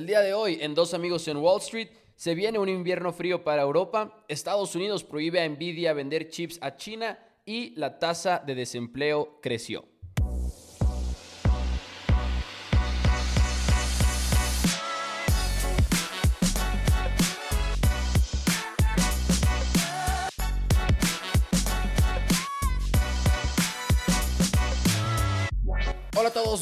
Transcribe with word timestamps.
El 0.00 0.06
día 0.06 0.22
de 0.22 0.32
hoy, 0.32 0.56
en 0.62 0.74
Dos 0.74 0.94
Amigos 0.94 1.28
en 1.28 1.36
Wall 1.36 1.60
Street, 1.60 1.90
se 2.16 2.34
viene 2.34 2.58
un 2.58 2.70
invierno 2.70 3.12
frío 3.12 3.44
para 3.44 3.60
Europa, 3.60 4.24
Estados 4.28 4.74
Unidos 4.74 5.04
prohíbe 5.04 5.42
a 5.42 5.46
Nvidia 5.46 5.92
vender 5.92 6.30
chips 6.30 6.58
a 6.62 6.74
China 6.74 7.18
y 7.44 7.74
la 7.76 7.98
tasa 7.98 8.38
de 8.38 8.54
desempleo 8.54 9.38
creció. 9.42 9.84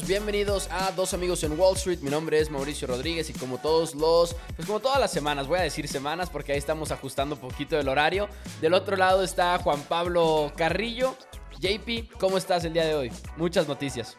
Bienvenidos 0.09 0.67
a 0.71 0.91
Dos 0.93 1.13
Amigos 1.13 1.43
en 1.43 1.51
Wall 1.51 1.75
Street. 1.75 1.99
Mi 2.01 2.09
nombre 2.09 2.39
es 2.39 2.49
Mauricio 2.49 2.87
Rodríguez 2.87 3.29
y 3.29 3.33
como 3.33 3.59
todos 3.59 3.93
los, 3.93 4.35
pues 4.55 4.67
como 4.67 4.79
todas 4.79 4.99
las 4.99 5.11
semanas, 5.11 5.45
voy 5.45 5.59
a 5.59 5.61
decir 5.61 5.87
semanas 5.87 6.31
porque 6.31 6.51
ahí 6.51 6.57
estamos 6.57 6.89
ajustando 6.91 7.35
un 7.35 7.41
poquito 7.41 7.79
el 7.79 7.87
horario. 7.87 8.27
Del 8.59 8.73
otro 8.73 8.97
lado 8.97 9.23
está 9.23 9.59
Juan 9.59 9.79
Pablo 9.83 10.51
Carrillo. 10.57 11.15
JP, 11.59 12.11
¿cómo 12.19 12.39
estás 12.39 12.65
el 12.65 12.73
día 12.73 12.85
de 12.85 12.95
hoy? 12.95 13.11
Muchas 13.37 13.67
noticias. 13.67 14.17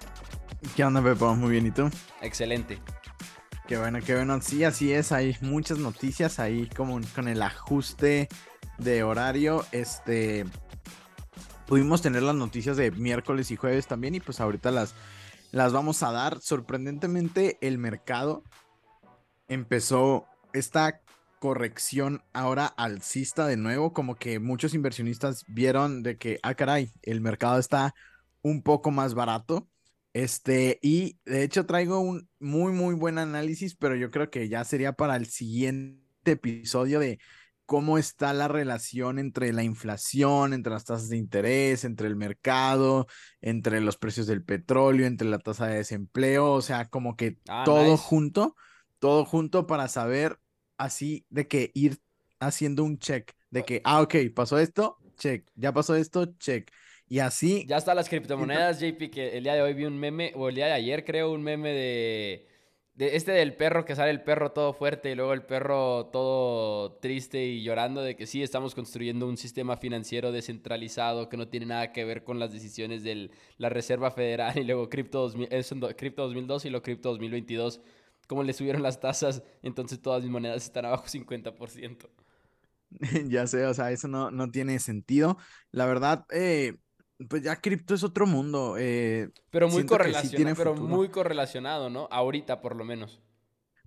¿Qué 0.77 0.85
onda, 0.85 1.03
Pepo? 1.03 1.35
Muy 1.35 1.51
bien, 1.51 1.67
¿y 1.67 1.73
tú? 1.73 1.91
Excelente. 2.23 2.79
Qué 3.67 3.77
bueno, 3.77 3.99
qué 4.01 4.15
bueno. 4.15 4.41
Sí, 4.41 4.63
así 4.63 4.93
es. 4.93 5.11
Hay 5.11 5.37
muchas 5.41 5.79
noticias 5.79 6.39
ahí 6.39 6.69
como 6.77 7.01
con 7.17 7.27
el 7.27 7.43
ajuste 7.43 8.29
de 8.79 9.03
horario. 9.03 9.67
Este. 9.73 10.45
Pudimos 11.67 12.01
tener 12.01 12.23
las 12.23 12.37
noticias 12.37 12.77
de 12.77 12.93
miércoles 12.93 13.51
y 13.51 13.57
jueves 13.57 13.89
también. 13.89 14.15
Y 14.15 14.21
pues 14.21 14.41
ahorita 14.41 14.71
las, 14.71 14.95
las 15.53 15.73
vamos 15.73 16.03
a 16.03 16.13
dar. 16.13 16.41
Sorprendentemente, 16.41 17.59
el 17.61 17.79
mercado 17.79 18.45
empezó 19.49 20.27
esta 20.53 21.01
corrección 21.39 22.23
ahora 22.33 22.67
alcista 22.67 23.47
de 23.47 23.57
nuevo. 23.57 23.93
Como 23.93 24.17
que 24.17 24.39
muchos 24.39 24.75
inversionistas 24.75 25.45
vieron 25.49 26.03
de 26.03 26.19
que, 26.19 26.39
ah, 26.43 26.55
caray, 26.55 26.93
el 27.03 27.21
mercado 27.21 27.59
está 27.59 27.95
un 28.43 28.63
poco 28.63 28.91
más 28.91 29.15
barato. 29.15 29.69
Este, 30.13 30.79
y 30.83 31.19
de 31.25 31.45
hecho 31.45 31.67
traigo 31.67 32.01
un 32.01 32.29
muy, 32.41 32.73
muy 32.73 32.95
buen 32.95 33.19
análisis, 33.19 33.77
pero 33.77 33.95
yo 33.95 34.11
creo 34.11 34.29
que 34.31 34.49
ya 34.49 34.65
sería 34.65 34.93
para 34.93 35.17
el 35.17 35.27
siguiente 35.27 36.33
episodio 36.33 36.99
de 36.99 37.19
cómo 37.71 37.99
está 37.99 38.33
la 38.35 38.49
relación 38.49 39.19
entre 39.21 39.53
la 39.53 39.63
inflación, 39.63 40.53
entre 40.55 40.73
las 40.73 40.85
tasas 40.85 41.09
de 41.09 41.17
interés, 41.19 41.85
entre 41.85 42.09
el 42.09 42.17
mercado, 42.17 43.07
entre 43.41 43.81
los 43.81 43.97
precios 43.97 44.27
del 44.27 44.43
petróleo, 44.45 45.07
entre 45.07 45.29
la 45.29 45.39
tasa 45.39 45.69
de 45.69 45.77
desempleo, 45.77 46.53
o 46.53 46.63
sea, 46.63 46.89
como 46.89 47.17
que 47.17 47.39
Ah, 47.49 47.65
todo 47.65 47.97
nice. 47.97 47.97
junto, 47.97 48.57
todo 48.99 49.25
junto 49.25 49.67
para 49.69 49.87
saber 49.89 50.39
así 50.79 51.27
de 51.31 51.47
que 51.49 51.71
ir 51.75 51.99
haciendo 52.41 52.83
un 52.85 52.99
check, 52.99 53.33
de 53.51 53.65
que, 53.65 53.81
ah, 53.85 54.03
ok, 54.03 54.17
pasó 54.35 54.59
esto, 54.59 54.99
check, 55.17 55.49
ya 55.55 55.73
pasó 55.73 55.95
esto, 55.95 56.27
check. 56.39 56.71
Y 57.09 57.19
así 57.21 57.67
Ya 57.69 57.77
están 57.77 57.97
las 57.97 58.09
criptomonedas, 58.09 58.81
JP, 58.81 59.11
que 59.11 59.37
el 59.37 59.45
día 59.45 59.55
de 59.55 59.63
hoy 59.63 59.75
vi 59.75 59.85
un 59.85 59.99
meme, 59.99 60.33
o 60.35 60.49
el 60.49 60.55
día 60.55 60.67
de 60.67 60.73
ayer 60.73 61.05
creo, 61.05 61.31
un 61.33 61.43
meme 61.43 61.71
de, 61.73 62.49
de 63.01 63.17
este 63.17 63.33
del 63.33 63.57
perro, 63.57 63.87
que 63.87 63.97
sale 63.97 64.11
el 64.11 64.23
perro 64.23 64.53
todo 64.53 64.75
fuerte 64.75 65.11
y 65.11 65.15
luego 65.15 65.33
el 65.33 65.43
perro 65.43 66.11
todo 66.13 66.99
triste 66.99 67.47
y 67.47 67.63
llorando 67.63 68.03
de 68.03 68.15
que 68.15 68.27
sí, 68.27 68.43
estamos 68.43 68.75
construyendo 68.75 69.27
un 69.27 69.39
sistema 69.39 69.79
financiero 69.79 70.33
descentralizado 70.33 71.31
que 71.31 71.39
no 71.39 71.49
tiene 71.49 71.65
nada 71.65 71.93
que 71.95 72.05
ver 72.05 72.25
con 72.25 72.39
las 72.39 72.53
decisiones 72.53 73.03
de 73.03 73.31
la 73.57 73.71
Reserva 73.71 74.11
Federal 74.11 74.59
y 74.59 74.65
luego 74.65 74.91
Cripto, 74.91 75.21
2000, 75.21 75.49
eso 75.51 75.77
Cripto 75.97 76.25
2002 76.25 76.67
y 76.67 76.69
luego 76.69 76.83
Cripto 76.83 77.09
2022, 77.09 77.81
como 78.27 78.43
le 78.43 78.53
subieron 78.53 78.83
las 78.83 79.01
tasas, 79.01 79.43
entonces 79.63 80.03
todas 80.03 80.23
mis 80.23 80.31
monedas 80.31 80.63
están 80.63 80.85
abajo 80.85 81.07
50%. 81.07 82.07
Ya 83.31 83.47
sé, 83.47 83.65
o 83.65 83.73
sea, 83.73 83.93
eso 83.93 84.09
no, 84.09 84.31
no 84.31 84.51
tiene 84.51 84.79
sentido. 84.79 85.39
La 85.71 85.87
verdad, 85.87 86.27
eh, 86.31 86.75
pues 87.29 87.43
ya 87.43 87.57
cripto 87.57 87.95
es 87.95 88.03
otro 88.03 88.27
mundo. 88.27 88.77
eh, 88.79 89.31
Pero 89.51 89.69
muy 89.69 89.83
sí 89.83 89.87
correlacionado, 89.89 90.57
pero 90.57 90.75
futuro. 90.75 90.97
muy 90.97 91.09
correlacionado, 91.11 91.91
¿no? 91.91 92.09
Ahorita 92.11 92.61
por 92.61 92.77
lo 92.77 92.85
menos. 92.85 93.21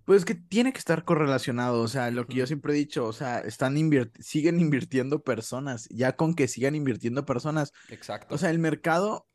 pues 0.05 0.25
que 0.25 0.35
tiene 0.35 0.73
que 0.73 0.79
estar 0.79 1.05
correlacionado, 1.05 1.81
o 1.81 1.87
sea, 1.87 2.11
lo 2.11 2.27
que 2.27 2.35
yo 2.35 2.45
siempre 2.45 2.73
he 2.73 2.75
dicho, 2.75 3.05
o 3.05 3.13
sea, 3.13 3.39
están 3.39 3.75
invirt- 3.77 4.11
siguen 4.19 4.59
invirtiendo 4.59 5.23
personas, 5.23 5.87
ya 5.89 6.17
con 6.17 6.35
que 6.35 6.49
sigan 6.49 6.75
invirtiendo 6.75 7.25
personas, 7.25 7.71
Exacto. 7.89 8.35
o 8.35 8.37
sea, 8.37 8.49
el 8.49 8.59
mercado 8.59 9.27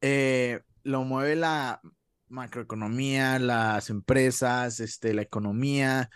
eh, 0.00 0.60
lo 0.82 1.04
mueve 1.04 1.36
la 1.36 1.80
macroeconomía, 2.28 3.38
las 3.38 3.90
empresas, 3.90 4.80
este, 4.80 5.14
la 5.14 5.22
economía, 5.22 6.10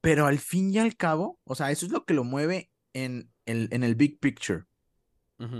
pero 0.00 0.26
al 0.26 0.38
fin 0.38 0.72
y 0.72 0.78
al 0.78 0.96
cabo, 0.96 1.38
o 1.44 1.54
sea, 1.54 1.70
eso 1.70 1.84
es 1.86 1.92
lo 1.92 2.04
que 2.06 2.14
lo 2.14 2.24
mueve 2.24 2.70
en 2.94 3.30
el, 3.46 3.68
en 3.72 3.84
el 3.84 3.94
big 3.94 4.18
picture. 4.20 4.64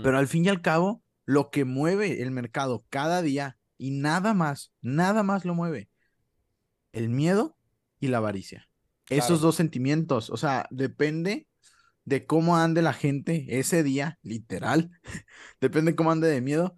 Pero 0.03 0.17
al 0.17 0.27
fin 0.27 0.45
y 0.45 0.49
al 0.49 0.61
cabo, 0.61 1.03
lo 1.25 1.49
que 1.49 1.65
mueve 1.65 2.21
el 2.21 2.31
mercado 2.31 2.85
cada 2.89 3.21
día 3.21 3.57
y 3.77 3.91
nada 3.91 4.33
más, 4.33 4.73
nada 4.81 5.23
más 5.23 5.45
lo 5.45 5.53
mueve, 5.53 5.89
el 6.93 7.09
miedo 7.09 7.57
y 7.99 8.07
la 8.07 8.17
avaricia. 8.17 8.69
Claro. 9.05 9.23
Esos 9.23 9.41
dos 9.41 9.55
sentimientos, 9.55 10.29
o 10.29 10.37
sea, 10.37 10.67
depende 10.71 11.47
de 12.05 12.25
cómo 12.25 12.57
ande 12.57 12.81
la 12.81 12.93
gente 12.93 13.45
ese 13.49 13.83
día, 13.83 14.19
literal, 14.21 14.91
depende 15.61 15.91
de 15.91 15.95
cómo 15.95 16.11
ande 16.11 16.27
de 16.27 16.41
miedo, 16.41 16.77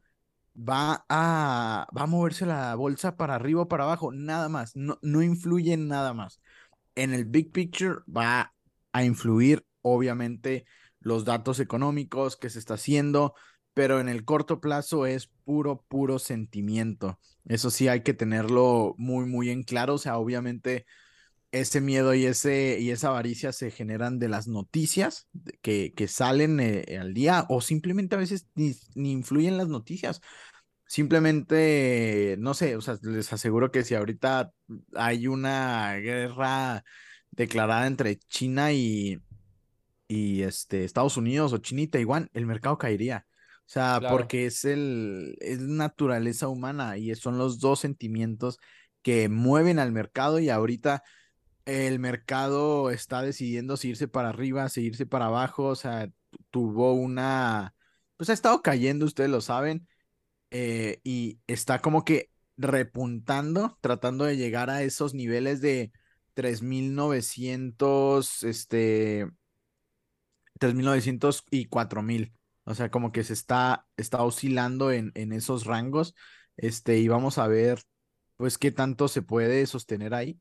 va 0.57 1.05
a, 1.09 1.87
va 1.95 2.01
a 2.03 2.07
moverse 2.07 2.45
la 2.45 2.73
bolsa 2.75 3.15
para 3.15 3.35
arriba 3.35 3.63
o 3.63 3.67
para 3.67 3.83
abajo, 3.83 4.11
nada 4.11 4.49
más, 4.49 4.75
no, 4.75 4.97
no 5.01 5.21
influye 5.21 5.73
en 5.73 5.87
nada 5.87 6.13
más. 6.13 6.41
En 6.95 7.13
el 7.13 7.25
big 7.25 7.51
picture 7.51 7.99
va 8.07 8.53
a 8.91 9.03
influir, 9.03 9.65
obviamente, 9.81 10.65
los 11.07 11.23
datos 11.25 11.59
económicos 11.59 12.35
que 12.35 12.49
se 12.49 12.59
está 12.59 12.73
haciendo, 12.75 13.33
pero 13.73 13.99
en 14.01 14.09
el 14.09 14.25
corto 14.25 14.59
plazo 14.59 15.05
es 15.05 15.27
puro, 15.45 15.85
puro 15.87 16.19
sentimiento. 16.19 17.19
Eso 17.45 17.71
sí 17.71 17.87
hay 17.87 18.01
que 18.01 18.13
tenerlo 18.13 18.93
muy, 18.97 19.25
muy 19.25 19.49
en 19.49 19.63
claro. 19.63 19.95
O 19.95 19.97
sea, 19.97 20.17
obviamente 20.17 20.85
ese 21.51 21.79
miedo 21.79 22.13
y, 22.13 22.25
ese, 22.25 22.77
y 22.79 22.91
esa 22.91 23.07
avaricia 23.09 23.53
se 23.53 23.71
generan 23.71 24.19
de 24.19 24.27
las 24.27 24.47
noticias 24.47 25.29
que, 25.61 25.93
que 25.95 26.09
salen 26.09 26.59
eh, 26.59 26.97
al 26.99 27.13
día 27.13 27.45
o 27.47 27.61
simplemente 27.61 28.15
a 28.15 28.19
veces 28.19 28.47
ni, 28.55 28.75
ni 28.95 29.11
influyen 29.11 29.57
las 29.57 29.69
noticias. 29.69 30.21
Simplemente, 30.85 32.35
no 32.39 32.53
sé, 32.53 32.75
o 32.75 32.81
sea, 32.81 32.97
les 33.01 33.31
aseguro 33.31 33.71
que 33.71 33.83
si 33.83 33.95
ahorita 33.95 34.51
hay 34.95 35.27
una 35.27 35.95
guerra 35.95 36.83
declarada 37.31 37.87
entre 37.87 38.17
China 38.17 38.73
y, 38.73 39.21
y 40.07 40.43
este, 40.43 40.83
Estados 40.83 41.17
Unidos 41.17 41.53
o 41.53 41.57
China 41.59 41.81
y 41.81 41.87
Taiwán, 41.87 42.29
el 42.33 42.45
mercado 42.45 42.77
caería. 42.77 43.25
O 43.61 43.69
sea, 43.69 43.97
Claro. 43.99 44.09
porque 44.09 44.45
es 44.45 44.63
el, 44.65 45.37
es 45.41 45.59
naturaleza 45.59 46.47
humana 46.47 46.97
y 46.97 47.13
son 47.15 47.37
los 47.37 47.59
dos 47.59 47.79
sentimientos 47.81 48.59
que 49.01 49.29
mueven 49.29 49.79
al 49.79 49.91
mercado 49.91 50.39
y 50.39 50.49
ahorita 50.49 51.03
el 51.65 51.99
mercado 51.99 52.91
está 52.91 53.21
decidiendo 53.21 53.75
si 53.77 53.89
irse 53.89 54.07
para 54.07 54.29
arriba, 54.29 54.69
si 54.69 54.81
irse 54.83 55.05
para 55.05 55.25
abajo, 55.27 55.65
o 55.65 55.75
sea, 55.75 56.09
tuvo 56.49 56.93
una, 56.93 57.73
pues 58.15 58.29
ha 58.29 58.33
estado 58.33 58.61
cayendo, 58.61 59.05
ustedes 59.05 59.29
lo 59.29 59.41
saben, 59.41 59.87
eh, 60.51 60.99
y 61.03 61.39
está 61.47 61.79
como 61.81 62.05
que 62.05 62.29
repuntando, 62.57 63.77
tratando 63.81 64.23
de 64.25 64.37
llegar 64.37 64.69
a 64.69 64.81
esos 64.83 65.13
niveles 65.13 65.59
de 65.61 65.91
3.900, 66.33 68.43
este, 68.43 69.27
3.900 70.57 71.43
y 71.51 71.67
4.000. 71.67 72.33
O 72.65 72.75
sea, 72.75 72.91
como 72.91 73.11
que 73.11 73.23
se 73.23 73.33
está, 73.33 73.87
está 73.97 74.23
oscilando 74.23 74.91
en, 74.91 75.11
en 75.15 75.31
esos 75.31 75.65
rangos. 75.65 76.15
Este, 76.57 76.97
y 76.99 77.07
vamos 77.07 77.37
a 77.37 77.47
ver, 77.47 77.79
pues, 78.37 78.57
qué 78.57 78.71
tanto 78.71 79.07
se 79.07 79.21
puede 79.21 79.65
sostener 79.65 80.13
ahí. 80.13 80.39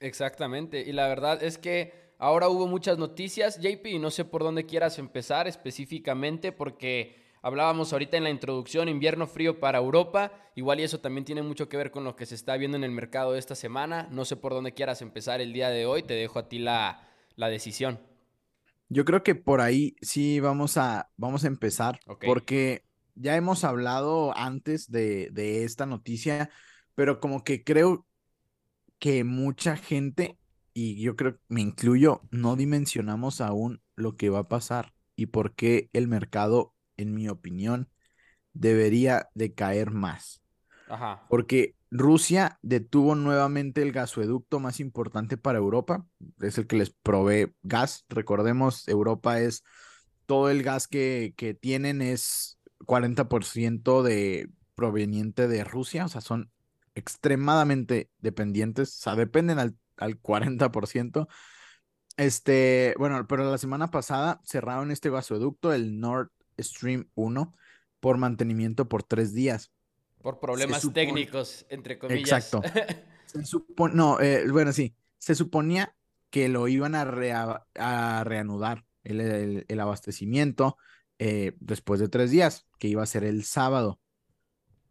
Exactamente. 0.00 0.80
Y 0.80 0.92
la 0.92 1.08
verdad 1.08 1.42
es 1.42 1.58
que 1.58 2.14
ahora 2.18 2.48
hubo 2.48 2.66
muchas 2.66 2.98
noticias, 2.98 3.60
JP, 3.60 3.86
y 3.86 3.98
no 3.98 4.10
sé 4.10 4.24
por 4.24 4.42
dónde 4.42 4.66
quieras 4.66 4.98
empezar 4.98 5.46
específicamente, 5.46 6.52
porque 6.52 7.16
hablábamos 7.42 7.92
ahorita 7.92 8.16
en 8.16 8.24
la 8.24 8.30
introducción, 8.30 8.88
invierno 8.88 9.26
frío 9.26 9.60
para 9.60 9.78
Europa, 9.78 10.32
igual 10.54 10.80
y 10.80 10.84
eso 10.84 11.00
también 11.00 11.24
tiene 11.24 11.42
mucho 11.42 11.68
que 11.68 11.76
ver 11.76 11.90
con 11.90 12.04
lo 12.04 12.16
que 12.16 12.26
se 12.26 12.34
está 12.34 12.56
viendo 12.56 12.76
en 12.78 12.84
el 12.84 12.90
mercado 12.92 13.36
esta 13.36 13.54
semana. 13.54 14.08
No 14.10 14.24
sé 14.24 14.36
por 14.36 14.52
dónde 14.54 14.72
quieras 14.74 15.02
empezar 15.02 15.40
el 15.40 15.52
día 15.52 15.68
de 15.68 15.84
hoy, 15.86 16.02
te 16.02 16.14
dejo 16.14 16.38
a 16.38 16.48
ti 16.48 16.58
la, 16.58 17.08
la 17.36 17.48
decisión. 17.48 18.00
Yo 18.90 19.04
creo 19.04 19.22
que 19.22 19.36
por 19.36 19.60
ahí 19.60 19.94
sí 20.02 20.40
vamos 20.40 20.76
a, 20.76 21.10
vamos 21.16 21.44
a 21.44 21.46
empezar, 21.46 22.00
porque 22.24 22.84
ya 23.14 23.36
hemos 23.36 23.62
hablado 23.64 24.36
antes 24.36 24.90
de, 24.90 25.30
de 25.30 25.64
esta 25.64 25.86
noticia, 25.86 26.50
pero 26.96 27.20
como 27.20 27.44
que 27.44 27.62
creo 27.62 28.06
que 28.98 29.24
mucha 29.24 29.76
gente, 29.76 30.38
y 30.74 31.00
yo 31.00 31.16
creo, 31.16 31.38
me 31.48 31.60
incluyo, 31.60 32.22
no 32.32 32.56
dimensionamos 32.56 33.40
aún 33.40 33.80
lo 33.94 34.16
que 34.16 34.28
va 34.28 34.40
a 34.40 34.48
pasar 34.48 34.92
y 35.16 35.26
por 35.26 35.54
qué 35.54 35.88
el 35.92 36.08
mercado, 36.08 36.74
en 36.96 37.14
mi 37.14 37.28
opinión, 37.28 37.88
debería 38.52 39.28
de 39.34 39.54
caer 39.54 39.92
más. 39.92 40.39
Porque 41.28 41.74
Rusia 41.90 42.58
detuvo 42.62 43.14
nuevamente 43.14 43.82
el 43.82 43.92
gasoducto 43.92 44.60
más 44.60 44.80
importante 44.80 45.36
para 45.36 45.58
Europa, 45.58 46.06
es 46.40 46.58
el 46.58 46.66
que 46.66 46.76
les 46.76 46.90
provee 46.90 47.52
gas. 47.62 48.04
Recordemos, 48.08 48.86
Europa 48.88 49.40
es 49.40 49.64
todo 50.26 50.50
el 50.50 50.62
gas 50.62 50.88
que, 50.88 51.34
que 51.36 51.54
tienen 51.54 52.02
es 52.02 52.58
40% 52.86 54.02
de 54.02 54.50
proveniente 54.74 55.48
de 55.48 55.64
Rusia, 55.64 56.04
o 56.04 56.08
sea, 56.08 56.20
son 56.20 56.50
extremadamente 56.94 58.10
dependientes, 58.18 58.96
o 58.98 59.02
sea, 59.02 59.16
dependen 59.16 59.58
al, 59.58 59.76
al 59.96 60.20
40%. 60.20 61.28
Este, 62.16 62.94
bueno, 62.98 63.26
pero 63.26 63.50
la 63.50 63.58
semana 63.58 63.90
pasada 63.90 64.40
cerraron 64.44 64.90
este 64.90 65.10
gasoducto, 65.10 65.72
el 65.72 66.00
Nord 66.00 66.30
Stream 66.58 67.08
1, 67.14 67.54
por 68.00 68.18
mantenimiento 68.18 68.88
por 68.88 69.02
tres 69.02 69.32
días. 69.32 69.72
Por 70.22 70.38
problemas 70.38 70.86
técnicos, 70.92 71.66
entre 71.68 71.98
comillas. 71.98 72.52
Exacto. 72.52 72.62
Se 73.26 73.44
supone, 73.44 73.94
no, 73.94 74.20
eh, 74.20 74.50
bueno, 74.50 74.72
sí, 74.72 74.96
se 75.18 75.36
suponía 75.36 75.94
que 76.30 76.48
lo 76.48 76.66
iban 76.66 76.96
a, 76.96 77.64
a 77.76 78.24
reanudar 78.24 78.84
el, 79.04 79.64
el, 79.68 79.80
abastecimiento 79.80 80.76
eh, 81.20 81.52
después 81.60 82.00
de 82.00 82.08
tres 82.08 82.32
días, 82.32 82.66
que 82.80 82.88
iba 82.88 83.04
a 83.04 83.06
ser 83.06 83.22
el 83.22 83.44
sábado. 83.44 84.00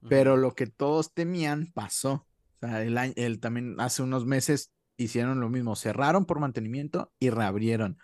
Pero 0.07 0.37
lo 0.37 0.55
que 0.55 0.67
todos 0.67 1.13
temían 1.13 1.71
pasó. 1.73 2.25
O 2.61 2.67
sea, 2.67 2.81
el, 2.83 2.97
el, 2.97 3.41
también 3.41 3.75
hace 3.79 4.03
unos 4.03 4.25
meses 4.25 4.71
hicieron 4.95 5.41
lo 5.41 5.49
mismo, 5.49 5.75
cerraron 5.75 6.25
por 6.25 6.39
mantenimiento 6.39 7.11
y 7.19 7.29
reabrieron. 7.29 7.97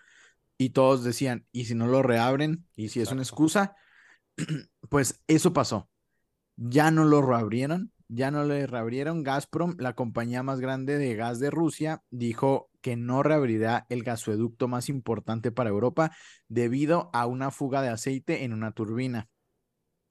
Y 0.58 0.72
todos 0.72 1.04
decían, 1.04 1.46
¿y 1.52 1.66
si 1.66 1.76
no 1.76 1.88
lo 1.88 2.04
reabren? 2.04 2.66
¿Y 2.76 2.90
si 2.90 3.02
es 3.02 3.12
una 3.12 3.22
excusa? 3.22 3.76
pues 4.90 5.24
eso 5.28 5.54
pasó. 5.54 5.90
Ya 6.58 6.92
no 6.92 7.04
lo 7.06 7.22
reabrieron, 7.22 7.92
ya 8.08 8.32
no 8.32 8.44
le 8.44 8.68
reabrieron. 8.68 9.24
Gazprom, 9.24 9.76
la 9.78 9.94
compañía 9.94 10.44
más 10.44 10.60
grande 10.60 10.98
de 10.98 11.16
gas 11.16 11.40
de 11.40 11.50
Rusia, 11.50 12.04
dijo 12.12 12.70
que 12.82 12.96
no 12.96 13.24
reabrirá 13.24 13.86
el 13.90 14.04
gasoducto 14.04 14.68
más 14.68 14.90
importante 14.90 15.52
para 15.52 15.70
Europa 15.70 16.12
debido 16.48 17.10
a 17.14 17.26
una 17.26 17.52
fuga 17.52 17.82
de 17.82 17.90
aceite 17.90 18.44
en 18.44 18.54
una 18.54 18.72
turbina. 18.72 19.28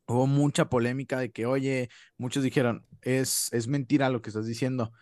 Hubo 0.06 0.26
mucha 0.26 0.68
polémica 0.68 1.18
de 1.18 1.30
que, 1.32 1.46
oye, 1.46 1.88
muchos 2.18 2.42
dijeron, 2.42 2.86
es, 3.00 3.48
es 3.52 3.68
mentira 3.68 4.10
lo 4.10 4.20
que 4.20 4.30
estás 4.30 4.46
diciendo. 4.46 4.92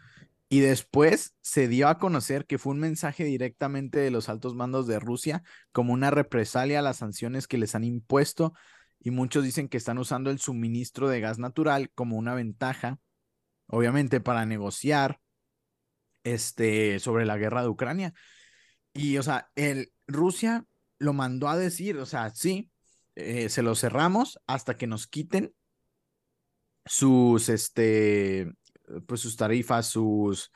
Y 0.49 0.61
después 0.61 1.35
se 1.41 1.67
dio 1.67 1.89
a 1.89 1.99
conocer 1.99 2.45
que 2.45 2.59
fue 2.59 2.75
un 2.75 2.79
mensaje 2.79 3.25
directamente 3.25 3.99
de 3.99 4.11
los 4.11 4.29
altos 4.29 4.55
mandos 4.55 4.87
de 4.87 5.01
Rusia 5.01 5.43
como 5.73 5.95
una 5.95 6.11
represalia 6.11 6.81
a 6.81 6.83
las 6.83 6.99
sanciones 6.99 7.49
que 7.49 7.57
les 7.57 7.75
han 7.75 7.85
impuesto. 7.85 8.53
Y 9.05 9.11
muchos 9.11 9.43
dicen 9.43 9.69
que 9.69 9.77
están 9.77 9.99
usando 9.99 10.31
el 10.31 10.39
suministro 10.39 11.09
de 11.09 11.21
gas 11.21 11.39
natural 11.39 11.91
como 11.91 12.17
una 12.17 12.35
ventaja, 12.35 13.01
obviamente, 13.67 14.21
para 14.21 14.47
negociar 14.47 15.21
este, 16.23 17.01
sobre 17.01 17.27
la 17.27 17.37
guerra 17.37 17.63
de 17.63 17.69
Ucrania. 17.69 18.15
Y, 18.95 19.19
o 19.19 19.23
sea, 19.25 19.51
el, 19.57 19.93
Rusia 20.07 20.67
lo 20.99 21.13
mandó 21.15 21.49
a 21.49 21.57
decir, 21.57 21.99
o 21.99 22.07
sea, 22.07 22.31
sí, 22.31 22.71
eh, 23.17 23.49
se 23.49 23.63
lo 23.63 23.75
cerramos 23.75 24.39
hasta 24.47 24.77
que 24.77 24.87
nos 24.87 25.09
quiten 25.09 25.53
sus, 26.85 27.49
este, 27.49 28.53
pues 29.07 29.21
sus 29.21 29.37
tarifas, 29.37 29.87
sus, 29.87 30.53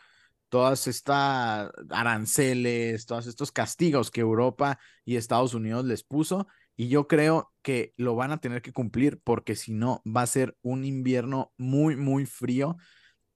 todas 0.48 0.86
estas 0.86 1.70
aranceles, 1.90 3.06
todos 3.06 3.26
estos 3.26 3.50
castigos 3.50 4.12
que 4.12 4.20
Europa 4.20 4.78
y 5.04 5.16
Estados 5.16 5.54
Unidos 5.54 5.84
les 5.84 6.04
puso. 6.04 6.46
Y 6.76 6.88
yo 6.88 7.08
creo 7.08 7.52
que 7.62 7.94
lo 7.96 8.14
van 8.14 8.32
a 8.32 8.38
tener 8.38 8.62
que 8.62 8.72
cumplir 8.72 9.20
porque 9.24 9.56
si 9.56 9.72
no 9.72 10.02
va 10.06 10.22
a 10.22 10.26
ser 10.26 10.56
un 10.62 10.84
invierno 10.84 11.52
muy, 11.56 11.96
muy 11.96 12.26
frío 12.26 12.76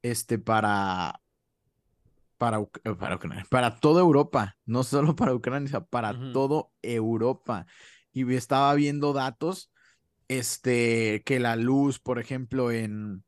este, 0.03 0.39
para, 0.39 1.21
para, 2.37 2.61
eh, 2.61 2.95
para, 2.99 3.19
para 3.51 3.77
toda 3.81 4.01
Europa, 4.01 4.57
no 4.67 4.85
solo 4.85 5.17
para 5.17 5.35
Ucrania, 5.35 5.81
para 5.81 6.13
todo 6.33 6.33
toda 6.33 6.73
Europa. 6.83 7.67
Y 8.13 8.35
estaba 8.35 8.75
viendo 8.75 9.13
datos, 9.13 9.73
este, 10.29 11.23
que 11.25 11.41
la 11.41 11.57
luz, 11.57 11.99
por 11.99 12.19
ejemplo, 12.19 12.71
en, 12.71 13.25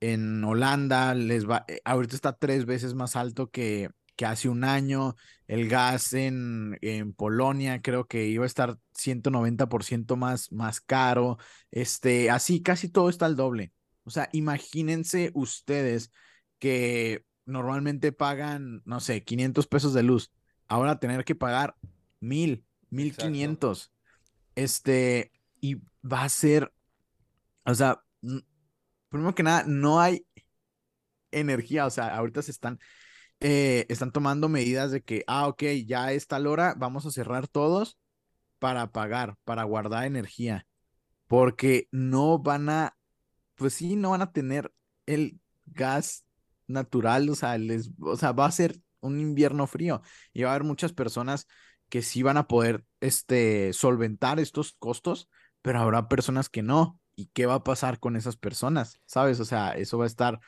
en 0.00 0.42
Holanda 0.44 1.14
les 1.14 1.48
va, 1.48 1.64
eh, 1.68 1.80
ahorita 1.84 2.16
está 2.16 2.32
tres 2.32 2.66
veces 2.66 2.94
más 2.94 3.16
alto 3.16 3.50
que, 3.50 3.90
que 4.16 4.26
hace 4.26 4.48
un 4.48 4.64
año. 4.64 5.14
El 5.50 5.68
gas 5.68 6.12
en, 6.12 6.78
en 6.80 7.12
Polonia 7.12 7.82
creo 7.82 8.06
que 8.06 8.28
iba 8.28 8.44
a 8.44 8.46
estar 8.46 8.78
190% 8.94 10.14
más, 10.14 10.52
más 10.52 10.80
caro. 10.80 11.38
Este, 11.72 12.30
así 12.30 12.62
casi 12.62 12.88
todo 12.88 13.08
está 13.08 13.26
al 13.26 13.34
doble. 13.34 13.72
O 14.04 14.10
sea, 14.10 14.28
imagínense 14.30 15.32
ustedes 15.34 16.12
que 16.60 17.24
normalmente 17.46 18.12
pagan, 18.12 18.80
no 18.84 19.00
sé, 19.00 19.24
500 19.24 19.66
pesos 19.66 19.92
de 19.92 20.04
luz. 20.04 20.30
Ahora 20.68 21.00
tener 21.00 21.24
que 21.24 21.34
pagar 21.34 21.74
mil, 22.20 22.64
mil 22.88 23.16
quinientos. 23.16 23.90
Este, 24.54 25.32
y 25.60 25.78
va 26.06 26.22
a 26.22 26.28
ser, 26.28 26.72
o 27.66 27.74
sea, 27.74 28.04
primero 29.08 29.34
que 29.34 29.42
nada, 29.42 29.64
no 29.66 29.98
hay 29.98 30.24
energía, 31.32 31.86
o 31.86 31.90
sea, 31.90 32.14
ahorita 32.14 32.40
se 32.40 32.52
están, 32.52 32.78
eh, 33.40 33.86
están 33.88 34.12
tomando 34.12 34.48
medidas 34.48 34.90
de 34.90 35.02
que, 35.02 35.24
ah, 35.26 35.48
ok, 35.48 35.62
ya 35.86 36.12
es 36.12 36.26
tal 36.26 36.46
hora, 36.46 36.74
vamos 36.76 37.06
a 37.06 37.10
cerrar 37.10 37.48
todos 37.48 37.98
para 38.58 38.92
pagar, 38.92 39.36
para 39.44 39.64
guardar 39.64 40.04
energía, 40.04 40.66
porque 41.26 41.88
no 41.90 42.38
van 42.38 42.68
a, 42.70 42.96
pues 43.54 43.74
sí, 43.74 43.96
no 43.96 44.10
van 44.10 44.22
a 44.22 44.32
tener 44.32 44.72
el 45.06 45.40
gas 45.66 46.24
natural, 46.66 47.28
o 47.30 47.34
sea, 47.34 47.58
les, 47.58 47.90
o 48.00 48.16
sea, 48.16 48.32
va 48.32 48.46
a 48.46 48.52
ser 48.52 48.80
un 49.00 49.20
invierno 49.20 49.66
frío 49.66 50.02
y 50.32 50.42
va 50.42 50.50
a 50.50 50.54
haber 50.54 50.64
muchas 50.64 50.92
personas 50.92 51.46
que 51.88 52.02
sí 52.02 52.22
van 52.22 52.36
a 52.36 52.46
poder, 52.46 52.84
este, 53.00 53.72
solventar 53.72 54.40
estos 54.40 54.74
costos, 54.78 55.28
pero 55.62 55.80
habrá 55.80 56.08
personas 56.08 56.48
que 56.48 56.62
no. 56.62 56.98
¿Y 57.16 57.26
qué 57.34 57.44
va 57.44 57.54
a 57.56 57.64
pasar 57.64 57.98
con 58.00 58.16
esas 58.16 58.36
personas? 58.36 59.00
¿Sabes? 59.04 59.40
O 59.40 59.44
sea, 59.44 59.72
eso 59.72 59.98
va 59.98 60.04
a 60.04 60.06
estar 60.06 60.40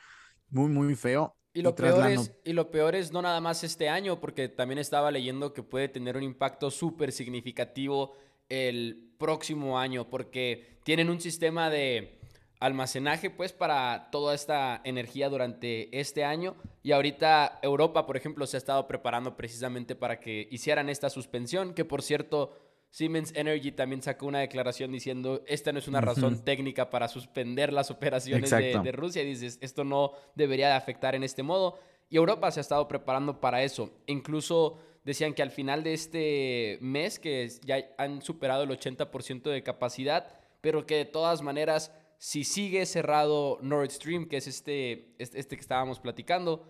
muy, 0.49 0.69
muy 0.69 0.95
feo. 0.95 1.37
Y 1.53 1.61
lo, 1.61 1.75
peor 1.75 2.09
es, 2.09 2.31
y 2.43 2.53
lo 2.53 2.71
peor 2.71 2.95
es 2.95 3.11
no 3.11 3.21
nada 3.21 3.39
más 3.39 3.63
este 3.63 3.87
año, 3.87 4.19
porque 4.19 4.49
también 4.49 4.79
estaba 4.79 5.11
leyendo 5.11 5.53
que 5.53 5.61
puede 5.61 5.87
tener 5.87 6.17
un 6.17 6.23
impacto 6.23 6.71
súper 6.71 7.11
significativo 7.11 8.15
el 8.49 9.13
próximo 9.19 9.77
año, 9.77 10.09
porque 10.09 10.79
tienen 10.83 11.09
un 11.09 11.21
sistema 11.21 11.69
de 11.69 12.19
almacenaje 12.59 13.29
pues 13.29 13.51
para 13.51 14.07
toda 14.09 14.33
esta 14.33 14.81
energía 14.85 15.29
durante 15.29 15.99
este 15.99 16.23
año. 16.23 16.55
Y 16.81 16.93
ahorita 16.93 17.59
Europa 17.61 18.05
por 18.05 18.15
ejemplo 18.15 18.47
se 18.47 18.57
ha 18.57 18.59
estado 18.59 18.87
preparando 18.87 19.35
precisamente 19.35 19.95
para 19.95 20.19
que 20.19 20.47
hicieran 20.49 20.87
esta 20.87 21.09
suspensión 21.09 21.73
que 21.73 21.83
por 21.83 22.01
cierto 22.01 22.57
Siemens 22.93 23.33
Energy 23.35 23.71
también 23.71 24.03
sacó 24.03 24.27
una 24.27 24.41
declaración 24.41 24.91
diciendo, 24.91 25.41
esta 25.47 25.71
no 25.71 25.79
es 25.79 25.87
una 25.87 25.99
razón 25.99 26.45
técnica 26.45 26.91
para 26.91 27.07
suspender 27.07 27.73
las 27.73 27.89
operaciones 27.89 28.51
de, 28.51 28.91
Rusia. 28.91 29.23
Y 29.23 29.29
dices, 29.29 29.57
esto 29.61 29.83
no 29.83 30.11
debería 30.35 30.67
de 30.67 30.73
afectar 30.75 31.15
en 31.15 31.23
este 31.23 31.41
modo. 31.41 31.79
Y 32.07 32.17
Europa 32.17 32.51
se 32.51 32.59
ha 32.59 32.61
estado 32.61 32.87
preparando 32.87 33.41
para 33.41 33.63
eso. 33.63 33.89
Incluso 34.05 34.77
decían 35.03 35.33
que 35.33 35.41
al 35.41 35.49
final 35.49 35.81
de 35.83 35.93
este 35.95 36.77
mes, 36.81 37.17
que 37.17 37.49
ya 37.65 37.83
han 37.97 38.21
superado 38.21 38.61
el 38.61 38.69
80% 38.69 39.49
de 39.49 39.63
capacidad, 39.63 40.27
pero 40.61 40.85
que 40.85 40.97
de 40.97 41.05
todas 41.05 41.41
maneras, 41.41 41.91
si 42.19 42.43
sigue 42.43 42.85
cerrado 42.85 43.57
Nord 43.63 43.89
Stream, 43.89 44.27
que 44.27 44.37
es 44.37 44.45
este, 44.45 45.15
este, 45.17 45.39
este 45.39 45.55
que 45.55 45.61
estábamos 45.61 45.99
platicando, 45.99 46.63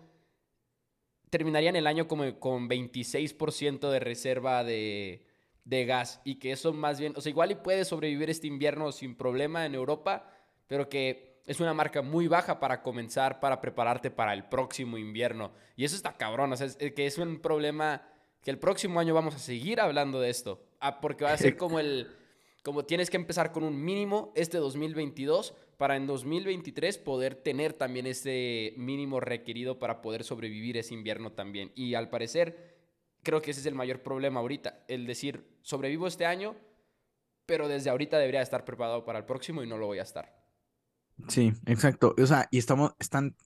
terminarían 1.28 1.76
el 1.76 1.86
año 1.86 2.08
como 2.08 2.40
con 2.40 2.66
26% 2.66 3.90
de 3.90 4.00
reserva 4.00 4.64
de 4.64 5.33
de 5.64 5.84
gas 5.86 6.20
y 6.24 6.36
que 6.36 6.52
eso 6.52 6.72
más 6.72 7.00
bien, 7.00 7.14
o 7.16 7.20
sea, 7.20 7.30
igual 7.30 7.50
y 7.50 7.56
puede 7.56 7.84
sobrevivir 7.84 8.30
este 8.30 8.46
invierno 8.46 8.92
sin 8.92 9.16
problema 9.16 9.66
en 9.66 9.74
Europa, 9.74 10.30
pero 10.66 10.88
que 10.88 11.40
es 11.46 11.60
una 11.60 11.74
marca 11.74 12.02
muy 12.02 12.26
baja 12.28 12.60
para 12.60 12.82
comenzar, 12.82 13.40
para 13.40 13.60
prepararte 13.60 14.10
para 14.10 14.32
el 14.32 14.44
próximo 14.44 14.96
invierno. 14.98 15.52
Y 15.76 15.84
eso 15.84 15.96
está 15.96 16.16
cabrón, 16.16 16.52
o 16.52 16.56
sea, 16.56 16.66
es, 16.66 16.76
que 16.76 17.06
es 17.06 17.18
un 17.18 17.40
problema 17.40 18.02
que 18.42 18.50
el 18.50 18.58
próximo 18.58 19.00
año 19.00 19.14
vamos 19.14 19.34
a 19.34 19.38
seguir 19.38 19.80
hablando 19.80 20.20
de 20.20 20.30
esto, 20.30 20.62
ah, 20.80 21.00
porque 21.00 21.24
va 21.24 21.32
a 21.32 21.38
ser 21.38 21.56
como 21.58 21.78
el, 21.78 22.14
como 22.62 22.84
tienes 22.84 23.10
que 23.10 23.16
empezar 23.16 23.52
con 23.52 23.62
un 23.64 23.82
mínimo 23.82 24.32
este 24.36 24.58
2022 24.58 25.54
para 25.76 25.96
en 25.96 26.06
2023 26.06 26.98
poder 26.98 27.34
tener 27.34 27.72
también 27.72 28.06
ese 28.06 28.72
mínimo 28.76 29.20
requerido 29.20 29.78
para 29.78 30.00
poder 30.00 30.24
sobrevivir 30.24 30.76
ese 30.76 30.94
invierno 30.94 31.32
también. 31.32 31.72
Y 31.74 31.94
al 31.94 32.08
parecer 32.08 32.73
creo 33.24 33.42
que 33.42 33.50
ese 33.50 33.60
es 33.60 33.66
el 33.66 33.74
mayor 33.74 34.02
problema 34.02 34.40
ahorita, 34.40 34.84
el 34.86 35.06
decir, 35.06 35.58
sobrevivo 35.62 36.06
este 36.06 36.26
año, 36.26 36.54
pero 37.46 37.66
desde 37.66 37.90
ahorita 37.90 38.18
debería 38.18 38.42
estar 38.42 38.64
preparado 38.64 39.04
para 39.04 39.18
el 39.18 39.24
próximo 39.24 39.62
y 39.62 39.66
no 39.66 39.76
lo 39.76 39.86
voy 39.86 39.98
a 39.98 40.02
estar. 40.02 40.44
Sí, 41.28 41.52
exacto. 41.66 42.14
O 42.16 42.26
sea, 42.26 42.48
y 42.50 42.58
estamos, 42.58 42.92
están, 42.98 43.36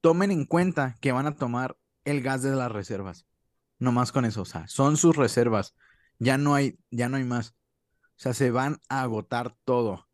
tomen 0.00 0.30
en 0.30 0.44
cuenta 0.44 0.96
que 1.00 1.12
van 1.12 1.26
a 1.26 1.36
tomar 1.36 1.76
el 2.04 2.22
gas 2.22 2.42
de 2.42 2.54
las 2.54 2.70
reservas. 2.70 3.26
No 3.78 3.92
más 3.92 4.12
con 4.12 4.24
eso, 4.24 4.42
o 4.42 4.44
sea, 4.44 4.66
son 4.68 4.96
sus 4.96 5.16
reservas. 5.16 5.74
Ya 6.18 6.36
no 6.36 6.54
hay, 6.54 6.78
ya 6.90 7.08
no 7.08 7.16
hay 7.16 7.24
más. 7.24 7.54
O 8.02 8.20
sea, 8.20 8.34
se 8.34 8.50
van 8.50 8.80
a 8.88 9.02
agotar 9.02 9.56
todo. 9.64 10.08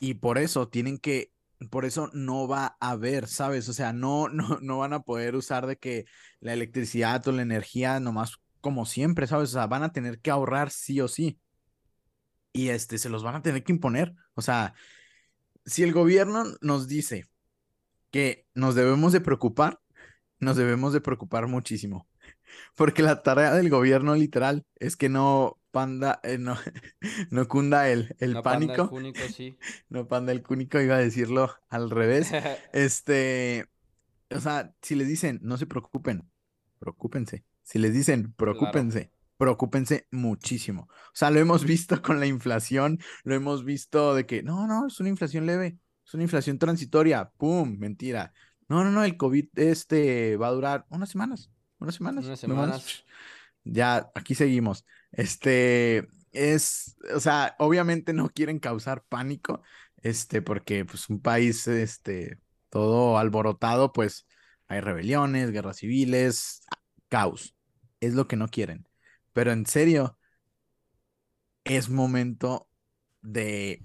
Y 0.00 0.14
por 0.14 0.38
eso 0.38 0.68
tienen 0.68 0.98
que 0.98 1.31
por 1.70 1.84
eso 1.84 2.10
no 2.12 2.48
va 2.48 2.76
a 2.80 2.90
haber, 2.90 3.26
¿sabes? 3.28 3.68
O 3.68 3.72
sea, 3.72 3.92
no, 3.92 4.28
no, 4.30 4.58
no 4.60 4.78
van 4.78 4.92
a 4.92 5.02
poder 5.02 5.36
usar 5.36 5.66
de 5.66 5.76
que 5.76 6.06
la 6.40 6.52
electricidad 6.52 7.26
o 7.28 7.32
la 7.32 7.42
energía 7.42 8.00
nomás 8.00 8.38
como 8.60 8.86
siempre, 8.86 9.26
¿sabes? 9.26 9.50
O 9.50 9.52
sea, 9.54 9.66
van 9.66 9.82
a 9.82 9.92
tener 9.92 10.20
que 10.20 10.30
ahorrar 10.30 10.70
sí 10.70 11.00
o 11.00 11.08
sí. 11.08 11.38
Y 12.52 12.68
este, 12.68 12.98
se 12.98 13.08
los 13.08 13.22
van 13.22 13.34
a 13.34 13.42
tener 13.42 13.64
que 13.64 13.72
imponer. 13.72 14.14
O 14.34 14.42
sea, 14.42 14.74
si 15.64 15.82
el 15.82 15.92
gobierno 15.92 16.44
nos 16.60 16.86
dice 16.86 17.26
que 18.10 18.46
nos 18.54 18.74
debemos 18.74 19.12
de 19.12 19.20
preocupar, 19.20 19.80
nos 20.38 20.56
debemos 20.56 20.92
de 20.92 21.00
preocupar 21.00 21.46
muchísimo. 21.46 22.06
Porque 22.76 23.02
la 23.02 23.22
tarea 23.22 23.54
del 23.54 23.70
gobierno 23.70 24.14
literal 24.14 24.64
es 24.76 24.96
que 24.96 25.08
no 25.08 25.58
panda, 25.70 26.20
eh, 26.22 26.38
no, 26.38 26.56
no 27.30 27.48
cunda 27.48 27.88
el, 27.88 28.14
el 28.18 28.34
No 28.34 28.42
panda 28.42 28.74
el 28.74 28.82
pánico. 28.82 28.90
cúnico, 28.90 29.28
sí. 29.28 29.58
No 29.88 30.06
panda 30.08 30.32
el 30.32 30.42
cúnico, 30.42 30.80
iba 30.80 30.96
a 30.96 30.98
decirlo 30.98 31.54
al 31.68 31.90
revés. 31.90 32.30
Este, 32.72 33.66
o 34.30 34.40
sea, 34.40 34.74
si 34.82 34.94
les 34.94 35.08
dicen, 35.08 35.40
no 35.42 35.56
se 35.58 35.66
preocupen, 35.66 36.28
preocúpense. 36.78 37.44
Si 37.62 37.78
les 37.78 37.92
dicen, 37.94 38.32
preocúpense, 38.34 39.12
preocúpense 39.36 40.06
muchísimo. 40.10 40.88
O 40.90 41.14
sea, 41.14 41.30
lo 41.30 41.40
hemos 41.40 41.64
visto 41.64 42.02
con 42.02 42.20
la 42.20 42.26
inflación, 42.26 42.98
lo 43.24 43.34
hemos 43.34 43.64
visto 43.64 44.14
de 44.14 44.26
que, 44.26 44.42
no, 44.42 44.66
no, 44.66 44.86
es 44.86 45.00
una 45.00 45.08
inflación 45.10 45.46
leve, 45.46 45.78
es 46.04 46.14
una 46.14 46.24
inflación 46.24 46.58
transitoria, 46.58 47.30
¡pum! 47.36 47.76
Mentira. 47.78 48.32
No, 48.68 48.84
no, 48.84 48.90
no, 48.90 49.04
el 49.04 49.16
COVID 49.16 49.48
este 49.56 50.36
va 50.36 50.48
a 50.48 50.52
durar 50.52 50.86
unas 50.88 51.10
semanas, 51.10 51.50
unas 51.82 51.94
semanas. 51.96 52.24
Unas 52.24 52.40
semanas. 52.40 53.04
Ya, 53.64 54.10
aquí 54.14 54.34
seguimos. 54.34 54.84
Este, 55.12 56.08
es, 56.32 56.96
o 57.14 57.20
sea, 57.20 57.54
obviamente 57.58 58.12
no 58.12 58.28
quieren 58.30 58.58
causar 58.58 59.04
pánico, 59.04 59.62
este, 60.02 60.42
porque 60.42 60.84
pues 60.84 61.08
un 61.08 61.20
país, 61.20 61.66
este, 61.68 62.38
todo 62.70 63.18
alborotado, 63.18 63.92
pues 63.92 64.26
hay 64.68 64.80
rebeliones, 64.80 65.50
guerras 65.52 65.78
civiles, 65.78 66.62
caos. 67.08 67.54
Es 68.00 68.14
lo 68.14 68.26
que 68.26 68.36
no 68.36 68.48
quieren. 68.48 68.88
Pero 69.32 69.52
en 69.52 69.66
serio, 69.66 70.18
es 71.64 71.88
momento 71.90 72.68
de, 73.22 73.84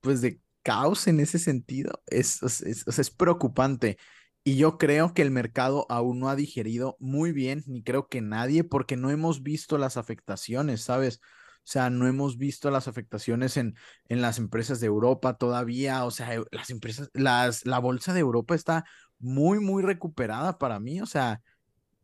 pues, 0.00 0.20
de 0.20 0.40
caos 0.62 1.06
en 1.06 1.20
ese 1.20 1.38
sentido. 1.38 2.02
Es, 2.06 2.42
es, 2.42 2.62
es- 2.62 2.98
es 2.98 3.10
preocupante. 3.10 3.98
Y 4.44 4.56
yo 4.56 4.76
creo 4.78 5.14
que 5.14 5.22
el 5.22 5.30
mercado 5.30 5.86
aún 5.88 6.18
no 6.18 6.28
ha 6.28 6.34
digerido 6.36 6.96
muy 6.98 7.32
bien, 7.32 7.62
ni 7.66 7.82
creo 7.84 8.08
que 8.08 8.20
nadie, 8.20 8.64
porque 8.64 8.96
no 8.96 9.10
hemos 9.10 9.42
visto 9.42 9.78
las 9.78 9.96
afectaciones, 9.96 10.82
¿sabes? 10.82 11.20
O 11.58 11.70
sea, 11.70 11.90
no 11.90 12.08
hemos 12.08 12.38
visto 12.38 12.70
las 12.72 12.88
afectaciones 12.88 13.56
en, 13.56 13.76
en 14.08 14.20
las 14.20 14.38
empresas 14.38 14.80
de 14.80 14.88
Europa 14.88 15.34
todavía. 15.38 16.04
O 16.04 16.10
sea, 16.10 16.34
eu- 16.34 16.46
las 16.50 16.70
empresas, 16.70 17.08
las, 17.14 17.64
la 17.66 17.78
bolsa 17.78 18.12
de 18.14 18.20
Europa 18.20 18.54
está 18.56 18.84
muy, 19.20 19.60
muy 19.60 19.82
recuperada 19.84 20.58
para 20.58 20.80
mí. 20.80 21.00
O 21.00 21.06
sea, 21.06 21.40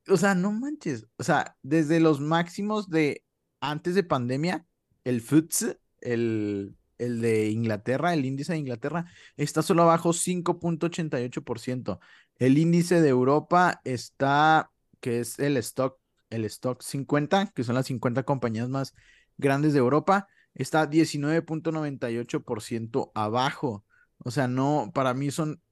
o 0.09 0.17
sea, 0.17 0.35
no 0.37 0.53
manches. 0.53 1.07
O 1.19 1.25
sea, 1.25 1.57
desde 1.63 2.01
los 2.01 2.21
máximos 2.21 2.89
de 2.91 3.25
antes 3.61 3.95
de 3.97 4.05
pandemia, 4.05 4.67
el 5.05 5.19
FTSE, 5.19 5.81
el, 6.01 6.78
el 6.99 7.21
de 7.21 7.51
Inglaterra, 7.51 8.15
el 8.15 8.25
índice 8.25 8.53
de 8.53 8.59
Inglaterra, 8.59 9.07
está 9.37 9.63
solo 9.63 9.83
abajo 9.83 10.13
5.88%. 10.13 11.99
El 12.39 12.59
índice 12.59 13.01
de 13.01 13.09
Europa 13.09 13.81
está, 13.85 14.71
que 15.01 15.21
es 15.21 15.39
el 15.39 15.57
stock, 15.59 15.99
el 16.31 16.45
stock 16.45 16.83
50, 16.83 17.53
que 17.55 17.65
son 17.65 17.75
las 17.75 17.87
50 17.87 18.23
compañías 18.25 18.69
más 18.69 18.95
grandes 19.39 19.73
de 19.73 19.79
Europa, 19.79 20.29
está 20.55 20.91
19.98% 20.91 23.11
abajo. 23.15 23.85
O 24.19 24.31
sea, 24.31 24.49
no, 24.49 24.91
para 24.95 25.15
mí 25.15 25.31
son 25.31 25.63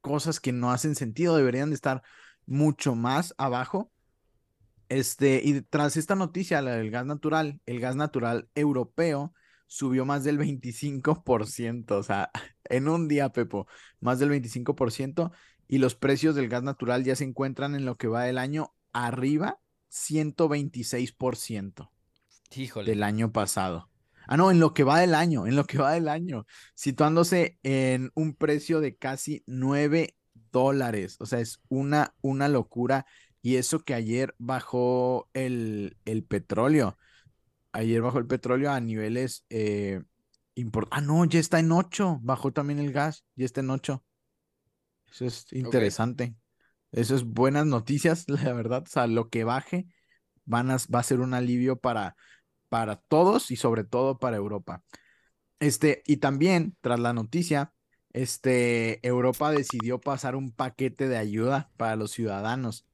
cosas 0.00 0.40
que 0.40 0.52
no 0.52 0.72
hacen 0.72 0.94
sentido, 0.94 1.36
deberían 1.36 1.70
de 1.70 1.76
estar 1.76 2.02
mucho 2.46 2.94
más 2.94 3.34
abajo. 3.38 3.90
Este, 4.88 5.40
y 5.42 5.62
tras 5.62 5.96
esta 5.96 6.16
noticia, 6.16 6.60
la 6.60 6.72
del 6.76 6.90
gas 6.90 7.06
natural, 7.06 7.60
el 7.66 7.80
gas 7.80 7.96
natural 7.96 8.48
europeo 8.54 9.32
subió 9.72 10.04
más 10.04 10.22
del 10.22 10.38
25%, 10.38 11.96
o 11.96 12.02
sea, 12.02 12.30
en 12.64 12.88
un 12.88 13.08
día, 13.08 13.30
Pepo, 13.30 13.66
más 14.00 14.18
del 14.18 14.28
25%, 14.28 15.32
y 15.66 15.78
los 15.78 15.94
precios 15.94 16.34
del 16.34 16.50
gas 16.50 16.62
natural 16.62 17.04
ya 17.04 17.16
se 17.16 17.24
encuentran 17.24 17.74
en 17.74 17.86
lo 17.86 17.96
que 17.96 18.06
va 18.06 18.24
del 18.24 18.36
año 18.36 18.74
arriba 18.92 19.60
126% 19.90 21.90
Híjole. 22.54 22.90
del 22.90 23.02
año 23.02 23.32
pasado. 23.32 23.88
Ah, 24.26 24.36
no, 24.36 24.50
en 24.50 24.60
lo 24.60 24.74
que 24.74 24.84
va 24.84 25.00
del 25.00 25.14
año, 25.14 25.46
en 25.46 25.56
lo 25.56 25.64
que 25.64 25.78
va 25.78 25.92
del 25.92 26.08
año, 26.08 26.46
situándose 26.74 27.58
en 27.62 28.12
un 28.14 28.34
precio 28.34 28.80
de 28.80 28.96
casi 28.96 29.42
9 29.46 30.14
dólares. 30.52 31.16
O 31.18 31.26
sea, 31.26 31.40
es 31.40 31.60
una, 31.68 32.14
una 32.20 32.48
locura. 32.48 33.06
Y 33.40 33.56
eso 33.56 33.80
que 33.80 33.94
ayer 33.94 34.34
bajó 34.38 35.28
el, 35.32 35.96
el 36.04 36.24
petróleo. 36.24 36.98
Ayer 37.72 38.02
bajó 38.02 38.18
el 38.18 38.26
petróleo 38.26 38.70
a 38.70 38.80
niveles 38.80 39.44
eh, 39.48 40.02
Ah, 40.90 41.00
no, 41.00 41.24
ya 41.24 41.40
está 41.40 41.58
en 41.58 41.72
8. 41.72 42.20
Bajó 42.22 42.52
también 42.52 42.78
el 42.78 42.92
gas, 42.92 43.24
ya 43.36 43.44
está 43.44 43.60
en 43.60 43.70
8. 43.70 44.04
Eso 45.10 45.24
es 45.26 45.46
interesante. 45.52 46.34
Eso 46.90 47.14
es 47.14 47.24
buenas 47.24 47.66
noticias, 47.66 48.24
la 48.28 48.52
verdad. 48.52 48.82
O 48.86 48.90
sea, 48.90 49.06
lo 49.06 49.28
que 49.28 49.44
baje 49.44 49.86
van 50.44 50.70
a, 50.70 50.76
va 50.94 51.00
a 51.00 51.04
ser 51.04 51.20
un 51.20 51.34
alivio 51.34 51.76
para, 51.76 52.16
para 52.68 52.96
todos 52.96 53.50
y 53.50 53.56
sobre 53.56 53.84
todo 53.84 54.18
para 54.18 54.36
Europa. 54.36 54.82
Este, 55.58 56.02
y 56.06 56.18
también, 56.18 56.76
tras 56.80 57.00
la 57.00 57.12
noticia, 57.12 57.72
este, 58.12 59.06
Europa 59.06 59.52
decidió 59.52 60.00
pasar 60.00 60.36
un 60.36 60.52
paquete 60.52 61.08
de 61.08 61.16
ayuda 61.16 61.70
para 61.76 61.96
los 61.96 62.10
ciudadanos. 62.10 62.86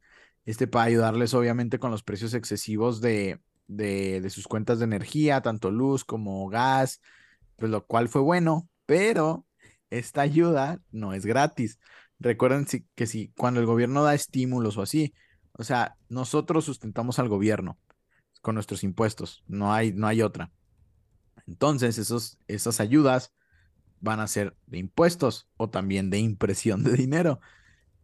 Este, 0.44 0.66
para 0.66 0.84
ayudarles, 0.84 1.34
obviamente, 1.34 1.78
con 1.78 1.90
los 1.90 2.02
precios 2.02 2.34
excesivos 2.34 3.00
de, 3.00 3.40
de, 3.68 4.20
de 4.20 4.30
sus 4.30 4.48
cuentas 4.48 4.78
de 4.80 4.86
energía, 4.86 5.40
tanto 5.42 5.70
luz 5.70 6.04
como 6.04 6.48
gas, 6.48 7.00
pues 7.56 7.70
lo 7.70 7.86
cual 7.86 8.08
fue 8.08 8.22
bueno, 8.22 8.68
pero 8.86 9.46
esta 9.90 10.22
ayuda 10.22 10.80
no 10.90 11.12
es 11.14 11.26
gratis. 11.26 11.78
Recuerden 12.18 12.66
que 12.94 13.06
si 13.06 13.28
cuando 13.36 13.60
el 13.60 13.66
gobierno 13.66 14.02
da 14.02 14.14
estímulos 14.14 14.76
o 14.76 14.82
así, 14.82 15.14
o 15.52 15.64
sea, 15.64 15.96
nosotros 16.08 16.64
sustentamos 16.64 17.18
al 17.18 17.28
gobierno 17.28 17.78
con 18.42 18.54
nuestros 18.54 18.84
impuestos, 18.84 19.44
no 19.46 19.72
hay, 19.72 19.92
no 19.92 20.06
hay 20.06 20.22
otra. 20.22 20.50
Entonces, 21.46 21.98
esos, 21.98 22.38
esas 22.46 22.80
ayudas 22.80 23.32
van 24.00 24.20
a 24.20 24.28
ser 24.28 24.56
de 24.66 24.78
impuestos 24.78 25.48
o 25.56 25.70
también 25.70 26.10
de 26.10 26.18
impresión 26.18 26.84
de 26.84 26.92
dinero. 26.92 27.40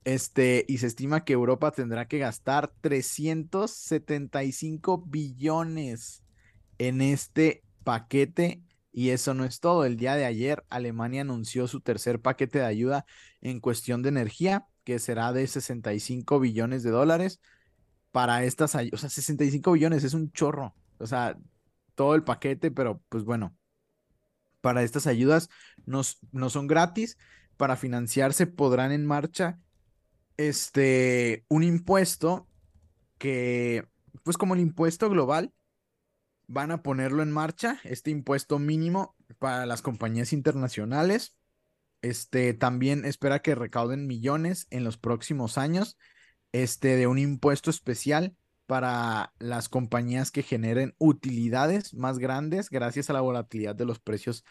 Este, 0.04 0.64
y 0.68 0.78
se 0.78 0.87
estima 0.87 1.25
que 1.25 1.32
Europa 1.32 1.70
tendrá 1.70 2.06
que 2.06 2.18
gastar 2.18 2.73
375 2.82 5.02
billones 5.06 6.23
en 6.78 7.00
este 7.00 7.64
paquete. 7.84 8.62
Y 8.92 9.11
eso 9.11 9.34
no 9.34 9.44
es 9.44 9.61
todo. 9.61 9.84
El 9.84 9.96
día 9.96 10.14
de 10.14 10.26
ayer, 10.26 10.64
Alemania 10.68 11.23
anunció 11.23 11.66
su 11.66 11.80
tercer 11.80 12.20
paquete 12.20 12.61
de 12.61 12.66
ayuda 12.66 13.06
en 13.40 13.61
cuestión 13.61 14.02
de 14.02 14.11
energía, 14.11 14.66
que 14.84 14.99
será 14.99 15.32
de 15.32 15.46
65 15.46 16.38
billones 16.38 16.82
de 16.82 16.90
dólares 16.90 17.40
para 18.12 18.44
estas 18.44 18.75
ayudas. 18.76 18.94
O 18.94 19.00
sea, 19.00 19.11
65 19.11 19.73
billones 19.73 20.04
es 20.04 20.14
un 20.14 20.30
chorro. 20.32 20.75
O 20.99 21.06
sea, 21.06 21.37
todo 21.94 22.14
el 22.14 22.25
paquete, 22.25 22.70
pero 22.70 23.02
pues 23.08 23.25
bueno, 23.25 23.56
para 24.61 24.82
estas 24.82 25.06
ayudas 25.06 25.49
no, 25.87 26.02
no 26.30 26.50
son 26.50 26.66
gratis. 26.66 27.16
Para 27.56 27.76
financiarse 27.76 28.46
podrán 28.46 28.92
en 28.92 29.06
marcha 29.06 29.61
este, 30.37 31.45
un 31.49 31.62
impuesto 31.62 32.49
que, 33.19 33.87
pues 34.23 34.37
como 34.37 34.55
el 34.55 34.61
impuesto 34.61 35.09
global, 35.09 35.53
van 36.47 36.71
a 36.71 36.83
ponerlo 36.83 37.23
en 37.23 37.33
marcha, 37.33 37.81
este 37.85 38.11
impuesto 38.11 38.59
mínimo 38.59 39.17
para 39.38 39.67
las 39.67 39.83
compañías 39.83 40.33
internacionales. 40.33 41.37
Este 42.03 42.53
también 42.53 43.05
espera 43.05 43.41
que 43.41 43.55
recauden 43.55 44.07
millones 44.07 44.67
en 44.71 44.85
los 44.85 44.99
próximos 44.99 45.57
años, 45.57 45.97
este 46.53 46.97
de 46.97 47.07
un 47.07 47.19
impuesto 47.19 47.71
especial 47.71 48.37
para 48.67 49.33
las 49.38 49.69
compañías 49.69 50.31
que 50.31 50.43
generen 50.43 50.95
utilidades 50.99 51.95
más 51.95 52.19
grandes 52.19 52.71
gracias 52.71 53.11
a 53.11 53.12
la 53.12 53.21
volatilidad 53.21 53.75
de 53.75 53.85
los 53.85 54.00
precios 54.00 54.45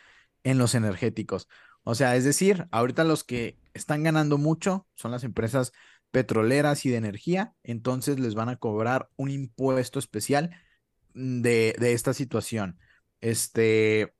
en 0.43 0.57
los 0.57 0.75
energéticos. 0.75 1.47
O 1.83 1.95
sea, 1.95 2.15
es 2.15 2.23
decir, 2.23 2.67
ahorita 2.71 3.03
los 3.03 3.23
que 3.23 3.57
están 3.73 4.03
ganando 4.03 4.37
mucho 4.37 4.87
son 4.95 5.11
las 5.11 5.23
empresas 5.23 5.71
petroleras 6.11 6.85
y 6.85 6.89
de 6.89 6.97
energía, 6.97 7.55
entonces 7.63 8.19
les 8.19 8.35
van 8.35 8.49
a 8.49 8.57
cobrar 8.57 9.09
un 9.15 9.31
impuesto 9.31 9.99
especial 9.99 10.51
de, 11.13 11.75
de 11.79 11.93
esta 11.93 12.13
situación. 12.13 12.79
Este, 13.21 14.13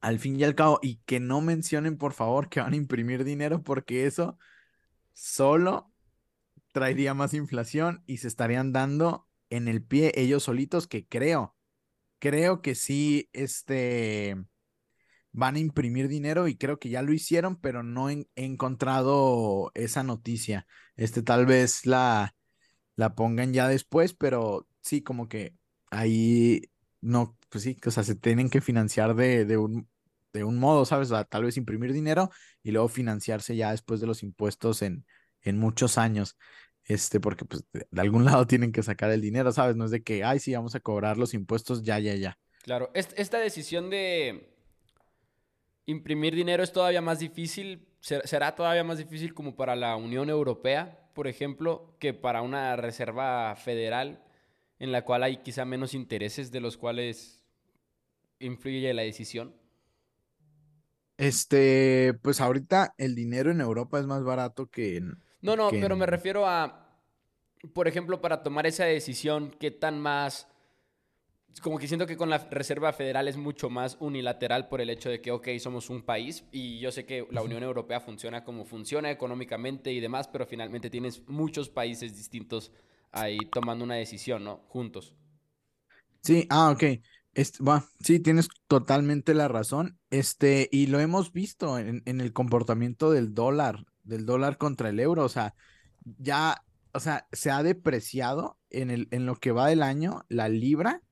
al 0.00 0.18
fin 0.18 0.38
y 0.38 0.44
al 0.44 0.54
cabo, 0.54 0.80
y 0.82 0.96
que 1.06 1.20
no 1.20 1.40
mencionen, 1.40 1.96
por 1.96 2.12
favor, 2.12 2.48
que 2.48 2.60
van 2.60 2.72
a 2.72 2.76
imprimir 2.76 3.24
dinero, 3.24 3.62
porque 3.62 4.06
eso 4.06 4.38
solo 5.12 5.92
traería 6.72 7.14
más 7.14 7.34
inflación 7.34 8.02
y 8.06 8.18
se 8.18 8.28
estarían 8.28 8.72
dando 8.72 9.28
en 9.50 9.68
el 9.68 9.84
pie 9.84 10.12
ellos 10.16 10.44
solitos, 10.44 10.86
que 10.88 11.06
creo, 11.06 11.56
creo 12.18 12.62
que 12.62 12.74
sí, 12.74 13.28
este, 13.32 14.36
van 15.32 15.56
a 15.56 15.58
imprimir 15.58 16.08
dinero 16.08 16.46
y 16.48 16.56
creo 16.56 16.78
que 16.78 16.90
ya 16.90 17.02
lo 17.02 17.12
hicieron, 17.12 17.56
pero 17.56 17.82
no 17.82 18.10
he, 18.10 18.26
encontrado 18.36 19.72
esa 19.74 20.02
noticia. 20.02 20.66
Este 20.96 21.22
tal 21.22 21.46
vez 21.46 21.86
la, 21.86 22.34
la 22.96 23.14
pongan 23.14 23.52
ya 23.52 23.68
después, 23.68 24.14
pero 24.14 24.68
sí, 24.82 25.02
como 25.02 25.28
que 25.28 25.54
ahí 25.90 26.70
no, 27.00 27.36
pues 27.48 27.64
sí, 27.64 27.78
o 27.84 27.90
sea, 27.90 28.04
se 28.04 28.14
tienen 28.14 28.50
que 28.50 28.60
financiar 28.60 29.14
de, 29.14 29.44
de 29.44 29.56
un, 29.56 29.88
de 30.32 30.44
un 30.44 30.58
modo, 30.58 30.84
¿sabes? 30.84 31.10
Tal 31.28 31.44
vez 31.44 31.56
imprimir 31.56 31.92
dinero 31.92 32.30
y 32.62 32.70
luego 32.70 32.88
financiarse 32.88 33.56
ya 33.56 33.70
después 33.70 34.00
de 34.00 34.06
los 34.06 34.22
impuestos 34.22 34.82
en, 34.82 35.06
en 35.40 35.58
muchos 35.58 35.98
años. 35.98 36.36
Este, 36.84 37.20
porque 37.20 37.44
pues 37.44 37.64
de, 37.72 37.86
algún 38.00 38.24
lado 38.26 38.46
tienen 38.46 38.72
que 38.72 38.82
sacar 38.82 39.10
el 39.10 39.22
dinero, 39.22 39.50
¿sabes? 39.52 39.76
No 39.76 39.86
es 39.86 39.90
de 39.90 40.02
que, 40.02 40.24
ay, 40.24 40.38
sí, 40.38 40.54
vamos 40.54 40.74
a 40.74 40.80
cobrar 40.80 41.16
los 41.16 41.32
impuestos 41.32 41.82
ya, 41.82 41.98
ya, 41.98 42.14
ya. 42.14 42.38
Claro, 42.62 42.90
esta 42.94 43.38
decisión 43.38 43.90
de 43.90 44.51
imprimir 45.86 46.34
dinero 46.34 46.62
es 46.62 46.72
todavía 46.72 47.00
más 47.00 47.18
difícil, 47.18 47.88
será 48.00 48.54
todavía 48.54 48.84
más 48.84 48.98
difícil 48.98 49.34
como 49.34 49.56
para 49.56 49.76
la 49.76 49.96
Unión 49.96 50.30
Europea, 50.30 51.10
por 51.14 51.28
ejemplo, 51.28 51.96
que 51.98 52.14
para 52.14 52.42
una 52.42 52.76
reserva 52.76 53.54
federal 53.56 54.24
en 54.78 54.92
la 54.92 55.04
cual 55.04 55.22
hay 55.22 55.38
quizá 55.38 55.64
menos 55.64 55.94
intereses 55.94 56.50
de 56.50 56.60
los 56.60 56.76
cuales 56.76 57.44
influye 58.40 58.92
la 58.92 59.02
decisión. 59.02 59.54
Este, 61.16 62.14
pues 62.22 62.40
ahorita 62.40 62.94
el 62.98 63.14
dinero 63.14 63.50
en 63.50 63.60
Europa 63.60 64.00
es 64.00 64.06
más 64.06 64.24
barato 64.24 64.66
que 64.66 64.96
en... 64.96 65.22
No, 65.40 65.54
no, 65.54 65.70
pero 65.70 65.94
me 65.94 66.06
refiero 66.06 66.48
a, 66.48 66.98
por 67.72 67.86
ejemplo, 67.86 68.20
para 68.20 68.42
tomar 68.42 68.66
esa 68.66 68.84
decisión, 68.84 69.54
¿qué 69.60 69.70
tan 69.70 70.00
más... 70.00 70.48
Como 71.60 71.78
que 71.78 71.86
siento 71.86 72.06
que 72.06 72.16
con 72.16 72.30
la 72.30 72.38
Reserva 72.38 72.92
Federal 72.92 73.28
es 73.28 73.36
mucho 73.36 73.68
más 73.68 73.96
unilateral 74.00 74.68
por 74.68 74.80
el 74.80 74.90
hecho 74.90 75.10
de 75.10 75.20
que, 75.20 75.30
ok, 75.30 75.48
somos 75.58 75.90
un 75.90 76.02
país 76.02 76.44
y 76.50 76.78
yo 76.78 76.90
sé 76.90 77.04
que 77.04 77.26
la 77.30 77.42
Unión 77.42 77.62
Europea 77.62 78.00
funciona 78.00 78.42
como 78.42 78.64
funciona 78.64 79.10
económicamente 79.10 79.92
y 79.92 80.00
demás, 80.00 80.28
pero 80.28 80.46
finalmente 80.46 80.90
tienes 80.90 81.22
muchos 81.28 81.68
países 81.68 82.16
distintos 82.16 82.72
ahí 83.12 83.38
tomando 83.52 83.84
una 83.84 83.96
decisión, 83.96 84.44
¿no? 84.44 84.64
Juntos. 84.68 85.14
Sí, 86.22 86.46
ah, 86.50 86.70
ok. 86.70 86.84
Este, 87.34 87.58
sí, 88.00 88.20
tienes 88.20 88.48
totalmente 88.66 89.34
la 89.34 89.48
razón. 89.48 89.98
Este, 90.10 90.68
y 90.72 90.86
lo 90.86 91.00
hemos 91.00 91.32
visto 91.32 91.78
en, 91.78 92.02
el 92.06 92.32
comportamiento 92.32 93.10
del 93.10 93.34
dólar, 93.34 93.84
del 94.04 94.26
dólar 94.26 94.58
contra 94.58 94.88
el 94.88 95.00
euro. 95.00 95.24
O 95.24 95.28
sea, 95.28 95.54
ya, 96.04 96.64
o 96.92 97.00
sea, 97.00 97.26
se 97.32 97.50
ha 97.50 97.62
depreciado 97.62 98.58
en, 98.70 98.90
el, 98.90 99.08
en 99.10 99.26
lo 99.26 99.36
que 99.36 99.52
va 99.52 99.68
del 99.68 99.82
año 99.82 100.24
la 100.28 100.48
libra 100.48 101.02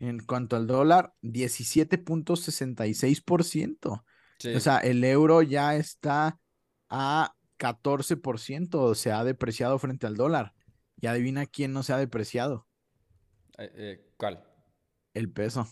en 0.00 0.20
cuanto 0.20 0.56
al 0.56 0.66
dólar, 0.66 1.12
17.66%. 1.22 4.04
O 4.54 4.60
sea, 4.60 4.78
el 4.78 5.04
euro 5.04 5.42
ya 5.42 5.76
está 5.76 6.40
a 6.88 7.34
14%, 7.58 8.94
se 8.94 9.12
ha 9.12 9.24
depreciado 9.24 9.78
frente 9.78 10.06
al 10.06 10.16
dólar. 10.16 10.54
Y 11.00 11.06
adivina 11.06 11.46
quién 11.46 11.72
no 11.72 11.82
se 11.82 11.92
ha 11.92 11.98
depreciado. 11.98 12.66
Eh, 13.58 13.70
eh, 13.74 14.12
¿Cuál? 14.16 14.44
El 15.14 15.32
peso. 15.32 15.68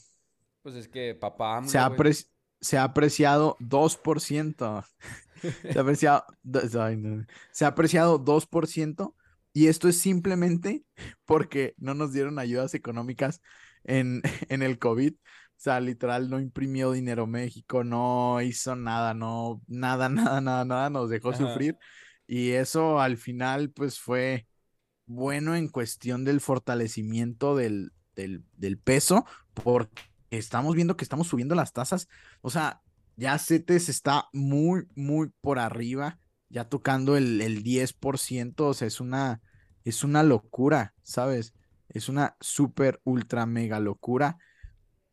Pues 0.63 0.75
es 0.75 0.89
que 0.89 1.15
papá 1.15 1.63
se, 1.67 1.79
ha 1.79 1.95
se 2.61 2.79
ha 2.79 2.85
apreciado 2.85 3.57
2%. 3.61 4.85
se, 5.73 5.79
ha 5.79 5.81
apreciado, 5.81 6.25
se 7.53 7.65
ha 7.65 7.69
apreciado 7.69 8.25
2%. 8.25 9.15
Y 9.53 9.69
esto 9.69 9.89
es 9.89 9.99
simplemente 9.99 10.85
porque 11.25 11.75
no 11.79 11.95
nos 11.95 12.13
dieron 12.13 12.39
ayudas 12.39 12.75
económicas 12.75 13.41
en, 13.87 14.23
en 14.49 14.63
el 14.63 14.79
COVID. 14.79 15.15
O 15.15 15.59
sea, 15.59 15.81
literal, 15.81 16.29
no 16.29 16.39
imprimió 16.39 16.93
dinero 16.93 17.27
México, 17.27 17.83
no 17.83 18.43
hizo 18.43 18.77
nada, 18.77 19.15
no, 19.15 19.63
nada, 19.67 20.09
nada, 20.11 20.41
nada, 20.41 20.65
nada, 20.65 20.91
nos 20.91 21.09
dejó 21.09 21.33
sufrir. 21.33 21.79
Y 22.27 22.51
eso 22.51 23.01
al 23.01 23.17
final, 23.17 23.71
pues 23.71 23.99
fue 23.99 24.47
bueno 25.07 25.55
en 25.55 25.69
cuestión 25.69 26.25
del 26.25 26.41
fortalecimiento 26.41 27.57
del, 27.57 27.93
del, 28.15 28.79
peso, 28.79 29.25
porque 29.55 30.03
estamos 30.31 30.75
viendo 30.75 30.97
que 30.97 31.05
estamos 31.05 31.29
subiendo 31.29 31.55
las 31.55 31.73
tasas. 31.73 32.09
O 32.43 32.51
sea, 32.51 32.83
ya 33.17 33.39
CETES 33.39 33.89
está 33.89 34.29
muy, 34.33 34.87
muy 34.95 35.31
por 35.41 35.59
arriba, 35.59 36.19
ya 36.49 36.69
tocando 36.69 37.17
el, 37.17 37.41
el 37.41 37.63
10%, 37.63 38.61
o 38.61 38.75
sea, 38.75 38.89
es 38.89 39.01
una, 39.01 39.41
es 39.85 40.05
una 40.05 40.23
locura, 40.23 40.95
¿sabes? 41.03 41.55
Es 41.89 42.09
una 42.09 42.37
súper, 42.41 43.01
ultra, 43.05 43.47
mega 43.47 43.81
locura. 43.81 44.39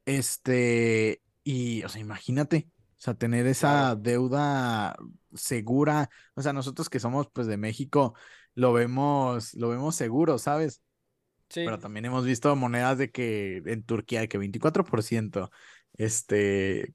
Este, 0.06 1.22
y, 1.44 1.84
o 1.84 1.90
sea, 1.90 2.02
imagínate, 2.02 2.70
o 2.78 3.02
sea, 3.02 3.14
tener 3.14 3.48
esa 3.48 3.96
deuda 3.96 4.96
segura, 5.34 6.10
o 6.36 6.42
sea, 6.42 6.54
nosotros 6.54 6.90
que 6.90 7.00
somos, 7.00 7.28
pues, 7.32 7.48
de 7.48 7.58
México, 7.58 8.14
lo 8.56 8.74
vemos, 8.74 9.54
lo 9.56 9.70
vemos 9.70 9.96
seguro, 9.96 10.38
¿sabes? 10.38 10.82
Pero 11.54 11.78
también 11.80 12.06
hemos 12.06 12.26
visto 12.26 12.56
monedas 12.56 12.98
de 12.98 13.12
que 13.12 13.62
en 13.66 13.84
Turquía 13.84 14.22
de 14.22 14.28
que 14.28 14.40
24%, 14.40 15.52
este, 15.94 16.94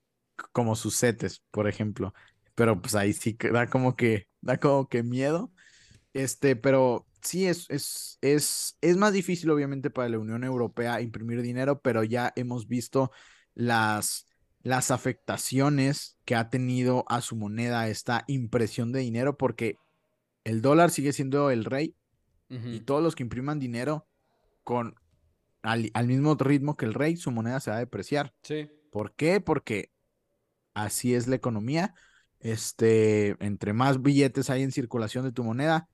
como 0.52 0.74
sus 0.76 0.96
setes, 0.96 1.42
por 1.50 1.68
ejemplo. 1.68 2.12
Pero 2.54 2.80
pues 2.80 2.94
ahí 2.94 3.12
sí 3.12 3.36
da 3.52 3.68
como 3.68 3.94
que, 3.94 4.26
da 4.40 4.58
como 4.58 4.88
que 4.88 5.02
miedo. 5.02 5.52
Este, 6.12 6.56
pero 6.56 7.06
sí 7.22 7.46
es, 7.46 7.66
es, 7.70 8.18
es, 8.20 8.76
es 8.80 8.96
más 8.96 9.12
difícil 9.12 9.50
obviamente 9.50 9.90
para 9.90 10.08
la 10.08 10.18
Unión 10.18 10.44
Europea 10.44 11.00
imprimir 11.00 11.42
dinero, 11.42 11.80
pero 11.80 12.04
ya 12.04 12.32
hemos 12.36 12.68
visto 12.68 13.10
las, 13.54 14.26
las 14.62 14.90
afectaciones 14.90 16.18
que 16.24 16.34
ha 16.34 16.50
tenido 16.50 17.04
a 17.08 17.20
su 17.20 17.36
moneda 17.36 17.88
esta 17.88 18.24
impresión 18.26 18.92
de 18.92 19.00
dinero, 19.00 19.36
porque 19.36 19.76
el 20.44 20.62
dólar 20.62 20.90
sigue 20.90 21.12
siendo 21.12 21.50
el 21.50 21.64
rey 21.64 21.94
y 22.50 22.80
todos 22.80 23.02
los 23.02 23.14
que 23.14 23.22
impriman 23.22 23.58
dinero 23.58 24.06
con 24.64 24.94
al, 25.62 26.06
mismo 26.06 26.34
ritmo 26.34 26.76
que 26.76 26.86
el 26.86 26.94
rey, 26.94 27.16
su 27.16 27.30
moneda 27.30 27.60
se 27.60 27.70
va 27.70 27.76
a 27.76 27.80
depreciar. 27.80 28.32
Sí. 28.42 28.70
¿Por 28.90 29.14
qué? 29.14 29.40
Porque 29.40 29.90
así 30.72 31.14
es 31.14 31.26
la 31.26 31.36
economía. 31.36 31.94
Este, 32.40 33.36
entre 33.44 33.72
más 33.72 34.00
billetes 34.00 34.48
hay 34.48 34.62
en 34.62 34.72
circulación 34.72 35.24
de 35.24 35.32
tu 35.32 35.44
moneda, 35.44 35.88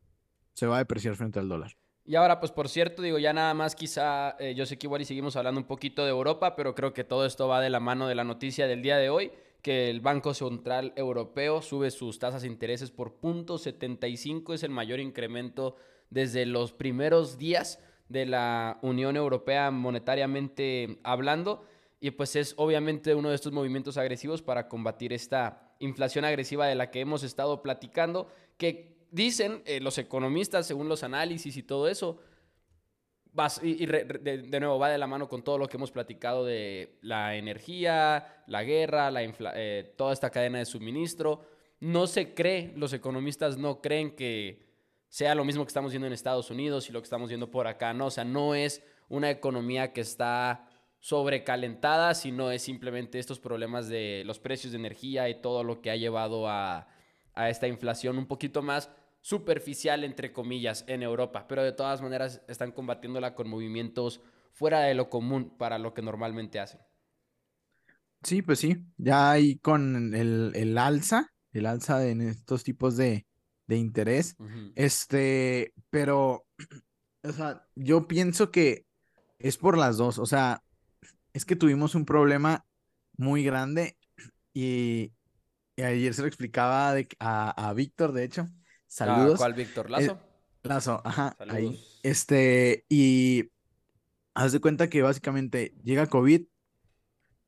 se 0.55 0.67
va 0.67 0.77
a 0.77 0.79
depreciar 0.79 1.15
frente 1.17 1.39
al 1.39 1.49
dólar. 1.49 1.77
Y 2.07 2.17
ahora, 2.17 2.39
pues 2.39 2.53
por 2.53 2.69
cierto, 2.69 3.03
digo, 3.03 3.19
ya 3.19 3.33
nada 3.33 3.55
más 3.55 3.75
quizá, 3.75 4.37
eh, 4.39 4.55
yo 4.55 4.67
sé 4.67 4.77
que 4.77 4.87
igual 4.87 5.03
y 5.03 5.07
seguimos 5.07 5.37
hablando 5.37 5.61
un 5.61 5.67
poquito 5.67 6.05
de 6.05 6.11
Europa, 6.11 6.55
pero 6.55 6.75
creo 6.75 6.93
que 6.93 7.03
todo 7.03 7.25
esto 7.25 7.49
va 7.49 7.61
de 7.61 7.71
la 7.71 7.81
mano 7.81 8.07
de 8.07 8.15
la 8.15 8.25
noticia 8.25 8.67
del 8.67 8.83
día 8.83 8.99
de 8.99 9.09
hoy, 9.09 9.33
que 9.63 9.89
el 9.89 10.03
Banco 10.03 10.35
Central 10.35 10.93
Europeo 10.97 11.63
sube 11.63 11.91
sus 11.91 12.19
tasas 12.19 12.43
de 12.43 12.49
intereses 12.49 12.91
por 12.91 13.15
punto 13.15 13.57
75, 13.57 14.53
es 14.53 14.63
el 14.63 14.71
mayor 14.71 15.01
incremento 15.01 15.77
desde 16.11 16.45
los 16.45 16.75
primeros 16.75 17.39
días 17.39 17.81
de 18.11 18.27
la 18.27 18.79
Unión 18.83 19.17
Europea 19.17 19.71
monetariamente 19.71 20.99
hablando. 21.03 21.65
Y 22.01 22.11
pues 22.11 22.37
es 22.37 22.53
obviamente 22.59 23.15
uno 23.15 23.31
de 23.31 23.35
estos 23.35 23.53
movimientos 23.53 23.97
agresivos 23.97 24.43
para 24.43 24.69
combatir 24.69 25.15
esta 25.15 25.75
inflación 25.79 26.27
agresiva 26.27 26.67
de 26.67 26.75
la 26.75 26.91
que 26.91 27.01
hemos 27.01 27.23
estado 27.23 27.63
platicando, 27.63 28.29
que 28.59 28.94
dicen 29.15 29.63
eh, 29.65 29.81
los 29.81 29.99
economistas, 29.99 30.67
según 30.67 30.89
los 30.89 31.03
análisis 31.03 31.57
y 31.57 31.63
todo 31.63 31.89
eso, 31.89 32.21
y, 33.63 33.87
de, 33.87 34.61
nuevo 34.61 34.79
va 34.79 34.91
de 34.91 34.99
la 34.99 35.07
mano 35.07 35.29
con 35.29 35.43
todo 35.43 35.59
lo 35.59 35.67
que 35.67 35.77
hemos 35.77 35.91
platicado 35.91 36.45
de 36.45 36.99
la 37.03 37.37
energía, 37.37 38.45
la 38.47 38.63
guerra, 38.63 39.11
la 39.11 39.23
eh, 39.25 39.93
toda 39.97 40.13
esta 40.13 40.31
cadena 40.31 40.59
de 40.59 40.65
suministro. 40.65 41.43
No 41.81 42.07
se 42.07 42.33
cree, 42.35 42.73
los 42.77 42.93
economistas 42.93 43.59
no 43.59 43.81
creen 43.81 44.15
que 44.15 44.65
sea 45.09 45.35
lo 45.35 45.45
mismo 45.45 45.65
que 45.65 45.69
estamos 45.69 45.93
viendo 45.93 46.07
en 46.07 46.13
Estados 46.13 46.51
Unidos 46.51 46.89
y 46.89 46.93
lo 46.93 47.01
que 47.01 47.05
estamos 47.05 47.29
viendo 47.29 47.51
por 47.51 47.67
acá, 47.67 47.93
¿no? 47.93 48.07
O 48.07 48.11
sea, 48.11 48.25
no 48.25 48.55
es 48.55 48.83
una 49.09 49.31
economía 49.31 49.93
que 49.93 50.01
está 50.01 50.69
sobrecalentada, 51.01 52.15
sino 52.15 52.51
es 52.51 52.63
simplemente 52.63 53.19
estos 53.19 53.39
problemas 53.39 53.89
de 53.89 54.23
los 54.25 54.39
precios 54.39 54.73
de 54.73 54.79
energía 54.79 55.29
y 55.29 55.41
todo 55.41 55.63
lo 55.63 55.83
que 55.83 55.91
ha 55.91 55.97
llevado 55.97 56.49
a, 56.49 56.89
esta 57.37 57.67
inflación 57.67 58.17
un 58.17 58.27
poquito 58.27 58.63
más 58.63 58.89
superficial, 59.25 60.05
entre 60.05 60.35
comillas, 60.35 60.85
en 60.87 61.03
Europa. 61.03 61.47
Pero 61.49 61.65
de 61.65 61.73
todas 61.73 62.03
maneras 62.03 62.43
están 62.47 62.73
combatiéndola 62.73 63.35
con 63.35 63.49
movimientos 63.49 64.21
fuera 64.53 64.81
de 64.81 64.93
lo 64.93 65.09
común 65.09 65.57
para 65.57 65.79
lo 65.79 65.95
que 65.95 66.03
normalmente 66.03 66.61
hacen. 66.61 66.81
Sí, 68.23 68.43
pues 68.43 68.59
sí, 68.59 68.85
ya 68.99 69.31
hay 69.31 69.57
con 69.57 70.15
el, 70.15 70.53
el 70.55 70.77
alza, 70.77 71.33
el 71.53 71.65
alza 71.65 72.07
en 72.07 72.21
estos 72.21 72.65
tipos 72.65 72.99
de, 72.99 73.27
de 73.67 73.77
interés. 73.79 74.37
Este, 74.75 75.73
pero, 75.89 76.47
o 77.23 77.33
sea, 77.33 77.67
yo 77.75 78.07
pienso 78.07 78.51
que 78.51 78.85
es 79.39 79.57
por 79.57 79.79
las 79.79 79.97
dos. 79.97 80.19
O 80.19 80.27
sea, 80.27 80.63
es 81.33 81.47
que 81.47 81.57
tuvimos 81.57 81.95
un 81.95 82.05
problema 82.05 82.67
muy 83.17 83.43
grande 83.43 83.97
y, 84.53 85.13
ayer 85.77 86.15
se 86.15 86.23
lo 86.23 86.29
explicaba 86.29 86.95
a, 87.19 87.73
Víctor, 87.75 88.13
de 88.13 88.25
hecho. 88.25 88.49
Saludos. 88.95 89.39
¿Cuál 89.39 89.55
Víctor? 89.55 89.91
¿Lazo? 89.91 90.13
Eh, 90.13 90.69
Lazo, 90.69 91.03
ajá. 91.05 91.35
Ahí. 91.49 91.85
Este, 92.05 92.85
y 92.89 93.51
haz 94.35 94.53
de 94.53 94.61
cuenta 94.61 94.89
que 94.89 95.03
básicamente 95.03 95.75
llega 95.83 96.07
COVID, 96.07 96.43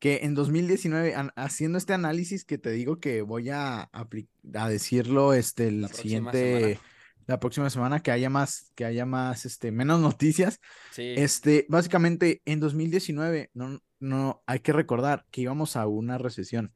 que 0.00 0.20
en 0.24 0.34
2019, 0.34 1.14
haciendo 1.36 1.78
este 1.78 1.92
análisis 1.92 2.44
que 2.44 2.58
te 2.58 2.72
digo 2.72 2.98
que 2.98 3.22
voy 3.22 3.50
a, 3.50 3.88
a 3.92 4.68
decirlo 4.68 5.34
este, 5.34 5.68
el 5.68 5.86
siguiente, 5.90 6.80
la 7.26 7.38
próxima 7.38 7.70
semana, 7.70 8.02
que 8.02 8.10
haya 8.10 8.28
más, 8.28 8.72
que 8.74 8.84
haya 8.84 9.06
más, 9.06 9.46
este, 9.46 9.70
menos 9.70 10.00
noticias. 10.18 10.58
Este, 10.96 11.64
básicamente 11.68 12.42
en 12.44 12.58
2019, 12.58 13.52
no, 13.54 13.80
no, 14.00 14.42
hay 14.46 14.58
que 14.58 14.72
recordar 14.72 15.24
que 15.30 15.42
íbamos 15.42 15.76
a 15.76 15.86
una 15.86 16.18
recesión. 16.18 16.74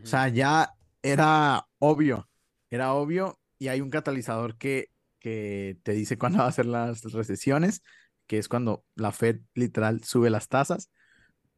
O 0.00 0.06
sea, 0.06 0.28
ya 0.28 0.74
era 1.02 1.66
obvio, 1.80 2.28
era 2.70 2.94
obvio 2.94 3.40
y 3.58 3.68
hay 3.68 3.80
un 3.80 3.90
catalizador 3.90 4.56
que, 4.56 4.90
que 5.18 5.78
te 5.82 5.92
dice 5.92 6.18
cuándo 6.18 6.38
va 6.40 6.46
a 6.46 6.52
ser 6.52 6.66
las 6.66 7.02
recesiones, 7.02 7.82
que 8.26 8.38
es 8.38 8.48
cuando 8.48 8.84
la 8.94 9.12
Fed 9.12 9.40
literal 9.54 10.02
sube 10.04 10.30
las 10.30 10.48
tasas. 10.48 10.90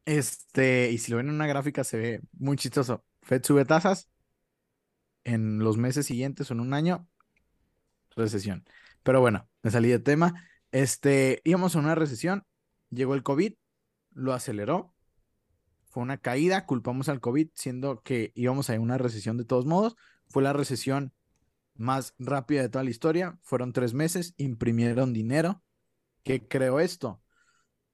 Este, 0.05 0.91
y 0.91 0.97
si 0.97 1.11
lo 1.11 1.17
ven 1.17 1.29
en 1.29 1.35
una 1.35 1.47
gráfica 1.47 1.83
se 1.83 1.97
ve 1.97 2.21
muy 2.33 2.57
chistoso. 2.57 3.03
Fed 3.21 3.43
sube 3.43 3.65
tasas 3.65 4.09
en 5.23 5.59
los 5.59 5.77
meses 5.77 6.05
siguientes 6.05 6.49
o 6.49 6.53
en 6.53 6.61
un 6.61 6.73
año, 6.73 7.07
recesión. 8.15 8.65
Pero 9.03 9.21
bueno, 9.21 9.47
me 9.61 9.71
salí 9.71 9.89
de 9.89 9.99
tema. 9.99 10.47
Este, 10.71 11.41
íbamos 11.43 11.75
a 11.75 11.79
una 11.79 11.95
recesión, 11.95 12.45
llegó 12.89 13.15
el 13.15 13.23
COVID, 13.23 13.53
lo 14.11 14.33
aceleró, 14.33 14.93
fue 15.89 16.03
una 16.03 16.17
caída, 16.17 16.65
culpamos 16.65 17.09
al 17.09 17.19
COVID, 17.19 17.49
siendo 17.53 18.01
que 18.01 18.31
íbamos 18.35 18.69
a 18.69 18.79
una 18.79 18.97
recesión 18.97 19.37
de 19.37 19.45
todos 19.45 19.65
modos. 19.65 19.95
Fue 20.27 20.43
la 20.43 20.53
recesión 20.53 21.13
más 21.79 22.13
rápida 22.19 22.61
de 22.61 22.69
toda 22.69 22.83
la 22.83 22.89
historia. 22.89 23.39
Fueron 23.41 23.73
tres 23.73 23.93
meses, 23.93 24.33
imprimieron 24.37 25.13
dinero. 25.13 25.63
¿Qué 26.23 26.47
creó 26.47 26.79
esto? 26.79 27.21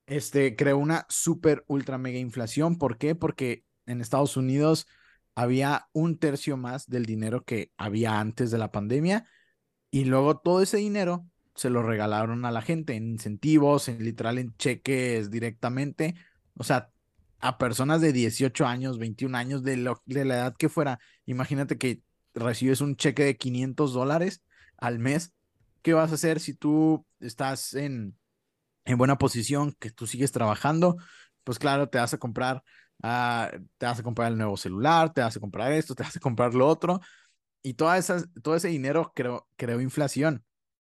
Este 0.07 0.55
creó 0.55 0.77
una 0.77 1.05
super 1.09 1.63
ultra 1.67 1.97
mega 1.97 2.19
inflación. 2.19 2.77
¿Por 2.77 2.97
qué? 2.97 3.15
Porque 3.15 3.65
en 3.85 4.01
Estados 4.01 4.37
Unidos 4.37 4.87
había 5.35 5.87
un 5.93 6.17
tercio 6.17 6.57
más 6.57 6.89
del 6.89 7.05
dinero 7.05 7.43
que 7.43 7.71
había 7.77 8.19
antes 8.19 8.51
de 8.51 8.57
la 8.57 8.71
pandemia 8.71 9.27
y 9.91 10.05
luego 10.05 10.37
todo 10.39 10.61
ese 10.61 10.77
dinero 10.77 11.25
se 11.55 11.69
lo 11.69 11.83
regalaron 11.83 12.45
a 12.45 12.51
la 12.51 12.61
gente 12.61 12.95
en 12.95 13.07
incentivos, 13.11 13.87
en 13.87 14.03
literal 14.03 14.37
en 14.39 14.55
cheques 14.57 15.31
directamente. 15.31 16.15
O 16.57 16.63
sea, 16.63 16.91
a 17.39 17.57
personas 17.57 18.01
de 18.01 18.11
18 18.11 18.65
años, 18.65 18.97
21 18.99 19.37
años, 19.37 19.63
de, 19.63 19.95
de 20.05 20.25
la 20.25 20.35
edad 20.35 20.55
que 20.57 20.69
fuera. 20.69 20.99
Imagínate 21.25 21.77
que 21.77 22.01
recibes 22.35 22.81
un 22.81 22.95
cheque 22.95 23.23
de 23.23 23.37
500 23.37 23.93
dólares 23.93 24.43
al 24.77 24.99
mes. 24.99 25.33
¿Qué 25.81 25.93
vas 25.93 26.11
a 26.11 26.15
hacer 26.15 26.39
si 26.39 26.53
tú 26.53 27.05
estás 27.19 27.73
en, 27.73 28.17
en 28.85 28.97
buena 28.97 29.17
posición, 29.17 29.73
que 29.79 29.91
tú 29.91 30.07
sigues 30.07 30.31
trabajando? 30.31 30.97
Pues 31.43 31.59
claro, 31.59 31.89
te 31.89 31.97
vas 31.97 32.13
a 32.13 32.17
comprar, 32.17 32.63
uh, 33.03 33.57
te 33.77 33.85
vas 33.85 33.99
a 33.99 34.03
comprar 34.03 34.31
el 34.31 34.37
nuevo 34.37 34.57
celular, 34.57 35.13
te 35.13 35.21
vas 35.21 35.37
a 35.37 35.39
comprar 35.39 35.71
esto, 35.71 35.95
te 35.95 36.03
vas 36.03 36.17
a 36.17 36.19
comprar 36.19 36.53
lo 36.53 36.67
otro. 36.67 36.99
Y 37.61 37.75
toda 37.75 37.97
esas, 37.97 38.27
todo 38.43 38.55
ese 38.55 38.67
dinero 38.67 39.11
creó, 39.15 39.47
creó 39.55 39.81
inflación. 39.81 40.43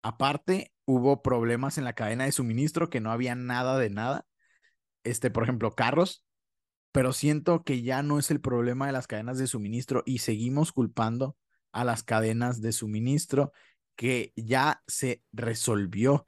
Aparte, 0.03 0.73
hubo 0.85 1.21
problemas 1.21 1.77
en 1.77 1.83
la 1.83 1.93
cadena 1.93 2.25
de 2.25 2.31
suministro 2.31 2.89
que 2.89 3.01
no 3.01 3.11
había 3.11 3.35
nada 3.35 3.77
de 3.77 3.89
nada. 3.89 4.25
Este, 5.03 5.31
por 5.31 5.43
ejemplo, 5.43 5.71
carros 5.71 6.23
pero 6.91 7.13
siento 7.13 7.63
que 7.63 7.81
ya 7.81 8.03
no 8.03 8.19
es 8.19 8.31
el 8.31 8.41
problema 8.41 8.87
de 8.87 8.91
las 8.91 9.07
cadenas 9.07 9.37
de 9.37 9.47
suministro 9.47 10.03
y 10.05 10.19
seguimos 10.19 10.71
culpando 10.71 11.37
a 11.71 11.83
las 11.83 12.03
cadenas 12.03 12.61
de 12.61 12.71
suministro 12.71 13.53
que 13.95 14.33
ya 14.35 14.83
se 14.87 15.21
resolvió 15.31 16.27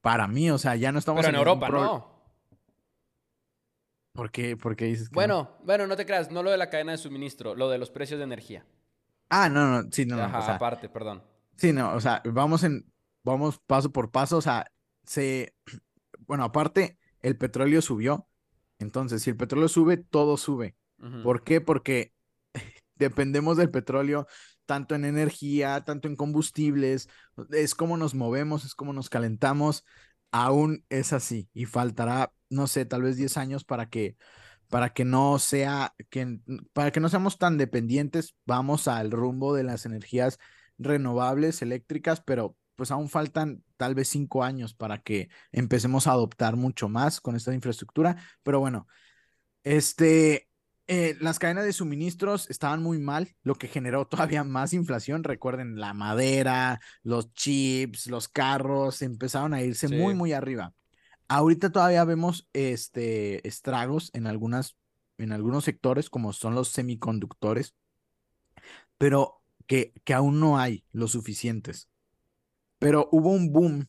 para 0.00 0.26
mí, 0.26 0.50
o 0.50 0.58
sea, 0.58 0.76
ya 0.76 0.92
no 0.92 0.98
estamos 0.98 1.20
Pero 1.20 1.34
en, 1.34 1.38
Europa 1.38 1.68
no. 1.68 2.10
¿Por 4.12 4.30
qué? 4.30 4.56
¿Por 4.56 4.76
qué 4.76 4.86
dices 4.86 5.08
que 5.08 5.14
Bueno, 5.14 5.56
bueno, 5.64 5.86
no 5.86 5.96
te 5.96 6.06
creas, 6.06 6.30
no 6.30 6.42
lo 6.42 6.50
de 6.50 6.56
la 6.56 6.70
cadena 6.70 6.92
de 6.92 6.98
suministro, 6.98 7.54
lo 7.54 7.68
de 7.68 7.78
los 7.78 7.90
precios 7.90 8.18
de 8.18 8.24
energía. 8.24 8.66
Ah, 9.28 9.48
no, 9.48 9.82
no, 9.82 9.88
sí, 9.92 10.06
no, 10.06 10.20
Ajá, 10.20 10.54
aparte, 10.54 10.88
perdón. 10.88 11.22
Sí, 11.56 11.72
no, 11.72 11.94
o 11.94 12.00
sea, 12.00 12.22
vamos 12.24 12.64
en 12.64 12.90
vamos 13.22 13.58
paso 13.58 13.92
por 13.92 14.10
paso, 14.10 14.38
o 14.38 14.42
sea, 14.42 14.70
se 15.04 15.54
bueno, 16.26 16.44
aparte 16.44 16.98
el 17.20 17.36
petróleo 17.36 17.82
subió, 17.82 18.26
entonces, 18.80 19.22
si 19.22 19.30
el 19.30 19.36
petróleo 19.36 19.68
sube, 19.68 19.98
todo 19.98 20.36
sube. 20.36 20.74
¿Por 21.22 21.44
qué? 21.44 21.60
Porque 21.60 22.12
dependemos 22.96 23.56
del 23.56 23.70
petróleo 23.70 24.26
tanto 24.66 24.94
en 24.94 25.04
energía, 25.04 25.84
tanto 25.84 26.08
en 26.08 26.16
combustibles, 26.16 27.08
es 27.50 27.74
como 27.74 27.96
nos 27.96 28.14
movemos, 28.14 28.64
es 28.64 28.74
como 28.74 28.92
nos 28.92 29.08
calentamos, 29.08 29.84
aún 30.30 30.84
es 30.90 31.12
así 31.12 31.48
y 31.52 31.66
faltará, 31.66 32.32
no 32.50 32.66
sé, 32.66 32.84
tal 32.84 33.02
vez 33.02 33.16
10 33.16 33.36
años 33.36 33.64
para 33.64 33.88
que 33.88 34.16
para 34.68 34.90
que 34.92 35.04
no 35.04 35.40
sea 35.40 35.94
que 36.08 36.38
para 36.72 36.92
que 36.92 37.00
no 37.00 37.08
seamos 37.08 37.38
tan 37.38 37.58
dependientes, 37.58 38.36
vamos 38.46 38.86
al 38.86 39.10
rumbo 39.10 39.54
de 39.54 39.64
las 39.64 39.86
energías 39.86 40.38
renovables 40.78 41.62
eléctricas, 41.62 42.22
pero 42.24 42.56
pues 42.80 42.90
aún 42.92 43.10
faltan 43.10 43.62
tal 43.76 43.94
vez 43.94 44.08
cinco 44.08 44.42
años 44.42 44.72
para 44.72 45.02
que 45.02 45.28
empecemos 45.52 46.06
a 46.06 46.12
adoptar 46.12 46.56
mucho 46.56 46.88
más 46.88 47.20
con 47.20 47.36
esta 47.36 47.52
infraestructura. 47.52 48.16
Pero 48.42 48.58
bueno, 48.58 48.86
este, 49.64 50.48
eh, 50.86 51.14
las 51.20 51.38
cadenas 51.38 51.66
de 51.66 51.74
suministros 51.74 52.48
estaban 52.48 52.82
muy 52.82 52.98
mal, 52.98 53.36
lo 53.42 53.54
que 53.56 53.68
generó 53.68 54.06
todavía 54.08 54.44
más 54.44 54.72
inflación. 54.72 55.24
Recuerden, 55.24 55.78
la 55.78 55.92
madera, 55.92 56.80
los 57.02 57.34
chips, 57.34 58.06
los 58.06 58.28
carros 58.28 59.02
empezaron 59.02 59.52
a 59.52 59.60
irse 59.60 59.88
muy, 59.88 60.14
muy 60.14 60.32
arriba. 60.32 60.72
Ahorita 61.28 61.70
todavía 61.70 62.02
vemos 62.04 62.48
este, 62.54 63.46
estragos 63.46 64.08
en, 64.14 64.26
algunas, 64.26 64.78
en 65.18 65.32
algunos 65.32 65.64
sectores, 65.64 66.08
como 66.08 66.32
son 66.32 66.54
los 66.54 66.68
semiconductores, 66.68 67.74
pero 68.96 69.42
que, 69.66 69.92
que 70.02 70.14
aún 70.14 70.40
no 70.40 70.58
hay 70.58 70.82
lo 70.92 71.08
suficientes. 71.08 71.89
Pero 72.80 73.08
hubo 73.12 73.30
un 73.30 73.52
boom 73.52 73.86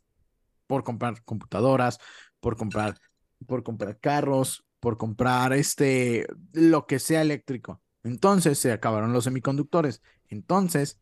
por 0.67 0.83
comprar 0.83 1.23
computadoras, 1.23 1.97
por 2.39 2.55
comprar, 2.55 2.99
por 3.47 3.63
comprar 3.63 3.99
carros, 3.99 4.63
por 4.79 4.97
comprar 4.97 5.53
este, 5.53 6.27
lo 6.53 6.85
que 6.85 6.99
sea 6.99 7.21
eléctrico. 7.21 7.81
Entonces 8.03 8.59
se 8.59 8.71
acabaron 8.71 9.13
los 9.13 9.23
semiconductores. 9.23 10.01
Entonces 10.27 10.99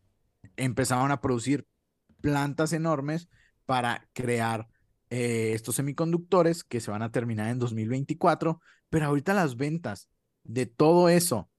empezaron 0.56 1.10
a 1.10 1.20
producir 1.20 1.66
plantas 2.20 2.72
enormes 2.72 3.28
para 3.66 4.08
crear 4.12 4.68
eh, 5.10 5.52
estos 5.54 5.76
semiconductores 5.76 6.64
que 6.64 6.80
se 6.80 6.90
van 6.90 7.02
a 7.02 7.12
terminar 7.12 7.48
en 7.48 7.58
2024. 7.58 8.60
Pero 8.88 9.06
ahorita 9.06 9.34
las 9.34 9.56
ventas 9.56 10.08
de 10.44 10.66
todo 10.66 11.08
eso, 11.08 11.50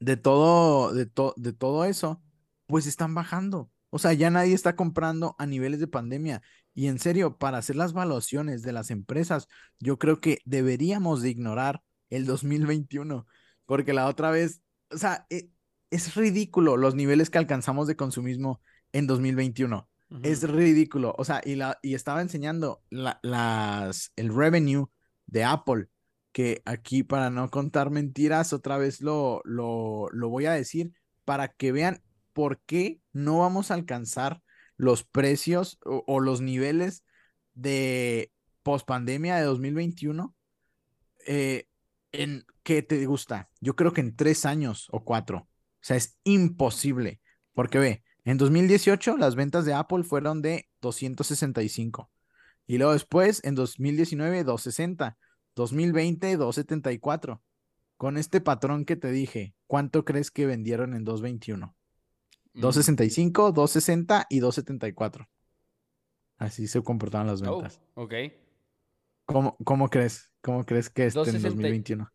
de 0.00 0.16
todo, 0.16 0.92
de, 0.92 1.10
de 1.36 1.52
todo 1.52 1.84
eso, 1.84 2.22
pues 2.66 2.86
están 2.86 3.14
bajando. 3.14 3.70
O 3.90 3.98
sea, 3.98 4.12
ya 4.12 4.30
nadie 4.30 4.54
está 4.54 4.76
comprando 4.76 5.34
a 5.38 5.46
niveles 5.46 5.80
de 5.80 5.86
pandemia. 5.86 6.42
Y 6.74 6.86
en 6.86 6.98
serio, 6.98 7.38
para 7.38 7.58
hacer 7.58 7.76
las 7.76 7.92
valuaciones 7.92 8.62
de 8.62 8.72
las 8.72 8.90
empresas, 8.90 9.48
yo 9.80 9.98
creo 9.98 10.20
que 10.20 10.38
deberíamos 10.44 11.22
de 11.22 11.30
ignorar 11.30 11.82
el 12.10 12.26
2021, 12.26 13.26
porque 13.66 13.92
la 13.92 14.06
otra 14.06 14.30
vez, 14.30 14.62
o 14.90 14.98
sea, 14.98 15.26
e, 15.30 15.50
es 15.90 16.14
ridículo 16.14 16.76
los 16.76 16.94
niveles 16.94 17.30
que 17.30 17.38
alcanzamos 17.38 17.86
de 17.86 17.96
consumismo 17.96 18.60
en 18.92 19.06
2021. 19.06 19.88
Es 20.22 20.48
ridículo. 20.48 21.14
O 21.18 21.24
sea, 21.24 21.42
y, 21.44 21.54
la, 21.56 21.78
y 21.82 21.94
estaba 21.94 22.22
enseñando 22.22 22.82
las, 22.90 24.12
el 24.16 24.34
revenue 24.34 24.86
de 25.26 25.44
Apple, 25.44 25.88
que 26.32 26.62
aquí 26.64 27.02
para 27.02 27.28
no 27.28 27.50
contar 27.50 27.90
mentiras, 27.90 28.52
otra 28.52 28.78
vez 28.78 29.02
lo, 29.02 29.42
lo, 29.44 30.08
lo 30.10 30.28
voy 30.30 30.46
a 30.46 30.52
decir, 30.52 30.92
para 31.24 31.48
que 31.48 31.72
vean 31.72 32.02
por 32.32 32.60
qué 32.60 33.00
no 33.18 33.38
vamos 33.38 33.70
a 33.70 33.74
alcanzar 33.74 34.42
los 34.76 35.04
precios 35.04 35.78
o, 35.84 36.20
los 36.20 36.40
niveles 36.40 37.04
de 37.54 38.32
pospandemia 38.62 39.36
de 39.36 39.42
2021. 39.42 40.34
Eh, 41.26 41.66
¿En 42.12 42.46
qué 42.62 42.82
te 42.82 43.04
gusta? 43.06 43.50
Yo 43.60 43.76
creo 43.76 43.92
que 43.92 44.00
en 44.00 44.16
tres 44.16 44.46
años 44.46 44.88
o 44.92 45.04
cuatro. 45.04 45.38
O 45.38 45.48
sea, 45.80 45.96
es 45.96 46.16
imposible. 46.24 47.20
Porque 47.52 47.78
ve, 47.78 48.04
en 48.24 48.38
2018 48.38 49.16
las 49.16 49.34
ventas 49.34 49.64
de 49.64 49.74
Apple 49.74 50.04
fueron 50.04 50.40
de 50.40 50.68
265. 50.80 52.10
Y 52.66 52.78
luego 52.78 52.92
después, 52.92 53.42
en 53.44 53.54
2019, 53.56 54.44
260. 54.44 55.18
2020, 55.56 56.36
274. 56.36 57.42
Con 57.96 58.16
este 58.16 58.40
patrón 58.40 58.84
que 58.84 58.94
te 58.94 59.10
dije, 59.10 59.54
¿cuánto 59.66 60.04
crees 60.04 60.30
que 60.30 60.46
vendieron 60.46 60.94
en 60.94 61.02
2021? 61.02 61.74
265, 62.60 63.52
260 63.52 64.26
y 64.28 64.40
274. 64.40 65.28
Así 66.38 66.68
se 66.68 66.82
comportaban 66.82 67.26
las 67.26 67.40
ventas. 67.40 67.80
Oh, 67.94 68.04
ok. 68.04 68.14
¿Cómo, 69.26 69.56
¿Cómo, 69.64 69.88
crees? 69.88 70.30
¿Cómo 70.40 70.64
crees 70.64 70.88
que 70.88 71.06
esté 71.06 71.30
en 71.30 71.42
2021? 71.42 72.10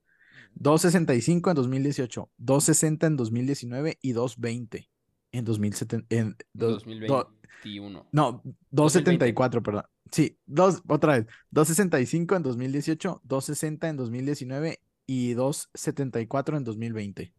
265 0.56 1.50
en 1.50 1.56
2018, 1.56 2.32
260 2.38 3.08
en 3.08 3.18
2019 3.18 3.98
y 4.02 4.12
220 4.14 4.90
en, 5.32 5.46
2007, 5.46 6.06
en 6.10 6.36
2021. 6.54 8.08
no, 8.12 8.42
274, 8.70 9.64
perdón. 9.64 9.84
Sí, 10.12 10.38
dos, 10.46 10.84
otra 10.88 11.18
vez. 11.18 11.26
265 11.52 12.36
en 12.36 12.44
2018, 12.44 13.22
260 13.24 13.90
en 13.90 13.98
2019 13.98 14.80
y 15.08 15.34
2.74 15.34 16.58
en 16.58 16.64
2020. 16.64 17.34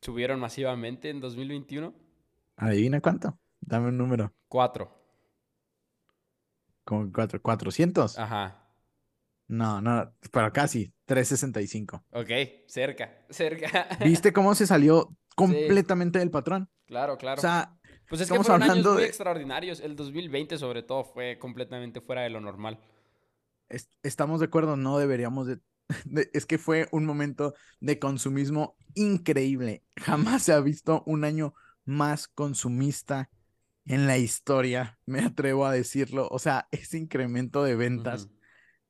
¿Subieron 0.00 0.40
masivamente 0.40 1.10
en 1.10 1.20
2021? 1.20 1.94
Adivina 2.56 3.00
cuánto. 3.00 3.38
Dame 3.60 3.88
un 3.88 3.98
número. 3.98 4.32
Cuatro. 4.48 4.90
Como 6.84 7.12
cuatro, 7.12 7.40
400. 7.40 8.18
Ajá. 8.18 8.66
No, 9.48 9.80
no, 9.80 10.14
pero 10.32 10.52
casi. 10.52 10.92
365. 11.04 12.04
Ok, 12.12 12.30
cerca, 12.66 13.26
cerca. 13.30 13.88
¿Viste 14.04 14.32
cómo 14.32 14.54
se 14.54 14.66
salió 14.66 15.16
completamente 15.34 16.18
del 16.18 16.30
patrón? 16.30 16.70
Claro, 16.86 17.18
claro. 17.18 17.38
O 17.38 17.42
sea, 17.42 17.76
pues 18.08 18.20
es 18.22 18.30
que 18.30 18.42
fueron 18.42 18.62
años 18.62 18.86
muy 18.86 19.02
extraordinarios. 19.02 19.80
El 19.80 19.96
2020 19.96 20.56
sobre 20.56 20.82
todo 20.82 21.04
fue 21.04 21.38
completamente 21.38 22.00
fuera 22.00 22.22
de 22.22 22.30
lo 22.30 22.40
normal. 22.40 22.80
estamos 24.02 24.40
de 24.40 24.46
acuerdo, 24.46 24.76
no 24.76 24.98
deberíamos 24.98 25.46
de, 25.46 25.58
Es 26.32 26.46
que 26.46 26.58
fue 26.58 26.88
un 26.92 27.04
momento 27.04 27.54
de 27.80 27.98
consumismo 27.98 28.76
increíble. 28.94 29.82
Jamás 29.96 30.42
se 30.42 30.52
ha 30.52 30.60
visto 30.60 31.02
un 31.06 31.24
año 31.24 31.54
más 31.84 32.28
consumista 32.28 33.30
en 33.84 34.06
la 34.06 34.18
historia, 34.18 34.98
me 35.06 35.20
atrevo 35.20 35.66
a 35.66 35.72
decirlo. 35.72 36.28
O 36.30 36.38
sea, 36.38 36.68
ese 36.70 36.98
incremento 36.98 37.64
de 37.64 37.74
ventas 37.74 38.28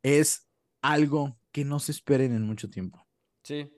es 0.03 0.47
algo 0.83 1.39
que 1.53 1.65
no 1.65 1.79
se 1.81 1.93
esperen 1.93 2.33
en 2.33 2.43
mucho 2.43 2.69
tiempo. 2.69 3.07
Sí. 3.43 3.73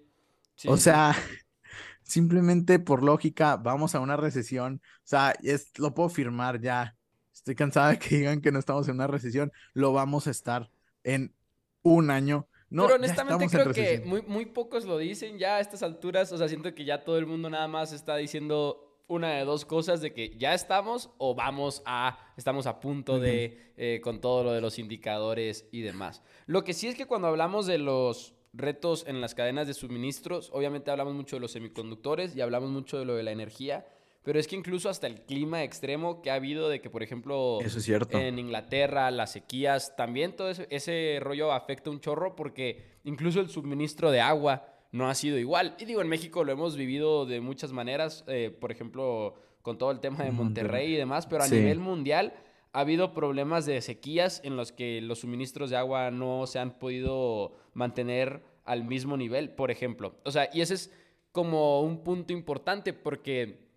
o 0.66 0.76
sea, 0.76 1.14
simplemente 2.02 2.78
por 2.78 3.02
lógica, 3.02 3.56
vamos 3.56 3.94
a 3.94 4.00
una 4.00 4.16
recesión. 4.16 4.82
O 4.85 5.06
sea, 5.06 5.35
es, 5.42 5.70
lo 5.78 5.94
puedo 5.94 6.08
firmar 6.08 6.61
ya. 6.61 6.96
Estoy 7.32 7.54
cansada 7.54 7.90
de 7.90 7.98
que 7.98 8.18
digan 8.18 8.40
que 8.40 8.52
no 8.52 8.58
estamos 8.58 8.88
en 8.88 8.96
una 8.96 9.06
recesión. 9.06 9.52
Lo 9.74 9.92
vamos 9.92 10.26
a 10.26 10.30
estar 10.30 10.70
en 11.04 11.35
un 11.82 12.11
año. 12.11 12.48
No, 12.72 12.85
Pero 12.85 12.96
honestamente 12.96 13.46
creo 13.48 13.72
que 13.72 14.00
muy, 14.04 14.22
muy 14.22 14.46
pocos 14.46 14.87
lo 14.87 14.96
dicen 14.96 15.38
ya 15.38 15.56
a 15.56 15.61
estas 15.61 15.82
alturas. 15.82 16.32
O 16.32 16.38
sea, 16.38 16.48
siento 16.48 16.74
que 16.74 16.85
ya 16.85 17.04
todo 17.04 17.18
el 17.18 17.26
mundo 17.26 17.50
nada 17.50 17.68
más 17.68 17.92
está 17.92 18.16
diciendo 18.16 18.92
una 19.08 19.35
de 19.35 19.44
dos 19.44 19.66
cosas 19.66 20.00
de 20.00 20.14
que 20.14 20.37
ya 20.38 20.54
estamos 20.54 21.11
o 21.18 21.35
vamos 21.35 21.82
a, 21.85 22.18
estamos 22.38 22.66
a 22.66 22.80
punto 22.80 23.20
de, 23.20 23.72
eh, 23.76 24.00
con 24.02 24.22
todo 24.22 24.42
lo 24.42 24.52
de 24.52 24.62
los 24.62 24.78
indicadores 24.78 25.68
y 25.70 25.82
demás. 25.82 26.22
Lo 26.46 26.64
que 26.64 26.72
sí 26.72 26.88
es 26.88 26.94
que 26.94 27.04
cuando 27.04 27.28
hablamos 27.28 27.66
de 27.66 27.76
los 27.76 28.35
retos 28.54 29.04
en 29.06 29.20
las 29.20 29.35
cadenas 29.35 29.66
de 29.66 29.74
suministros, 29.74 30.50
obviamente 30.52 30.90
hablamos 30.90 31.14
mucho 31.14 31.37
de 31.37 31.40
los 31.40 31.52
semiconductores 31.52 32.35
y 32.35 32.40
hablamos 32.40 32.70
mucho 32.70 32.98
de 32.98 33.04
lo 33.04 33.14
de 33.14 33.22
la 33.22 33.32
energía, 33.32 33.87
pero 34.22 34.38
es 34.38 34.46
que 34.46 34.56
incluso 34.56 34.88
hasta 34.88 35.06
el 35.06 35.22
clima 35.22 35.62
extremo 35.64 36.22
que 36.22 36.30
ha 36.30 36.35
habido 36.35 36.68
de 36.68 36.80
que, 36.80 36.90
por 36.90 37.02
ejemplo, 37.02 37.58
Eso 37.61 37.78
es 37.78 37.85
cierto. 37.85 38.18
en 38.18 38.38
Inglaterra, 38.38 39.11
las 39.11 39.32
sequías, 39.32 39.96
también 39.96 40.37
todo 40.37 40.50
ese, 40.50 40.66
ese 40.70 41.18
rollo 41.20 41.52
afecta 41.52 41.90
un 41.90 42.00
chorro 42.00 42.37
porque 42.37 42.82
incluso 43.04 43.40
el 43.40 43.48
suministro 43.48 44.11
de 44.11 44.20
agua 44.20 44.66
no 44.92 45.08
ha 45.08 45.14
sido 45.14 45.38
igual. 45.38 45.74
Y 45.78 45.87
digo, 45.87 46.02
en 46.02 46.08
México 46.08 46.44
lo 46.44 46.52
hemos 46.52 46.76
vivido 46.76 47.26
de 47.26 47.40
muchas 47.40 47.72
maneras, 47.72 48.24
eh, 48.28 48.56
por 48.61 48.70
ejemplo, 48.70 49.35
con 49.62 49.78
todo 49.78 49.90
el 49.90 50.00
tema 50.00 50.22
de 50.24 50.30
Monterrey 50.30 50.94
y 50.94 50.96
demás, 50.96 51.26
pero 51.26 51.42
a 51.42 51.48
nivel 51.48 51.78
mundial 51.78 52.35
ha 52.72 52.80
habido 52.80 53.14
problemas 53.14 53.66
de 53.66 53.80
sequías 53.80 54.40
en 54.44 54.56
los 54.56 54.72
que 54.72 55.00
los 55.00 55.20
suministros 55.20 55.70
de 55.70 55.76
agua 55.76 56.11
no 56.11 56.46
se 56.46 56.58
han 56.58 56.78
podido 56.78 57.54
mantener 57.74 58.42
al 58.64 58.85
mismo 58.85 59.16
nivel, 59.16 59.50
por 59.50 59.70
ejemplo. 59.70 60.14
O 60.24 60.30
sea, 60.30 60.48
y 60.52 60.61
ese 60.61 60.74
es 60.74 60.92
como 61.32 61.80
un 61.80 62.02
punto 62.02 62.32
importante 62.32 62.92
porque 62.92 63.71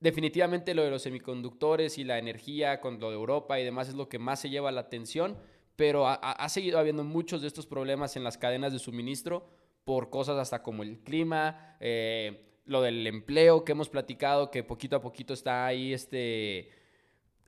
definitivamente 0.00 0.74
lo 0.74 0.82
de 0.84 0.90
los 0.90 1.02
semiconductores 1.02 1.98
y 1.98 2.04
la 2.04 2.18
energía 2.18 2.80
con 2.80 3.00
lo 3.00 3.10
de 3.10 3.16
Europa 3.16 3.58
y 3.58 3.64
demás 3.64 3.88
es 3.88 3.94
lo 3.94 4.08
que 4.08 4.18
más 4.18 4.40
se 4.40 4.50
lleva 4.50 4.72
la 4.72 4.82
atención, 4.82 5.38
pero 5.76 6.06
ha 6.08 6.48
seguido 6.48 6.78
habiendo 6.78 7.04
muchos 7.04 7.42
de 7.42 7.48
estos 7.48 7.66
problemas 7.66 8.16
en 8.16 8.24
las 8.24 8.38
cadenas 8.38 8.72
de 8.72 8.78
suministro 8.78 9.46
por 9.86 10.10
cosas 10.10 10.36
hasta 10.36 10.64
como 10.64 10.82
el 10.82 10.98
clima, 10.98 11.76
eh, 11.78 12.46
lo 12.64 12.82
del 12.82 13.06
empleo 13.06 13.64
que 13.64 13.70
hemos 13.70 13.88
platicado, 13.88 14.50
que 14.50 14.64
poquito 14.64 14.96
a 14.96 15.00
poquito 15.00 15.32
está 15.32 15.64
ahí, 15.64 15.92
este, 15.92 16.70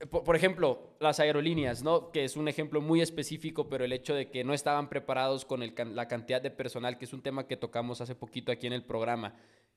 por, 0.08 0.37
ejemplo, 0.37 0.94
las 1.00 1.18
aerolíneas, 1.18 1.82
¿no? 1.82 2.12
Que 2.12 2.22
es 2.22 2.37
un 2.37 2.46
ejemplo 2.46 2.80
muy 2.80 3.00
específico, 3.00 3.68
pero 3.68 3.84
el 3.84 3.92
hecho 3.92 4.14
de 4.14 4.30
que 4.30 4.44
no 4.44 4.54
estaban 4.54 4.88
preparados 4.88 5.44
con 5.44 5.61
la 5.76 6.06
cantidad 6.06 6.40
de 6.40 6.52
personal, 6.52 6.96
que 6.96 7.06
es 7.06 7.12
un 7.12 7.22
tema 7.22 7.48
que 7.48 7.56
tocamos 7.56 8.00
hace 8.00 8.14
poquito 8.14 8.52
aquí 8.52 8.68
en 8.68 8.72
el 8.72 8.84
programa, 8.84 9.34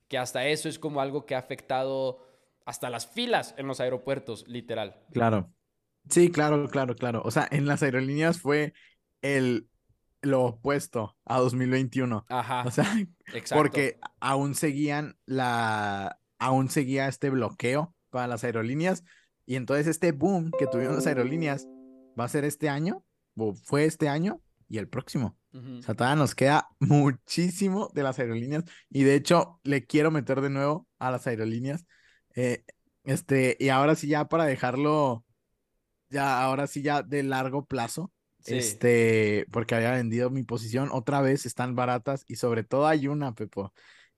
que 0.07 0.19
hasta 0.19 0.45
eso 0.47 0.69
es 0.69 0.77
como 0.77 1.01
algo 1.01 1.25
que 1.25 1.34
ha 1.34 1.39
afectado 1.39 2.19
hasta 2.71 2.89
las 2.89 3.05
filas 3.05 3.53
en 3.57 3.67
los 3.67 3.81
aeropuertos, 3.81 4.47
literal. 4.47 4.95
Claro. 5.12 5.51
Sí, 6.10 6.31
claro, 6.31 6.69
claro, 6.69 6.95
claro. 6.95 7.21
O 7.25 7.29
sea, 7.29 7.45
en 7.51 7.65
las 7.65 7.84
aerolíneas 7.84 8.39
fue 8.39 8.73
el 9.21 9.67
lo 10.21 10.43
opuesto 10.43 11.17
a 11.25 11.39
2021. 11.39 12.25
Ajá. 12.29 12.63
O 12.65 12.71
sea, 12.71 12.86
porque 13.53 13.99
aún 14.21 14.55
seguían 14.55 15.17
la, 15.25 16.17
aún 16.39 16.69
seguía 16.69 17.10
este 17.10 17.29
bloqueo 17.29 17.93
para 18.10 18.27
las 18.27 18.45
aerolíneas 18.45 19.03
y 19.45 19.57
entonces 19.57 19.88
este 19.88 20.13
boom 20.13 20.51
que 20.57 20.67
tuvieron 20.67 20.95
las 20.95 21.07
aerolíneas 21.07 21.67
va 22.17 22.23
a 22.23 22.29
ser 22.29 22.45
este 22.45 22.69
año, 22.69 23.03
o 23.36 23.53
fue 23.53 23.84
este 23.84 24.07
año 24.07 24.41
y 24.69 24.77
el 24.77 24.88
próximo. 24.88 25.38
O 25.53 25.81
sea, 25.81 25.95
todavía 25.95 26.15
nos 26.15 26.36
queda 26.36 26.69
muchísimo 26.79 27.89
de 27.93 28.03
las 28.03 28.17
aerolíneas 28.19 28.63
y 28.89 29.03
de 29.03 29.15
hecho 29.15 29.60
le 29.65 29.86
quiero 29.86 30.10
meter 30.10 30.39
de 30.39 30.49
nuevo 30.49 30.88
a 30.99 31.12
las 31.12 31.27
aerolíneas. 31.27 31.86
Eh, 32.36 32.63
este, 33.04 33.58
y 33.60 33.70
ahora 33.70 33.96
sí 33.96 34.08
ya 34.08 34.26
para 34.26 34.46
dejarlo, 34.46 35.26
ya 36.10 36.44
ahora 36.44 36.67
sí 36.67 36.82
ya 36.82 37.04
de 37.04 37.24
largo 37.24 37.65
plazo, 37.65 38.12
este, 38.46 39.46
porque 39.52 39.76
había 39.76 39.91
vendido 39.91 40.30
mi 40.30 40.44
posición. 40.44 40.89
Otra 40.91 41.22
vez 41.22 41.46
están 41.46 41.76
baratas 41.76 42.26
y 42.28 42.36
sobre 42.36 42.63
todo 42.63 42.88
hay 42.88 43.08
una, 43.08 43.34
Pepo, 43.34 43.74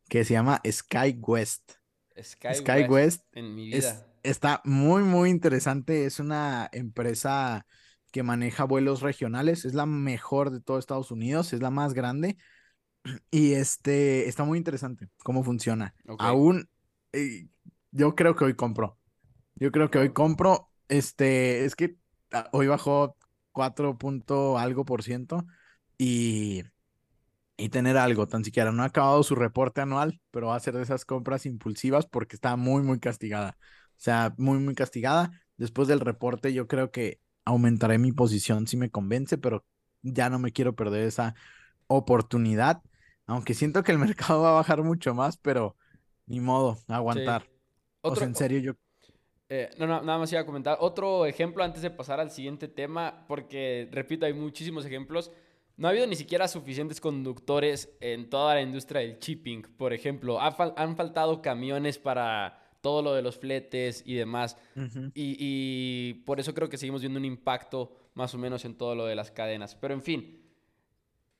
que 0.09 0.25
se 0.25 0.33
llama 0.33 0.61
Sky 0.69 1.17
West. 1.19 1.73
Sky, 2.21 2.83
West, 2.87 3.23
en 3.33 3.55
mi 3.55 3.67
vida. 3.69 4.05
está 4.21 4.61
muy, 4.63 5.03
muy 5.03 5.29
interesante. 5.29 6.05
Es 6.05 6.19
una 6.19 6.69
empresa 6.71 7.65
que 8.11 8.23
maneja 8.23 8.65
vuelos 8.65 9.01
regionales. 9.01 9.65
Es 9.65 9.73
la 9.73 9.85
mejor 9.85 10.51
de 10.51 10.61
todo 10.61 10.77
Estados 10.77 11.09
Unidos. 11.11 11.53
Es 11.53 11.61
la 11.61 11.71
más 11.71 11.93
grande. 11.93 12.37
Y 13.31 13.53
este, 13.53 14.29
está 14.29 14.45
muy 14.45 14.57
interesante 14.57 15.09
cómo 15.23 15.43
funciona. 15.43 15.93
Aún, 16.19 16.69
eh, 17.11 17.47
yo 17.93 18.15
creo 18.15 18.35
que 18.35 18.43
hoy 18.43 18.55
compro. 18.55 18.97
Yo 19.55 19.71
creo 19.71 19.89
que 19.89 19.99
hoy 19.99 20.11
compro. 20.11 20.69
Este, 20.89 21.63
es 21.63 21.75
que 21.75 21.95
ah, 22.31 22.49
hoy 22.51 22.67
bajó 22.67 23.15
4 23.51 23.97
punto 23.97 24.57
algo 24.57 24.83
por 24.83 25.03
ciento 25.03 25.45
y, 25.97 26.63
y 27.55 27.69
tener 27.69 27.97
algo, 27.97 28.27
tan 28.27 28.43
siquiera. 28.43 28.71
No 28.71 28.83
ha 28.83 28.87
acabado 28.87 29.23
su 29.23 29.35
reporte 29.35 29.81
anual, 29.81 30.19
pero 30.31 30.47
va 30.47 30.55
a 30.55 30.59
ser 30.59 30.75
de 30.75 30.83
esas 30.83 31.05
compras 31.05 31.45
impulsivas 31.45 32.07
porque 32.07 32.35
está 32.35 32.55
muy, 32.55 32.81
muy 32.81 32.99
castigada. 32.99 33.57
O 33.91 34.01
sea, 34.03 34.33
muy, 34.37 34.57
muy 34.57 34.73
castigada. 34.75 35.31
Después 35.57 35.87
del 35.87 35.99
reporte 35.99 36.51
yo 36.51 36.67
creo 36.67 36.91
que 36.91 37.19
aumentaré 37.45 37.99
mi 37.99 38.11
posición 38.11 38.67
si 38.67 38.75
me 38.75 38.89
convence, 38.89 39.37
pero 39.37 39.65
ya 40.01 40.29
no 40.29 40.39
me 40.39 40.51
quiero 40.51 40.75
perder 40.75 41.03
esa 41.03 41.35
oportunidad. 41.87 42.81
Aunque 43.27 43.53
siento 43.53 43.83
que 43.83 43.91
el 43.91 43.99
mercado 43.99 44.41
va 44.41 44.49
a 44.49 44.53
bajar 44.53 44.83
mucho 44.83 45.13
más, 45.13 45.37
pero 45.37 45.77
ni 46.25 46.39
modo, 46.39 46.79
aguantar. 46.87 47.52
O 48.03 48.15
sea, 48.15 48.27
en 48.27 48.35
serio, 48.35 48.59
yo 48.59 48.73
eh, 49.49 49.69
no, 49.77 49.85
no, 49.85 50.01
nada 50.01 50.17
más 50.17 50.31
iba 50.31 50.41
a 50.41 50.45
comentar. 50.45 50.77
Otro 50.81 51.25
ejemplo 51.25 51.63
antes 51.63 51.81
de 51.81 51.91
pasar 51.91 52.19
al 52.19 52.31
siguiente 52.31 52.67
tema, 52.67 53.25
porque, 53.27 53.87
repito, 53.91 54.25
hay 54.25 54.33
muchísimos 54.33 54.85
ejemplos. 54.85 55.31
No 55.77 55.87
ha 55.87 55.91
habido 55.91 56.07
ni 56.07 56.15
siquiera 56.15 56.47
suficientes 56.47 56.99
conductores 56.99 57.95
en 57.99 58.29
toda 58.29 58.55
la 58.55 58.61
industria 58.61 59.01
del 59.01 59.19
shipping, 59.19 59.61
por 59.77 59.93
ejemplo. 59.93 60.39
han 60.41 60.95
faltado 60.95 61.41
camiones 61.41 61.99
para 61.99 62.63
todo 62.81 63.01
lo 63.01 63.13
de 63.13 63.21
los 63.21 63.37
fletes 63.37 64.03
y 64.05 64.15
demás. 64.15 64.57
y, 65.13 65.37
y, 65.39 66.13
por 66.25 66.39
eso 66.39 66.53
creo 66.53 66.67
que 66.67 66.77
seguimos 66.77 67.01
viendo 67.01 67.19
un 67.19 67.25
impacto 67.25 67.95
más 68.15 68.33
o 68.33 68.37
menos 68.37 68.65
en 68.65 68.75
todo 68.75 68.95
lo 68.95 69.05
de 69.05 69.15
las 69.15 69.29
cadenas. 69.29 69.75
Pero 69.75 69.93
en 69.93 70.01
fin, 70.01 70.41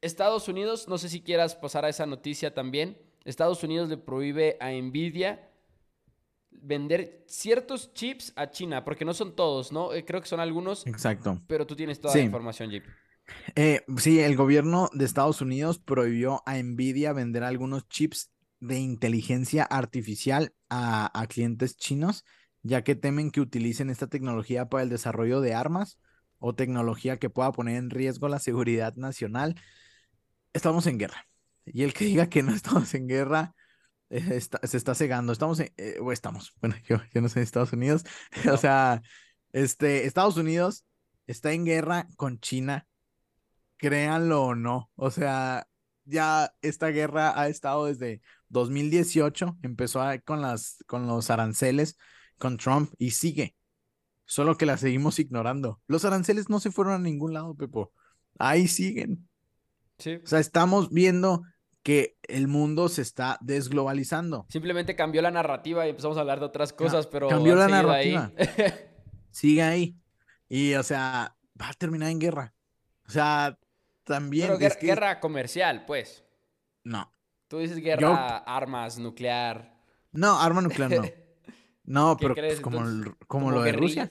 Estados 0.02 0.48
Unidos, 0.48 0.88
no 0.88 0.98
sé 0.98 1.10
si 1.10 1.22
quieras 1.22 1.56
pasar 1.56 1.84
a 1.86 1.90
esa 1.90 2.06
noticia 2.06 2.54
también. 2.54 2.98
Estados 3.26 3.64
Unidos 3.64 3.90
le 3.90 3.98
prohíbe 3.98 4.58
a 4.60 4.70
Nvidia 4.72 5.50
vender 6.62 7.24
ciertos 7.28 7.94
chips 7.94 8.34
a 8.36 8.52
China, 8.52 8.84
porque 8.84 9.06
no 9.06 9.14
son 9.14 9.36
todos, 9.36 9.72
¿no? 9.72 9.94
Eh, 9.94 10.06
creo 10.06 10.22
que 10.22 10.28
son 10.28 10.40
algunos. 10.40 10.86
Exacto. 10.88 11.42
Pero 11.48 11.66
tú 11.66 11.76
tienes 11.76 12.00
toda 12.00 12.16
la 12.16 12.22
información, 12.22 12.70
Jeep. 12.70 12.84
Eh, 13.56 13.82
sí, 13.98 14.20
el 14.20 14.36
gobierno 14.36 14.90
de 14.94 15.06
Estados 15.06 15.42
Unidos 15.42 15.80
prohibió 15.80 16.44
a 16.46 16.62
Nvidia 16.62 17.14
vender 17.14 17.44
algunos 17.44 17.88
chips 17.88 18.32
de 18.60 18.80
inteligencia 18.80 19.64
artificial 19.64 20.54
a, 20.70 21.10
a 21.20 21.28
clientes 21.28 21.76
chinos, 21.78 22.26
ya 22.62 22.84
que 22.84 22.96
temen 22.96 23.32
que 23.32 23.42
utilicen 23.42 23.90
esta 23.90 24.08
tecnología 24.08 24.70
para 24.70 24.84
el 24.84 24.90
desarrollo 24.90 25.42
de 25.42 25.54
armas 25.54 26.00
o 26.40 26.56
tecnología 26.56 27.18
que 27.18 27.30
pueda 27.30 27.52
poner 27.52 27.78
en 27.78 27.90
riesgo 27.90 28.28
la 28.28 28.40
seguridad 28.40 28.96
nacional. 28.96 29.56
Estamos 30.54 30.88
en 30.88 30.98
guerra. 30.98 31.28
Y 31.66 31.84
el 31.84 31.94
que 31.94 32.06
diga 32.06 32.28
que 32.28 32.44
no 32.44 32.54
estamos 32.54 32.94
en 32.94 33.08
guerra, 33.08 33.56
se 34.20 34.78
está 34.78 34.96
cegando. 34.96 35.34
Estamos 35.34 35.60
en, 35.60 35.74
eh, 35.78 35.98
o 36.02 36.12
estamos, 36.12 36.54
bueno, 36.62 36.76
yo, 36.88 36.98
yo 37.14 37.22
no 37.22 37.30
sé 37.30 37.40
en 37.40 37.44
Estados 37.44 37.74
Unidos. 37.74 38.04
o 38.52 38.58
sea, 38.58 39.02
este, 39.52 40.06
Estados 40.06 40.38
Unidos 40.38 40.86
está 41.28 41.52
en 41.54 41.66
guerra 41.66 42.08
con 42.16 42.40
China, 42.40 42.88
créanlo 43.78 44.44
o 44.44 44.56
no. 44.56 44.92
O 44.96 45.12
sea, 45.12 45.68
ya 46.06 46.54
esta 46.62 46.88
guerra 46.88 47.40
ha 47.40 47.48
estado 47.48 47.86
desde 47.86 48.22
2018, 48.50 49.58
empezó 49.62 50.02
con, 50.26 50.42
las, 50.42 50.84
con 50.86 51.08
los 51.08 51.30
aranceles, 51.30 51.98
con 52.38 52.58
Trump 52.58 52.94
y 52.98 53.12
sigue. 53.12 53.56
Solo 54.26 54.58
que 54.58 54.66
la 54.66 54.78
seguimos 54.78 55.20
ignorando. 55.20 55.82
Los 55.88 56.06
aranceles 56.06 56.50
no 56.50 56.60
se 56.60 56.72
fueron 56.72 56.94
a 56.94 57.00
ningún 57.00 57.34
lado, 57.34 57.56
Pepo. 57.56 57.92
Ahí 58.40 58.68
siguen. 58.68 59.28
Sí. 59.98 60.16
O 60.24 60.28
sea, 60.28 60.40
estamos 60.40 60.90
viendo 60.90 61.44
que 61.84 62.18
el 62.24 62.48
mundo 62.48 62.88
se 62.88 63.02
está 63.02 63.38
desglobalizando. 63.42 64.46
Simplemente 64.50 64.96
cambió 64.96 65.22
la 65.22 65.32
narrativa 65.32 65.86
y 65.86 65.90
empezamos 65.90 66.18
a 66.18 66.22
hablar 66.22 66.40
de 66.40 66.46
otras 66.46 66.72
cosas, 66.72 67.08
pero 67.08 67.28
cambió 67.28 67.56
la 67.56 67.68
narrativa. 67.68 68.32
Sigue 69.32 69.62
ahí. 69.62 69.98
Y, 70.48 70.74
o 70.76 70.84
sea, 70.84 71.36
va 71.60 71.70
a 71.70 71.74
terminar 71.74 72.10
en 72.10 72.20
guerra. 72.20 72.54
O 73.06 73.12
sea, 73.12 73.60
también. 74.06 74.56
Pero 74.58 74.78
guerra, 74.80 75.20
comercial, 75.20 75.86
pues. 75.86 76.24
No. 76.84 77.12
Tú 77.50 77.60
dices 77.60 77.78
guerra, 77.78 78.38
armas, 78.38 78.98
nuclear. 78.98 79.78
No, 80.12 80.40
arma 80.40 80.62
nuclear 80.62 80.92
no. 80.92 81.04
No, 81.86 82.16
pero 82.18 82.34
pues, 82.34 82.62
como, 82.62 82.82
como, 83.28 83.52
lo 83.52 83.62
de 83.62 83.74
Rusia. 83.74 84.10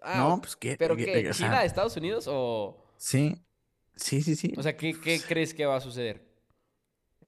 Ah, 0.00 0.16
no, 0.16 0.40
pues 0.40 0.56
qué. 0.56 0.76
¿Pero 0.78 0.96
qué? 0.96 1.30
¿China, 1.34 1.62
Estados 1.62 1.94
Unidos 1.98 2.24
o.? 2.26 2.86
Sí. 2.96 3.36
Sí, 3.96 4.22
sí, 4.22 4.34
sí. 4.34 4.54
O 4.56 4.62
sea, 4.62 4.78
¿qué, 4.78 4.98
qué 4.98 5.20
crees 5.20 5.52
que 5.52 5.66
va 5.66 5.76
a 5.76 5.80
suceder? 5.82 6.29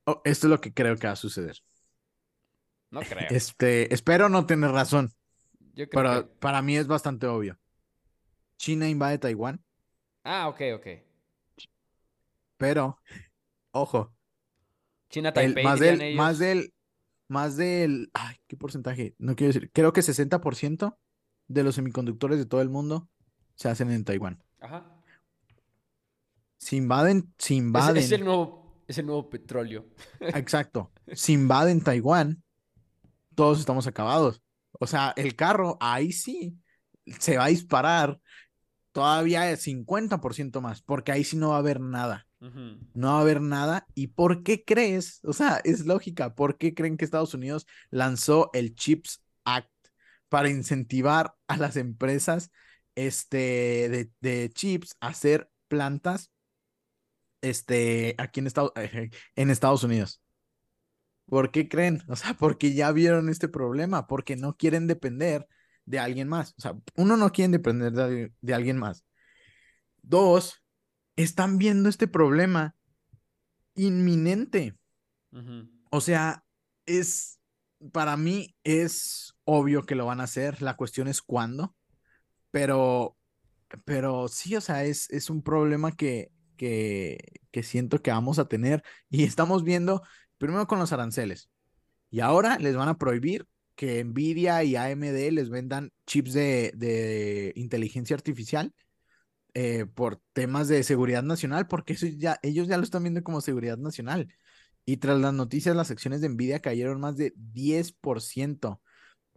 Oh, 0.05 0.21
esto 0.25 0.47
es 0.47 0.51
lo 0.51 0.61
que 0.61 0.73
creo 0.73 0.97
que 0.97 1.07
va 1.07 1.13
a 1.13 1.17
suceder. 1.17 1.59
No 2.91 3.01
creo. 3.01 3.29
Este, 3.31 3.93
espero 3.93 4.29
no 4.29 4.47
tener 4.47 4.71
razón. 4.71 5.11
Yo 5.75 5.89
creo 5.89 6.03
pero 6.03 6.35
para 6.39 6.61
mí 6.61 6.77
es 6.77 6.87
bastante 6.87 7.27
obvio. 7.27 7.59
China 8.57 8.89
invade 8.89 9.19
Taiwán. 9.19 9.65
Ah, 10.25 10.49
ok, 10.49 10.61
ok. 10.77 10.87
Pero, 12.57 13.01
ojo. 13.73 14.15
China 15.09 15.33
Taipei. 15.33 15.65
más, 15.65 15.81
del, 15.81 16.15
más 16.15 16.39
del, 16.39 16.73
más 17.29 17.57
del, 17.57 18.11
ay, 18.15 18.37
¿qué 18.47 18.57
porcentaje? 18.57 19.15
No 19.19 19.35
quiero 19.35 19.53
decir, 19.53 19.71
creo 19.73 19.93
que 19.93 20.01
60% 20.01 20.97
de 21.49 21.63
los 21.65 21.75
semiconductores 21.75 22.39
de 22.39 22.47
todo 22.47 22.61
el 22.61 22.71
mundo 22.71 23.09
se 23.55 23.69
hacen 23.69 23.91
en 23.91 24.05
Taiwán. 24.05 24.43
Ajá. 24.61 24.87
Si 26.59 26.77
invaden, 26.77 27.35
si 27.39 27.57
invaden. 27.57 27.97
Es, 27.97 28.13
el, 28.13 28.25
nuevo, 28.25 28.62
es 28.93 28.99
el 28.99 29.07
nuevo 29.07 29.29
petróleo. 29.29 29.87
Exacto. 30.21 30.93
Si 31.13 31.33
invaden 31.33 31.81
Taiwán, 31.81 32.43
todos 33.35 33.59
estamos 33.59 33.87
acabados. 33.87 34.43
O 34.79 34.87
sea, 34.87 35.13
el 35.17 35.35
carro 35.35 35.77
ahí 35.81 36.13
sí 36.13 36.57
se 37.19 37.37
va 37.37 37.47
a 37.47 37.49
disparar 37.49 38.19
todavía 38.93 39.51
es 39.51 39.67
50% 39.67 40.61
más, 40.61 40.83
porque 40.83 41.13
ahí 41.13 41.25
sí 41.25 41.37
no 41.37 41.51
va 41.51 41.57
a 41.57 41.61
haber 41.61 41.81
nada. 41.81 42.27
No 42.95 43.09
va 43.09 43.19
a 43.19 43.21
haber 43.21 43.41
nada. 43.41 43.87
¿Y 43.95 44.09
por 44.09 44.43
qué 44.43 44.65
crees? 44.65 45.21
O 45.23 45.33
sea, 45.33 45.61
es 45.63 45.87
lógica. 45.87 46.35
¿Por 46.35 46.59
qué 46.59 46.75
creen 46.75 46.97
que 46.97 47.05
Estados 47.05 47.35
Unidos 47.35 47.69
lanzó 47.91 48.51
el 48.53 48.75
Chips 48.75 49.23
Act 49.45 49.71
para 50.29 50.51
incentivar 50.51 51.35
a 51.47 51.57
las 51.57 51.77
empresas 51.77 52.51
este, 52.97 54.11
de, 54.21 54.51
chips 54.51 54.97
a 55.01 55.09
hacer 55.09 55.51
plantas 55.69 56.33
este, 57.43 58.15
aquí 58.19 58.41
en, 58.41 58.47
Estados, 58.47 58.73
en 59.37 59.51
Estados 59.51 59.85
Unidos? 59.85 60.23
¿Por 61.27 61.51
qué 61.51 61.69
creen? 61.69 62.03
O 62.09 62.17
sea, 62.17 62.35
porque 62.35 62.75
ya 62.75 62.93
vieron 62.93 63.29
este 63.29 63.49
problema, 63.49 64.07
porque 64.07 64.37
no 64.37 64.57
quieren 64.57 64.87
depender 64.87 65.47
de 65.85 65.99
alguien 65.99 66.29
más. 66.29 66.55
O 66.59 66.61
sea, 66.61 66.77
uno 66.97 67.17
no 67.17 67.33
quiere 67.33 67.53
depender 67.53 67.93
de, 67.93 68.55
alguien 68.55 68.79
más. 68.79 69.05
Dos, 70.03 70.63
están 71.17 71.59
viendo 71.59 71.89
este 71.89 72.07
problema 72.07 72.75
inminente. 73.75 74.77
O 75.91 76.01
sea, 76.01 76.45
es, 76.87 77.41
para 77.93 78.17
mí 78.17 78.55
es 78.65 79.35
obvio 79.45 79.85
que 79.85 79.95
lo 79.95 80.07
van 80.07 80.21
a 80.21 80.25
hacer. 80.25 80.61
La 80.61 80.77
cuestión 80.77 81.09
es 81.09 81.23
cuándo. 81.23 81.75
Pero, 82.51 83.17
pero 83.85 84.29
sí, 84.29 84.55
o 84.57 84.61
sea, 84.61 84.85
es, 84.85 85.09
es 85.11 85.31
un 85.31 85.43
problema 85.43 85.93
que, 85.93 86.31
que, 86.63 87.63
siento 87.63 88.03
que 88.03 88.11
vamos 88.11 88.39
a 88.39 88.47
tener. 88.47 88.83
Y 89.11 89.25
estamos 89.25 89.65
viendo 89.65 90.03
primero 90.39 90.67
con 90.67 90.79
los 90.79 90.93
aranceles. 90.93 91.51
Y 92.11 92.21
ahora 92.21 92.59
les 92.59 92.77
van 92.77 92.89
a 92.89 92.99
prohibir 92.99 93.47
que 93.75 94.05
Nvidia 94.05 94.63
y 94.65 94.77
AMD 94.77 95.33
les 95.33 95.51
vendan 95.51 95.93
chips 96.07 96.35
de, 96.35 97.53
inteligencia 97.57 98.15
artificial 98.15 98.75
eh, 99.55 99.87
por 99.87 100.21
temas 100.33 100.69
de 100.69 100.83
seguridad 100.83 101.23
nacional, 101.23 101.67
porque 101.67 101.95
eso 101.95 102.07
ya, 102.07 102.39
ellos 102.43 102.69
ya 102.69 102.77
lo 102.77 102.85
están 102.85 103.03
viendo 103.03 103.23
como 103.23 103.41
seguridad 103.41 103.79
nacional. 103.79 104.33
Y 104.85 104.99
tras 104.99 105.19
las 105.21 105.35
noticias, 105.35 105.77
las 105.77 105.91
acciones 105.91 106.21
de 106.21 106.29
Nvidia 106.29 106.61
cayeron 106.61 107.01
más 107.01 107.17
de 107.17 107.35
10%. 107.37 108.81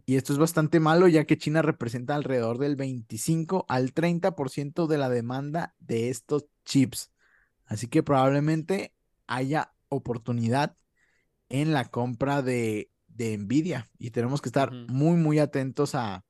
Y 0.06 0.16
esto 0.16 0.32
es 0.32 0.38
bastante 0.38 0.80
malo, 0.80 1.08
ya 1.08 1.24
que 1.24 1.38
China 1.38 1.62
representa 1.62 2.14
alrededor 2.14 2.58
del 2.58 2.76
25 2.76 3.66
al 3.68 3.92
30% 3.94 4.86
de 4.86 4.98
la 4.98 5.08
demanda 5.08 5.74
de 5.78 6.10
estos 6.10 6.46
chips. 6.64 7.10
Así 7.66 7.88
que 7.88 8.02
probablemente 8.02 8.94
haya 9.26 9.74
oportunidad 9.88 10.76
en 11.48 11.72
la 11.72 11.84
compra 11.84 12.42
de 12.42 12.90
de 13.16 13.36
Nvidia 13.36 13.88
y 13.98 14.10
tenemos 14.10 14.40
que 14.40 14.48
estar 14.48 14.70
muy, 14.72 15.16
muy 15.16 15.38
atentos 15.38 15.94
a, 15.94 16.22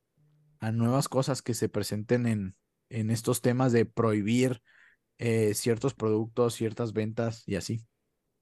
nuevas 0.72 1.08
cosas 1.08 1.42
que 1.42 1.54
se 1.54 1.68
presenten 1.68 2.26
en, 2.26 2.56
en 2.88 3.10
estos 3.10 3.40
temas 3.40 3.70
de 3.70 3.84
prohibir 3.84 4.62
eh, 5.18 5.54
ciertos 5.54 5.94
productos, 5.94 6.54
ciertas 6.54 6.92
ventas 6.92 7.44
y 7.46 7.54
así. 7.54 7.86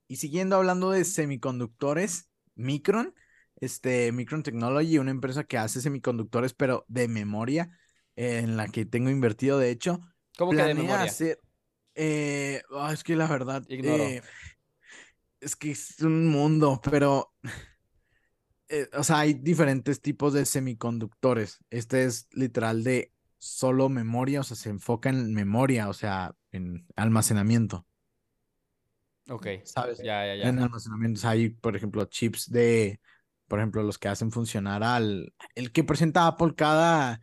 Y 0.08 0.16
siguiendo 0.16 0.56
hablando 0.56 0.90
de 0.90 1.04
semiconductores, 1.04 2.30
Micron, 2.54 3.14
este 3.56 4.10
Micron 4.12 4.42
Technology, 4.42 4.96
una 4.96 5.10
empresa 5.10 5.44
que 5.44 5.58
hace 5.58 5.82
semiconductores, 5.82 6.54
pero 6.54 6.86
de 6.88 7.08
memoria, 7.08 7.76
en 8.16 8.56
la 8.56 8.68
que 8.68 8.86
tengo 8.86 9.10
invertido, 9.10 9.58
de 9.58 9.70
hecho. 9.70 10.00
¿Cómo 10.38 10.52
que 10.52 10.62
de 10.62 10.74
memoria? 10.74 11.02
Hacer, 11.02 11.40
eh, 11.94 12.62
ah, 12.74 12.92
es 12.92 13.04
que 13.04 13.16
la 13.16 13.26
verdad. 13.26 13.64
Eh, 13.68 14.22
es 15.40 15.56
que 15.56 15.70
es 15.72 16.00
un 16.00 16.26
mundo, 16.26 16.80
pero 16.82 17.34
eh, 18.68 18.88
o 18.94 19.04
sea, 19.04 19.20
hay 19.20 19.34
diferentes 19.34 20.00
tipos 20.00 20.32
de 20.32 20.44
semiconductores. 20.46 21.60
Este 21.70 22.04
es 22.04 22.28
literal 22.32 22.82
de 22.82 23.12
solo 23.38 23.88
memoria, 23.88 24.40
o 24.40 24.42
sea, 24.42 24.56
se 24.56 24.70
enfoca 24.70 25.10
en 25.10 25.34
memoria, 25.34 25.88
o 25.88 25.92
sea, 25.92 26.34
en 26.50 26.86
almacenamiento. 26.96 27.86
Ok. 29.28 29.46
¿Sabes? 29.64 29.98
Ya, 29.98 30.26
ya, 30.26 30.36
ya. 30.36 30.48
En 30.48 30.58
almacenamiento 30.58 31.28
hay, 31.28 31.50
por 31.50 31.76
ejemplo, 31.76 32.04
chips 32.06 32.50
de, 32.50 33.00
por 33.46 33.58
ejemplo, 33.58 33.82
los 33.82 33.98
que 33.98 34.08
hacen 34.08 34.32
funcionar 34.32 34.82
al, 34.82 35.34
el 35.54 35.72
que 35.72 35.84
presenta 35.84 36.26
Apple 36.26 36.54
cada, 36.56 37.20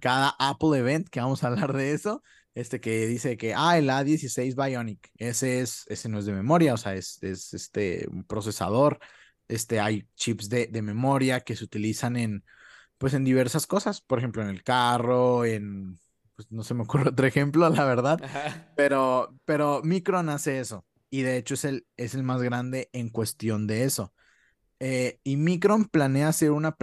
cada 0.00 0.34
Apple 0.38 0.78
Event, 0.78 1.08
que 1.08 1.20
vamos 1.20 1.44
a 1.44 1.48
hablar 1.48 1.72
de 1.72 1.92
eso, 1.92 2.22
este 2.54 2.80
que 2.80 3.06
dice 3.06 3.36
que, 3.36 3.54
ah, 3.54 3.78
el 3.78 3.88
A16 3.88 4.54
Bionic, 4.54 5.10
ese 5.16 5.60
es, 5.60 5.84
ese 5.88 6.08
no 6.08 6.18
es 6.18 6.26
de 6.26 6.32
memoria, 6.32 6.74
o 6.74 6.76
sea, 6.76 6.94
es, 6.94 7.22
es 7.22 7.54
este, 7.54 8.06
un 8.10 8.24
procesador 8.24 8.98
este, 9.50 9.80
hay 9.80 10.06
chips 10.14 10.48
de, 10.48 10.68
memoria 10.82 11.40
que 11.40 11.56
se 11.56 11.64
utilizan 11.64 12.16
en, 12.16 12.44
pues, 12.98 13.14
en 13.14 13.24
diversas 13.24 13.66
cosas, 13.66 14.00
por 14.00 14.18
ejemplo, 14.18 14.42
en 14.42 14.48
el 14.48 14.62
carro, 14.62 15.44
en, 15.44 15.98
pues, 16.36 16.50
no 16.50 16.62
se 16.62 16.74
me 16.74 16.84
ocurre 16.84 17.08
otro 17.10 17.26
ejemplo, 17.26 17.68
la 17.68 17.84
verdad, 17.84 18.20
pero, 18.76 19.34
pero 19.44 19.82
Micron 19.82 20.28
hace 20.28 20.60
eso 20.60 20.86
y 21.10 21.22
de 21.22 21.36
hecho 21.36 21.54
es 21.54 21.64
el, 21.64 21.86
es 21.96 22.14
el 22.14 22.22
más 22.22 22.40
grande 22.40 22.88
en 22.92 23.08
cuestión 23.08 23.66
de 23.66 23.84
eso. 23.84 24.14
Eh, 24.82 25.20
y 25.24 25.36
Micron 25.36 25.84
planea 25.84 26.28
hacer 26.28 26.52
una, 26.52 26.74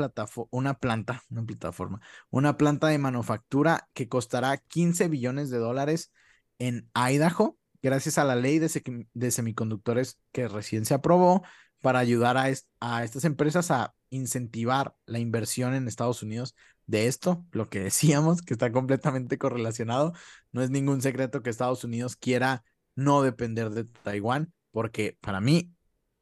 una 0.52 0.74
planta, 0.76 1.24
una 1.32 1.44
plataforma, 1.44 2.00
una 2.30 2.56
planta 2.56 2.88
de 2.88 3.00
manufactura 3.00 3.90
que 3.94 4.08
costará 4.08 4.58
15 4.58 5.08
billones 5.08 5.50
de 5.50 5.58
dólares 5.58 6.12
en 6.60 6.90
Idaho, 6.94 7.58
gracias 7.82 8.20
a 8.20 8.24
la 8.24 8.36
ley 8.36 8.60
de, 8.60 9.32
semiconductores 9.32 10.20
que 10.32 10.48
recién 10.48 10.86
se 10.86 10.94
aprobó 10.94 11.44
para 11.82 12.00
ayudar 12.00 12.38
a 12.38 13.04
estas 13.04 13.26
empresas 13.26 13.72
a 13.72 13.96
incentivar 14.10 14.96
la 15.06 15.20
inversión 15.20 15.74
en 15.74 15.88
Estados 15.88 16.22
Unidos 16.22 16.56
de 16.86 17.08
esto, 17.08 17.46
lo 17.52 17.70
que 17.70 17.80
decíamos, 17.80 18.42
que 18.42 18.54
está 18.54 18.72
completamente 18.72 19.38
correlacionado. 19.38 20.14
No 20.52 20.62
es 20.62 20.70
ningún 20.70 21.02
secreto 21.02 21.42
que 21.42 21.50
Estados 21.50 21.84
Unidos 21.84 22.16
quiera 22.16 22.64
no 22.96 23.22
depender 23.22 23.70
de 23.72 23.86
Taiwán, 23.86 24.54
porque 24.72 25.18
para 25.22 25.42
mí 25.42 25.74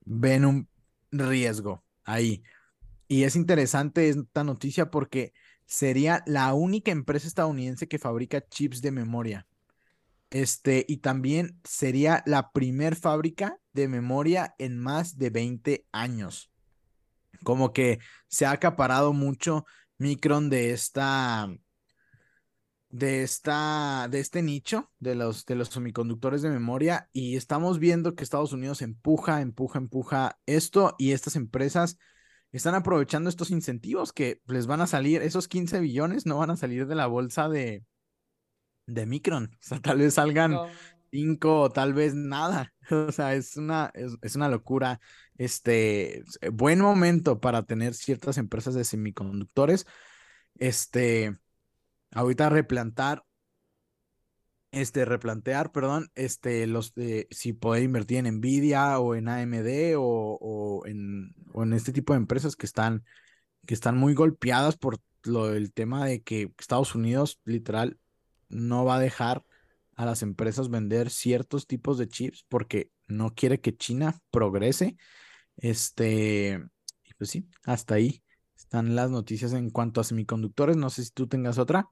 ven 0.05 0.45
un 0.45 0.69
riesgo 1.19 1.83
ahí. 2.03 2.43
Y 3.07 3.23
es 3.23 3.35
interesante 3.35 4.09
esta 4.09 4.43
noticia 4.43 4.89
porque 4.89 5.33
sería 5.65 6.23
la 6.25 6.53
única 6.53 6.91
empresa 6.91 7.27
estadounidense 7.27 7.87
que 7.87 7.99
fabrica 7.99 8.47
chips 8.47 8.81
de 8.81 8.91
memoria. 8.91 9.47
Este, 10.31 10.85
y 10.87 10.97
también 10.97 11.59
sería 11.63 12.23
la 12.25 12.51
primer 12.51 12.95
fábrica 12.95 13.57
de 13.73 13.87
memoria 13.87 14.55
en 14.57 14.79
más 14.79 15.17
de 15.17 15.29
20 15.29 15.85
años. 15.91 16.51
Como 17.43 17.73
que 17.73 17.99
se 18.27 18.45
ha 18.45 18.51
acaparado 18.51 19.13
mucho 19.13 19.65
Micron 19.97 20.49
de 20.49 20.71
esta 20.71 21.47
de, 22.89 23.23
esta, 23.23 24.07
de 24.09 24.19
este 24.19 24.41
nicho 24.41 24.91
de 24.99 25.15
los, 25.15 25.45
de 25.45 25.55
los 25.55 25.69
semiconductores 25.69 26.41
de 26.41 26.49
memoria 26.49 27.09
y 27.11 27.35
estamos 27.35 27.79
viendo 27.79 28.15
que 28.15 28.23
Estados 28.23 28.53
Unidos 28.53 28.81
empuja, 28.81 29.41
empuja, 29.41 29.79
empuja 29.79 30.39
esto 30.45 30.95
y 30.97 31.11
estas 31.11 31.35
empresas 31.35 31.97
están 32.51 32.75
aprovechando 32.75 33.29
estos 33.29 33.51
incentivos 33.51 34.13
que 34.13 34.41
les 34.47 34.65
van 34.67 34.81
a 34.81 34.87
salir, 34.87 35.21
esos 35.21 35.47
15 35.47 35.79
billones 35.81 36.25
no 36.25 36.37
van 36.37 36.51
a 36.51 36.57
salir 36.57 36.87
de 36.87 36.95
la 36.95 37.07
bolsa 37.07 37.49
de, 37.49 37.83
de 38.85 39.05
Micron, 39.05 39.51
o 39.53 39.57
sea, 39.59 39.81
tal 39.81 39.97
vez 39.97 40.13
salgan 40.13 40.57
5 41.11 41.61
o 41.61 41.69
tal 41.69 41.93
vez 41.93 42.15
nada, 42.15 42.73
o 42.91 43.11
sea, 43.11 43.35
es 43.35 43.57
una, 43.57 43.91
es, 43.93 44.35
una 44.35 44.47
locura, 44.47 45.01
este, 45.37 46.23
buen 46.51 46.79
momento 46.79 47.41
para 47.41 47.63
tener 47.63 47.93
ciertas 47.93 48.37
empresas 48.37 48.73
de 48.73 48.85
semiconductores, 48.85 49.85
este, 50.57 51.37
ahorita 52.15 52.49
replantar, 52.49 53.23
este, 54.71 55.05
replantear, 55.05 55.71
perdón, 55.71 56.09
este, 56.15 56.65
los 56.65 56.93
de, 56.95 57.27
si 57.29 57.53
poder 57.53 57.83
invertir 57.83 58.17
en 58.17 58.37
Nvidia 58.37 58.99
o 58.99 59.15
en 59.15 59.27
AMD 59.27 59.95
o, 59.97 60.81
en, 60.85 61.35
o 61.53 61.63
en 61.63 61.73
este 61.73 61.93
tipo 61.93 62.13
de 62.13 62.17
empresas 62.17 62.55
que 62.55 62.65
están, 62.65 63.03
que 63.67 63.73
están 63.73 63.97
muy 63.97 64.13
golpeadas 64.13 64.77
por 64.77 64.99
lo 65.23 65.47
del 65.47 65.73
tema 65.73 66.05
de 66.05 66.23
que 66.23 66.51
Estados 66.57 66.95
Unidos 66.95 67.39
literal 67.45 67.99
no 68.49 68.85
va 68.85 68.95
a 68.95 68.99
dejar 68.99 69.43
a 69.95 70.05
las 70.05 70.21
empresas 70.21 70.69
vender 70.69 71.09
ciertos 71.09 71.67
tipos 71.67 71.97
de 71.97 72.07
chips 72.07 72.45
porque 72.47 72.91
no 73.07 73.33
quiere 73.33 73.59
que 73.59 73.75
China 73.75 74.19
progrese. 74.31 74.97
Este, 75.57 76.61
pues 77.17 77.29
sí, 77.29 77.47
hasta 77.63 77.95
ahí 77.95 78.23
están 78.55 78.95
las 78.95 79.09
noticias 79.09 79.53
en 79.53 79.69
cuanto 79.69 80.01
a 80.01 80.03
semiconductores. 80.03 80.77
No 80.77 80.89
sé 80.89 81.03
si 81.05 81.11
tú 81.11 81.27
tengas 81.27 81.57
otra. 81.57 81.89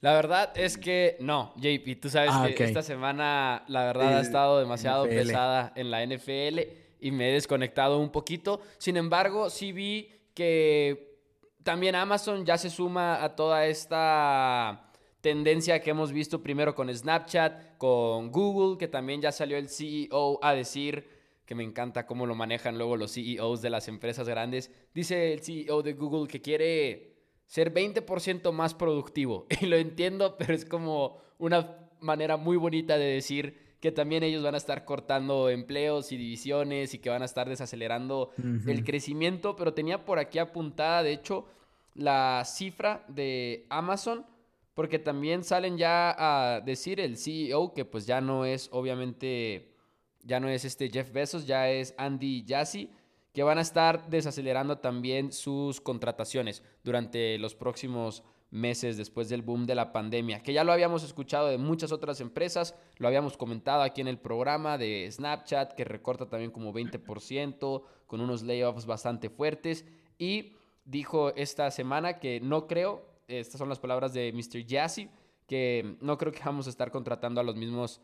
La 0.00 0.12
verdad 0.12 0.52
es 0.56 0.76
que 0.76 1.16
no, 1.20 1.54
JP, 1.56 2.00
tú 2.00 2.10
sabes 2.10 2.30
ah, 2.32 2.48
que 2.54 2.64
esta 2.64 2.82
semana 2.82 3.64
la 3.66 3.84
verdad 3.84 4.18
ha 4.18 4.20
estado 4.20 4.58
demasiado 4.60 5.04
pesada 5.04 5.72
en 5.74 5.90
la 5.90 6.04
NFL 6.04 6.60
y 7.00 7.10
me 7.10 7.30
he 7.30 7.32
desconectado 7.32 7.98
un 7.98 8.10
poquito. 8.10 8.60
Sin 8.78 8.96
embargo, 8.96 9.48
sí 9.48 9.72
vi 9.72 10.10
que 10.34 11.18
también 11.62 11.94
Amazon 11.94 12.44
ya 12.44 12.58
se 12.58 12.70
suma 12.70 13.24
a 13.24 13.34
toda 13.34 13.66
esta 13.66 14.92
tendencia 15.22 15.80
que 15.80 15.90
hemos 15.90 16.12
visto 16.12 16.42
primero 16.42 16.74
con 16.74 16.94
Snapchat, 16.94 17.78
con 17.78 18.30
Google, 18.30 18.78
que 18.78 18.88
también 18.88 19.22
ya 19.22 19.32
salió 19.32 19.56
el 19.56 19.68
CEO 19.68 20.38
a 20.42 20.52
decir 20.52 21.08
que 21.46 21.54
me 21.54 21.64
encanta 21.64 22.06
cómo 22.06 22.26
lo 22.26 22.34
manejan 22.34 22.76
luego 22.76 22.96
los 22.96 23.14
CEOs 23.14 23.62
de 23.62 23.70
las 23.70 23.88
empresas 23.88 24.28
grandes. 24.28 24.70
Dice 24.94 25.32
el 25.32 25.40
CEO 25.42 25.82
de 25.82 25.94
Google 25.94 26.28
que 26.28 26.42
quiere 26.42 27.15
ser 27.46 27.72
20% 27.72 28.52
más 28.52 28.74
productivo. 28.74 29.46
Y 29.60 29.66
lo 29.66 29.76
entiendo, 29.76 30.36
pero 30.36 30.54
es 30.54 30.64
como 30.64 31.18
una 31.38 31.76
manera 32.00 32.36
muy 32.36 32.56
bonita 32.56 32.98
de 32.98 33.06
decir 33.06 33.76
que 33.80 33.92
también 33.92 34.22
ellos 34.22 34.42
van 34.42 34.54
a 34.54 34.58
estar 34.58 34.84
cortando 34.84 35.48
empleos 35.48 36.10
y 36.10 36.16
divisiones 36.16 36.94
y 36.94 36.98
que 36.98 37.10
van 37.10 37.22
a 37.22 37.26
estar 37.26 37.48
desacelerando 37.48 38.30
el 38.66 38.84
crecimiento. 38.84 39.54
Pero 39.54 39.74
tenía 39.74 40.04
por 40.04 40.18
aquí 40.18 40.38
apuntada, 40.38 41.02
de 41.02 41.12
hecho, 41.12 41.46
la 41.94 42.42
cifra 42.44 43.04
de 43.08 43.66
Amazon, 43.68 44.26
porque 44.74 44.98
también 44.98 45.44
salen 45.44 45.78
ya 45.78 46.14
a 46.18 46.60
decir 46.60 47.00
el 47.00 47.16
CEO 47.16 47.74
que 47.74 47.84
pues 47.84 48.06
ya 48.06 48.20
no 48.20 48.44
es, 48.44 48.68
obviamente, 48.72 49.74
ya 50.22 50.40
no 50.40 50.48
es 50.48 50.64
este 50.64 50.90
Jeff 50.90 51.12
Bezos, 51.12 51.46
ya 51.46 51.70
es 51.70 51.94
Andy 51.96 52.44
Jassy 52.46 52.90
que 53.36 53.42
van 53.42 53.58
a 53.58 53.60
estar 53.60 54.08
desacelerando 54.08 54.78
también 54.78 55.30
sus 55.30 55.82
contrataciones 55.82 56.62
durante 56.82 57.36
los 57.36 57.54
próximos 57.54 58.24
meses 58.50 58.96
después 58.96 59.28
del 59.28 59.42
boom 59.42 59.66
de 59.66 59.74
la 59.74 59.92
pandemia, 59.92 60.42
que 60.42 60.54
ya 60.54 60.64
lo 60.64 60.72
habíamos 60.72 61.04
escuchado 61.04 61.48
de 61.48 61.58
muchas 61.58 61.92
otras 61.92 62.22
empresas, 62.22 62.74
lo 62.96 63.08
habíamos 63.08 63.36
comentado 63.36 63.82
aquí 63.82 64.00
en 64.00 64.08
el 64.08 64.18
programa 64.18 64.78
de 64.78 65.06
Snapchat, 65.12 65.74
que 65.74 65.84
recorta 65.84 66.30
también 66.30 66.50
como 66.50 66.72
20%, 66.72 67.82
con 68.06 68.22
unos 68.22 68.42
layoffs 68.42 68.86
bastante 68.86 69.28
fuertes, 69.28 69.84
y 70.16 70.54
dijo 70.86 71.34
esta 71.36 71.70
semana 71.70 72.18
que 72.18 72.40
no 72.40 72.66
creo, 72.66 73.04
estas 73.28 73.58
son 73.58 73.68
las 73.68 73.80
palabras 73.80 74.14
de 74.14 74.32
Mr. 74.32 74.64
Jassy, 74.66 75.10
que 75.46 75.98
no 76.00 76.16
creo 76.16 76.32
que 76.32 76.40
vamos 76.42 76.68
a 76.68 76.70
estar 76.70 76.90
contratando 76.90 77.42
a 77.42 77.44
los 77.44 77.56
mismos, 77.56 78.00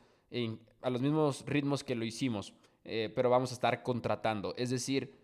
a 0.83 0.91
los 0.91 1.01
mismos 1.01 1.43
ritmos 1.47 1.85
que 1.85 1.95
lo 1.95 2.05
hicimos, 2.05 2.53
eh, 2.85 3.11
pero 3.15 3.31
vamos 3.31 3.51
a 3.51 3.55
estar 3.55 3.83
contratando, 3.83 4.53
es 4.59 4.69
decir, 4.69 5.22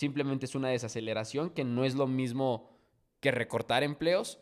simplemente 0.00 0.46
es 0.46 0.54
una 0.54 0.70
desaceleración 0.70 1.50
que 1.50 1.62
no 1.62 1.84
es 1.84 1.94
lo 1.94 2.06
mismo 2.06 2.70
que 3.20 3.30
recortar 3.30 3.82
empleos, 3.82 4.40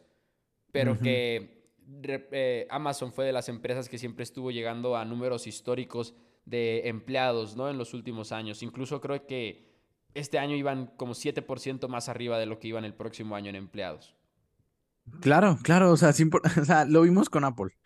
pero 0.71 0.97
que 1.01 1.67
eh, 2.05 2.69
Amazon 2.71 3.13
fue 3.13 3.25
de 3.25 3.33
las 3.33 3.49
empresas 3.49 3.89
que 3.89 3.99
siempre 3.99 4.23
estuvo 4.23 4.53
llegando 4.53 4.97
a 4.97 5.05
números 5.05 5.49
históricos 5.49 6.15
de 6.45 6.89
empleados, 6.89 7.57
¿no? 7.57 7.69
En 7.69 7.77
los 7.77 7.93
últimos 7.93 8.31
años. 8.31 8.63
Incluso 8.63 9.01
creo 9.01 9.27
que 9.27 9.67
este 10.15 10.39
año 10.39 10.55
iban 10.55 10.93
como 10.97 11.15
7% 11.15 11.89
más 11.89 12.09
arriba 12.09 12.39
de 12.39 12.47
lo 12.47 12.61
que 12.61 12.69
iban 12.69 12.85
el 12.85 12.95
próximo 12.95 13.35
año 13.35 13.51
en 13.51 13.57
empleados. 13.57 14.15
Claro, 15.21 15.59
claro, 15.65 15.91
o 15.91 15.97
sea, 15.97 16.11
o 16.61 16.65
sea 16.65 16.85
lo 16.85 17.03
vimos 17.03 17.29
con 17.31 17.43
Apple. 17.43 17.77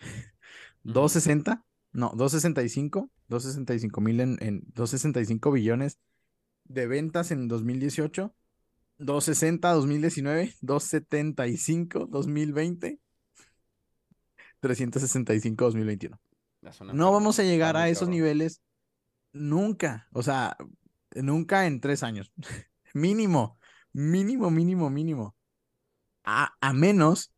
260, 0.83 1.64
no, 1.93 2.12
265, 2.16 3.09
265 3.29 4.01
mil 4.03 4.20
en, 4.20 4.37
en 4.43 4.62
265 4.75 5.53
billones 5.53 5.99
de 6.64 6.86
ventas 6.86 7.30
en 7.30 7.48
2018, 7.48 8.34
260 8.98 9.72
2019, 9.72 10.54
275 10.60 12.06
2020, 12.06 13.00
365 14.60 15.64
2021. 15.64 16.20
No 16.92 17.12
vamos 17.12 17.38
a 17.38 17.42
llegar 17.42 17.76
a 17.76 17.88
esos 17.88 18.08
niveles 18.08 18.62
nunca, 19.32 20.08
o 20.12 20.22
sea, 20.22 20.56
nunca 21.14 21.66
en 21.66 21.80
tres 21.80 22.02
años. 22.02 22.32
mínimo, 22.94 23.58
mínimo, 23.92 24.50
mínimo, 24.50 24.90
mínimo. 24.90 25.36
A, 26.24 26.54
a 26.60 26.72
menos 26.72 27.32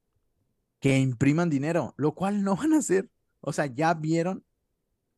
que 0.81 0.99
impriman 0.99 1.49
dinero, 1.49 1.95
lo 1.97 2.15
cual 2.15 2.43
no 2.45 2.57
van 2.57 2.75
a 2.75 2.79
hacer. 2.79 3.09
O 3.41 3.53
sea, 3.53 3.67
ya 3.67 3.95
vieron 3.95 4.45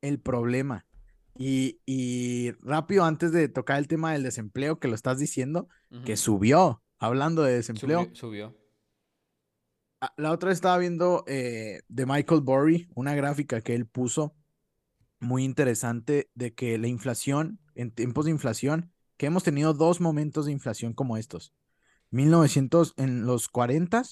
el 0.01 0.21
problema. 0.21 0.87
Y, 1.39 2.53
rápido, 2.61 3.05
antes 3.05 3.33
de 3.33 3.49
tocar 3.49 3.79
el 3.79 3.89
tema 3.89 4.13
del 4.13 4.23
desempleo, 4.23 4.79
que 4.79 4.89
lo 4.89 4.95
estás 4.95 5.19
diciendo, 5.19 5.69
que 6.05 6.17
subió, 6.17 6.83
hablando 6.99 7.43
de 7.43 7.55
desempleo. 7.55 8.09
Subió. 8.13 8.57
Ah, 10.01 10.13
la 10.17 10.33
otra 10.33 10.51
vez 10.51 10.59
estaba 10.59 10.77
viendo 10.77 11.25
eh, 11.27 11.81
de 11.89 12.07
Michael 12.07 12.43
Burry, 12.43 12.89
una 12.95 13.15
gráfica 13.15 13.63
que 13.63 13.75
él 13.75 13.87
puso 13.87 14.35
muy 15.21 15.45
interesante 15.45 16.31
de 16.35 16.55
que 16.55 16.77
la 16.77 16.89
inflación, 16.89 17.59
en 17.75 17.91
tiempos 17.91 18.27
de 18.27 18.31
inflación, 18.31 18.93
que 19.17 19.27
hemos 19.27 19.43
tenido 19.43 19.73
dos 19.73 20.01
momentos 20.01 20.47
de 20.47 20.53
inflación 20.53 20.93
como 20.93 21.17
estos. 21.17 21.55
1900 22.11 22.95
en 22.97 23.25
los 23.25 23.49
40, 23.49 24.03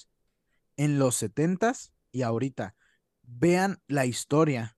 en 0.77 0.99
los 0.99 1.15
70 1.15 1.73
y 2.11 2.23
ahorita. 2.23 2.75
Vean 3.21 3.79
la 3.87 4.05
historia 4.05 4.77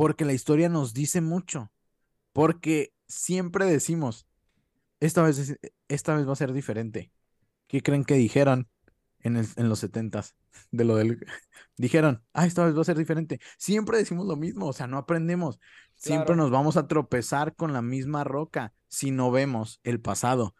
porque 0.00 0.24
la 0.24 0.32
historia 0.32 0.70
nos 0.70 0.94
dice 0.94 1.20
mucho, 1.20 1.70
porque 2.32 2.94
siempre 3.06 3.66
decimos, 3.66 4.26
esta 4.98 5.22
vez, 5.22 5.58
esta 5.88 6.16
vez 6.16 6.26
va 6.26 6.32
a 6.32 6.36
ser 6.36 6.54
diferente. 6.54 7.12
¿Qué 7.66 7.82
creen 7.82 8.06
que 8.06 8.14
dijeron 8.14 8.70
en, 9.18 9.36
en 9.36 9.68
los 9.68 9.80
setentas? 9.80 10.36
De 10.70 10.84
lo 10.84 10.96
del... 10.96 11.18
dijeron, 11.76 12.24
ah, 12.32 12.46
esta 12.46 12.64
vez 12.64 12.74
va 12.74 12.80
a 12.80 12.84
ser 12.84 12.96
diferente. 12.96 13.40
Siempre 13.58 13.98
decimos 13.98 14.26
lo 14.26 14.36
mismo, 14.36 14.68
o 14.68 14.72
sea, 14.72 14.86
no 14.86 14.96
aprendemos. 14.96 15.60
Siempre 15.96 16.34
nos 16.34 16.50
vamos 16.50 16.78
a 16.78 16.88
tropezar 16.88 17.54
con 17.54 17.74
la 17.74 17.82
misma 17.82 18.24
roca 18.24 18.72
si 18.88 19.10
no 19.10 19.30
vemos 19.30 19.80
el 19.84 20.00
pasado. 20.00 20.54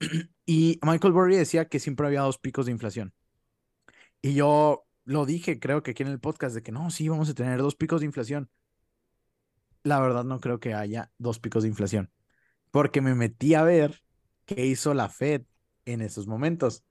y 0.46 0.80
Michael 0.82 1.12
Burry 1.12 1.36
decía 1.36 1.68
que 1.68 1.78
siempre 1.78 2.06
había 2.06 2.22
dos 2.22 2.38
picos 2.38 2.64
de 2.64 2.72
inflación. 2.72 3.12
Y 4.22 4.32
yo 4.32 4.86
lo 5.04 5.26
dije, 5.26 5.60
creo 5.60 5.82
que 5.82 5.90
aquí 5.90 6.04
en 6.04 6.08
el 6.08 6.20
podcast, 6.20 6.54
de 6.54 6.62
que 6.62 6.72
no, 6.72 6.88
sí, 6.88 7.10
vamos 7.10 7.28
a 7.28 7.34
tener 7.34 7.58
dos 7.58 7.74
picos 7.74 8.00
de 8.00 8.06
inflación 8.06 8.48
la 9.88 10.00
verdad 10.00 10.24
no 10.24 10.40
creo 10.40 10.60
que 10.60 10.74
haya 10.74 11.10
dos 11.18 11.38
picos 11.38 11.62
de 11.62 11.68
inflación, 11.70 12.10
porque 12.70 13.00
me 13.00 13.14
metí 13.14 13.54
a 13.54 13.62
ver 13.62 14.02
qué 14.44 14.66
hizo 14.66 14.94
la 14.94 15.08
Fed 15.08 15.42
en 15.84 16.02
esos 16.02 16.26
momentos. 16.26 16.84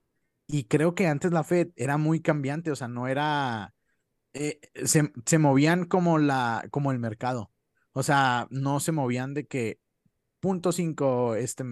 Y 0.48 0.66
creo 0.66 0.96
que 0.96 1.08
antes 1.08 1.32
la 1.32 1.44
Fed 1.44 1.70
era 1.76 1.98
muy 1.98 2.22
cambiante, 2.22 2.72
o 2.72 2.76
sea, 2.76 2.88
no 2.88 3.08
era, 3.08 3.74
eh, 4.34 4.60
se, 4.86 5.38
movían 5.38 5.86
como, 5.86 6.20
la, 6.20 6.66
como 6.72 6.92
el 6.92 7.00
mercado. 7.00 7.52
O 7.92 8.04
sea, 8.04 8.48
no 8.52 8.80
se 8.80 8.92
movían 8.92 9.34
de 9.34 9.48
que 9.48 9.80
punto 10.40 10.72
cinco 10.72 11.36
este 11.36 11.64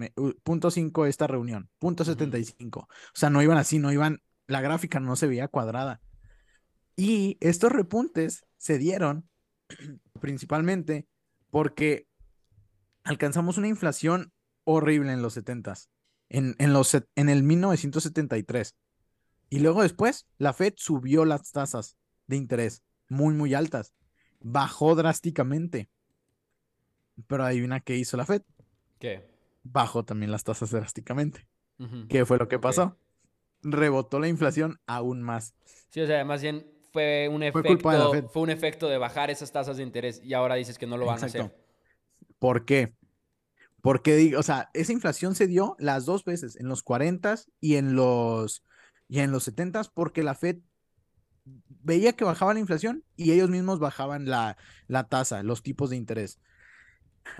punto 0.42 0.70
cinco 0.70 1.06
esta 1.06 1.26
reunión, 1.26 1.70
punto 1.78 2.04
setenta 2.04 2.38
y 2.38 2.44
cinco. 2.44 2.80
O 2.80 3.14
sea, 3.14 3.30
no 3.30 3.42
iban 3.42 3.58
así, 3.58 3.78
no 3.78 3.92
iban, 3.92 4.20
la 4.46 4.60
gráfica 4.60 5.00
no 5.00 5.16
se 5.16 5.26
veía 5.28 5.48
cuadrada. 5.48 6.00
Y 6.96 7.36
estos 7.40 7.72
repuntes 7.72 8.44
se 8.56 8.78
dieron 8.78 9.28
principalmente 10.20 11.06
porque 11.56 12.06
alcanzamos 13.02 13.56
una 13.56 13.66
inflación 13.66 14.30
horrible 14.64 15.14
en 15.14 15.22
los 15.22 15.32
70 15.32 15.72
en, 16.28 16.54
en, 16.58 16.74
los, 16.74 16.92
en 16.92 17.30
el 17.30 17.42
1973. 17.44 18.76
Y 19.48 19.60
luego 19.60 19.80
después, 19.80 20.26
la 20.36 20.52
Fed 20.52 20.74
subió 20.76 21.24
las 21.24 21.52
tasas 21.52 21.96
de 22.26 22.36
interés 22.36 22.82
muy, 23.08 23.32
muy 23.32 23.54
altas. 23.54 23.94
Bajó 24.40 24.94
drásticamente. 24.96 25.88
Pero 27.26 27.44
adivina 27.44 27.80
qué 27.80 27.96
hizo 27.96 28.18
la 28.18 28.26
Fed. 28.26 28.42
¿Qué? 28.98 29.26
Bajó 29.62 30.04
también 30.04 30.32
las 30.32 30.44
tasas 30.44 30.72
drásticamente. 30.72 31.48
¿Qué 32.10 32.26
fue 32.26 32.36
lo 32.36 32.48
que 32.48 32.58
pasó? 32.58 32.98
Rebotó 33.62 34.20
la 34.20 34.28
inflación 34.28 34.78
aún 34.86 35.22
más. 35.22 35.54
Sí, 35.88 36.02
o 36.02 36.06
sea, 36.06 36.22
más 36.26 36.42
bien 36.42 36.75
fue 36.96 37.28
un 37.28 37.44
Fue 37.52 37.60
efecto, 37.60 38.28
fue 38.30 38.42
un 38.42 38.48
efecto 38.48 38.88
de 38.88 38.96
bajar 38.96 39.30
esas 39.30 39.52
tasas 39.52 39.76
de 39.76 39.82
interés 39.82 40.22
y 40.24 40.32
ahora 40.32 40.54
dices 40.54 40.78
que 40.78 40.86
no 40.86 40.96
lo 40.96 41.04
van 41.04 41.22
a 41.22 41.26
hacer. 41.26 41.54
¿Por 42.38 42.64
qué? 42.64 42.94
Porque, 43.82 44.16
digo, 44.16 44.40
o 44.40 44.42
sea, 44.42 44.70
esa 44.72 44.94
inflación 44.94 45.34
se 45.34 45.46
dio 45.46 45.76
las 45.78 46.06
dos 46.06 46.24
veces, 46.24 46.56
en 46.56 46.68
los 46.68 46.82
40 46.82 47.36
y 47.60 47.76
en 47.76 47.94
los, 47.94 48.64
y 49.08 49.18
en 49.18 49.30
los 49.30 49.44
70 49.44 49.82
porque 49.92 50.22
la 50.22 50.34
Fed 50.34 50.56
veía 51.44 52.14
que 52.14 52.24
bajaba 52.24 52.54
la 52.54 52.60
inflación 52.60 53.04
y 53.14 53.32
ellos 53.32 53.50
mismos 53.50 53.78
bajaban 53.78 54.24
la, 54.24 54.56
la 54.88 55.04
tasa, 55.04 55.42
los 55.42 55.62
tipos 55.62 55.90
de 55.90 55.96
interés. 55.96 56.40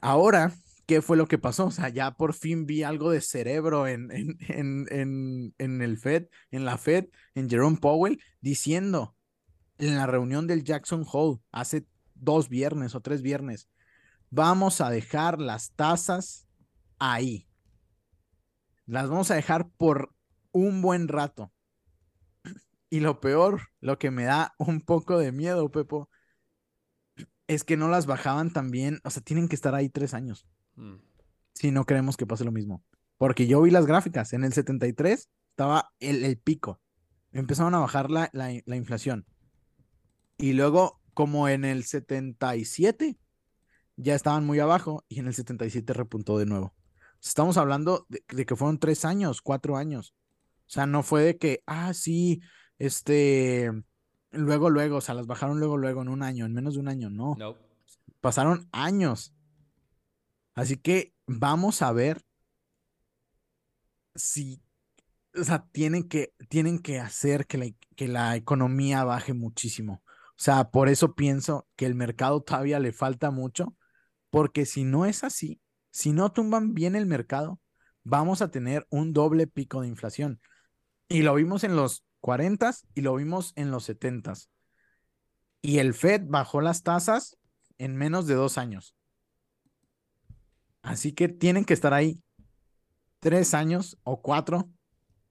Ahora, 0.02 0.52
¿qué 0.84 1.00
fue 1.00 1.16
lo 1.16 1.26
que 1.26 1.38
pasó? 1.38 1.66
O 1.66 1.70
sea, 1.70 1.88
ya 1.88 2.10
por 2.12 2.34
fin 2.34 2.66
vi 2.66 2.82
algo 2.82 3.10
de 3.10 3.22
cerebro 3.22 3.86
en, 3.88 4.10
en, 4.12 4.86
en, 4.90 5.54
en 5.56 5.80
el 5.80 5.96
Fed, 5.96 6.26
en 6.50 6.66
la 6.66 6.76
Fed, 6.76 7.06
en 7.34 7.48
Jerome 7.48 7.78
Powell, 7.78 8.20
diciendo 8.42 9.15
en 9.78 9.96
la 9.96 10.06
reunión 10.06 10.46
del 10.46 10.64
Jackson 10.64 11.04
Hole 11.10 11.40
hace 11.52 11.86
dos 12.14 12.48
viernes 12.48 12.94
o 12.94 13.00
tres 13.00 13.22
viernes, 13.22 13.68
vamos 14.30 14.80
a 14.80 14.90
dejar 14.90 15.40
las 15.40 15.72
tasas 15.72 16.46
ahí. 16.98 17.46
Las 18.86 19.08
vamos 19.08 19.30
a 19.30 19.34
dejar 19.34 19.68
por 19.76 20.14
un 20.52 20.82
buen 20.82 21.08
rato. 21.08 21.52
Y 22.88 23.00
lo 23.00 23.20
peor, 23.20 23.62
lo 23.80 23.98
que 23.98 24.12
me 24.12 24.24
da 24.24 24.54
un 24.58 24.80
poco 24.80 25.18
de 25.18 25.32
miedo, 25.32 25.70
Pepo, 25.70 26.08
es 27.48 27.64
que 27.64 27.76
no 27.76 27.88
las 27.88 28.06
bajaban 28.06 28.52
también, 28.52 29.00
o 29.04 29.10
sea, 29.10 29.22
tienen 29.22 29.48
que 29.48 29.56
estar 29.56 29.74
ahí 29.74 29.88
tres 29.88 30.14
años 30.14 30.46
Mm. 30.76 30.96
si 31.54 31.70
no 31.70 31.84
queremos 31.86 32.16
que 32.16 32.26
pase 32.26 32.44
lo 32.44 32.52
mismo. 32.52 32.84
Porque 33.16 33.46
yo 33.46 33.62
vi 33.62 33.70
las 33.70 33.86
gráficas, 33.86 34.32
en 34.34 34.44
el 34.44 34.52
73 34.52 35.30
estaba 35.50 35.90
el, 36.00 36.22
el 36.22 36.38
pico, 36.38 36.80
empezaron 37.32 37.74
a 37.74 37.78
bajar 37.78 38.10
la, 38.10 38.28
la, 38.32 38.50
la 38.66 38.76
inflación. 38.76 39.26
Y 40.38 40.52
luego, 40.52 41.00
como 41.14 41.48
en 41.48 41.64
el 41.64 41.84
77, 41.84 43.18
ya 43.96 44.14
estaban 44.14 44.44
muy 44.44 44.60
abajo 44.60 45.04
y 45.08 45.20
en 45.20 45.26
el 45.26 45.34
77 45.34 45.92
repuntó 45.92 46.38
de 46.38 46.46
nuevo. 46.46 46.74
Estamos 47.22 47.56
hablando 47.56 48.06
de, 48.08 48.22
de 48.28 48.46
que 48.46 48.56
fueron 48.56 48.78
tres 48.78 49.04
años, 49.04 49.40
cuatro 49.40 49.76
años. 49.76 50.14
O 50.66 50.70
sea, 50.70 50.86
no 50.86 51.02
fue 51.02 51.22
de 51.22 51.38
que, 51.38 51.62
ah, 51.66 51.94
sí, 51.94 52.42
este, 52.78 53.70
luego, 54.32 54.70
luego, 54.70 54.96
o 54.96 55.00
sea, 55.00 55.14
las 55.14 55.26
bajaron 55.26 55.58
luego, 55.58 55.76
luego, 55.76 56.02
en 56.02 56.08
un 56.08 56.22
año, 56.22 56.44
en 56.44 56.52
menos 56.52 56.74
de 56.74 56.80
un 56.80 56.88
año, 56.88 57.10
no. 57.10 57.36
No. 57.38 57.56
Pasaron 58.20 58.68
años. 58.72 59.34
Así 60.54 60.76
que 60.76 61.14
vamos 61.26 61.82
a 61.82 61.92
ver 61.92 62.22
si, 64.14 64.62
o 65.38 65.44
sea, 65.44 65.66
tienen 65.70 66.08
que, 66.08 66.34
tienen 66.48 66.78
que 66.78 66.98
hacer 66.98 67.46
que 67.46 67.58
la, 67.58 67.66
que 67.94 68.08
la 68.08 68.36
economía 68.36 69.04
baje 69.04 69.34
muchísimo. 69.34 70.02
O 70.36 70.42
sea, 70.42 70.70
por 70.70 70.88
eso 70.90 71.14
pienso 71.14 71.66
que 71.76 71.86
el 71.86 71.94
mercado 71.94 72.42
todavía 72.42 72.78
le 72.78 72.92
falta 72.92 73.30
mucho, 73.30 73.74
porque 74.28 74.66
si 74.66 74.84
no 74.84 75.06
es 75.06 75.24
así, 75.24 75.62
si 75.90 76.12
no 76.12 76.30
tumban 76.30 76.74
bien 76.74 76.94
el 76.94 77.06
mercado, 77.06 77.58
vamos 78.04 78.42
a 78.42 78.50
tener 78.50 78.86
un 78.90 79.14
doble 79.14 79.46
pico 79.46 79.80
de 79.80 79.88
inflación. 79.88 80.40
Y 81.08 81.22
lo 81.22 81.34
vimos 81.34 81.64
en 81.64 81.74
los 81.74 82.04
40 82.20 82.70
y 82.94 83.00
lo 83.00 83.14
vimos 83.14 83.52
en 83.56 83.70
los 83.70 83.84
70 83.84 84.34
Y 85.62 85.78
el 85.78 85.94
Fed 85.94 86.22
bajó 86.26 86.60
las 86.60 86.82
tasas 86.82 87.38
en 87.78 87.96
menos 87.96 88.26
de 88.26 88.34
dos 88.34 88.58
años. 88.58 88.94
Así 90.82 91.12
que 91.12 91.28
tienen 91.28 91.64
que 91.64 91.74
estar 91.74 91.94
ahí 91.94 92.22
tres 93.20 93.54
años 93.54 93.98
o 94.04 94.20
cuatro 94.20 94.70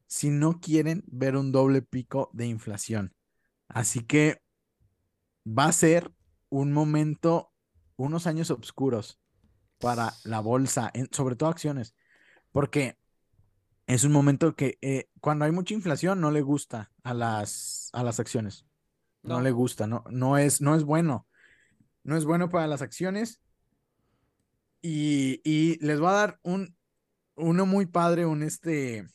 si 0.08 0.30
no 0.30 0.60
quieren 0.60 1.03
ver 1.08 1.36
un 1.36 1.51
doble 1.51 1.82
pico 1.82 2.30
de 2.34 2.47
inflación. 2.47 3.14
Así 3.68 4.01
que 4.01 4.41
va 5.45 5.65
a 5.65 5.71
ser 5.71 6.11
un 6.49 6.71
momento, 6.73 7.51
unos 7.95 8.27
años 8.27 8.51
oscuros 8.51 9.19
para 9.79 10.13
la 10.23 10.39
bolsa, 10.39 10.89
en- 10.93 11.09
sobre 11.11 11.35
todo 11.35 11.49
acciones, 11.49 11.95
porque 12.51 12.97
es 13.87 14.03
un 14.03 14.11
momento 14.11 14.55
que 14.55 14.77
eh, 14.81 15.09
cuando 15.21 15.45
hay 15.45 15.51
mucha 15.51 15.73
inflación 15.73 16.19
no 16.21 16.31
le 16.31 16.41
gusta 16.41 16.91
a 17.03 17.13
las, 17.13 17.89
a 17.93 18.03
las 18.03 18.19
acciones. 18.19 18.65
No, 19.21 19.35
No. 19.37 19.41
le 19.41 19.51
gusta, 19.51 19.87
no, 19.87 20.03
no 20.09 20.37
es, 20.37 20.61
no 20.61 20.75
es 20.75 20.83
bueno. 20.83 21.27
No 22.03 22.15
es 22.17 22.25
bueno 22.25 22.49
para 22.49 22.67
las 22.67 22.81
acciones. 22.81 23.41
Y, 24.81 25.41
y 25.43 25.83
les 25.85 25.99
voy 25.99 26.09
a 26.09 26.13
dar 26.13 26.39
un, 26.43 26.75
uno 27.35 27.65
muy 27.65 27.87
padre, 27.87 28.25
un 28.25 28.43
este, 28.43 29.07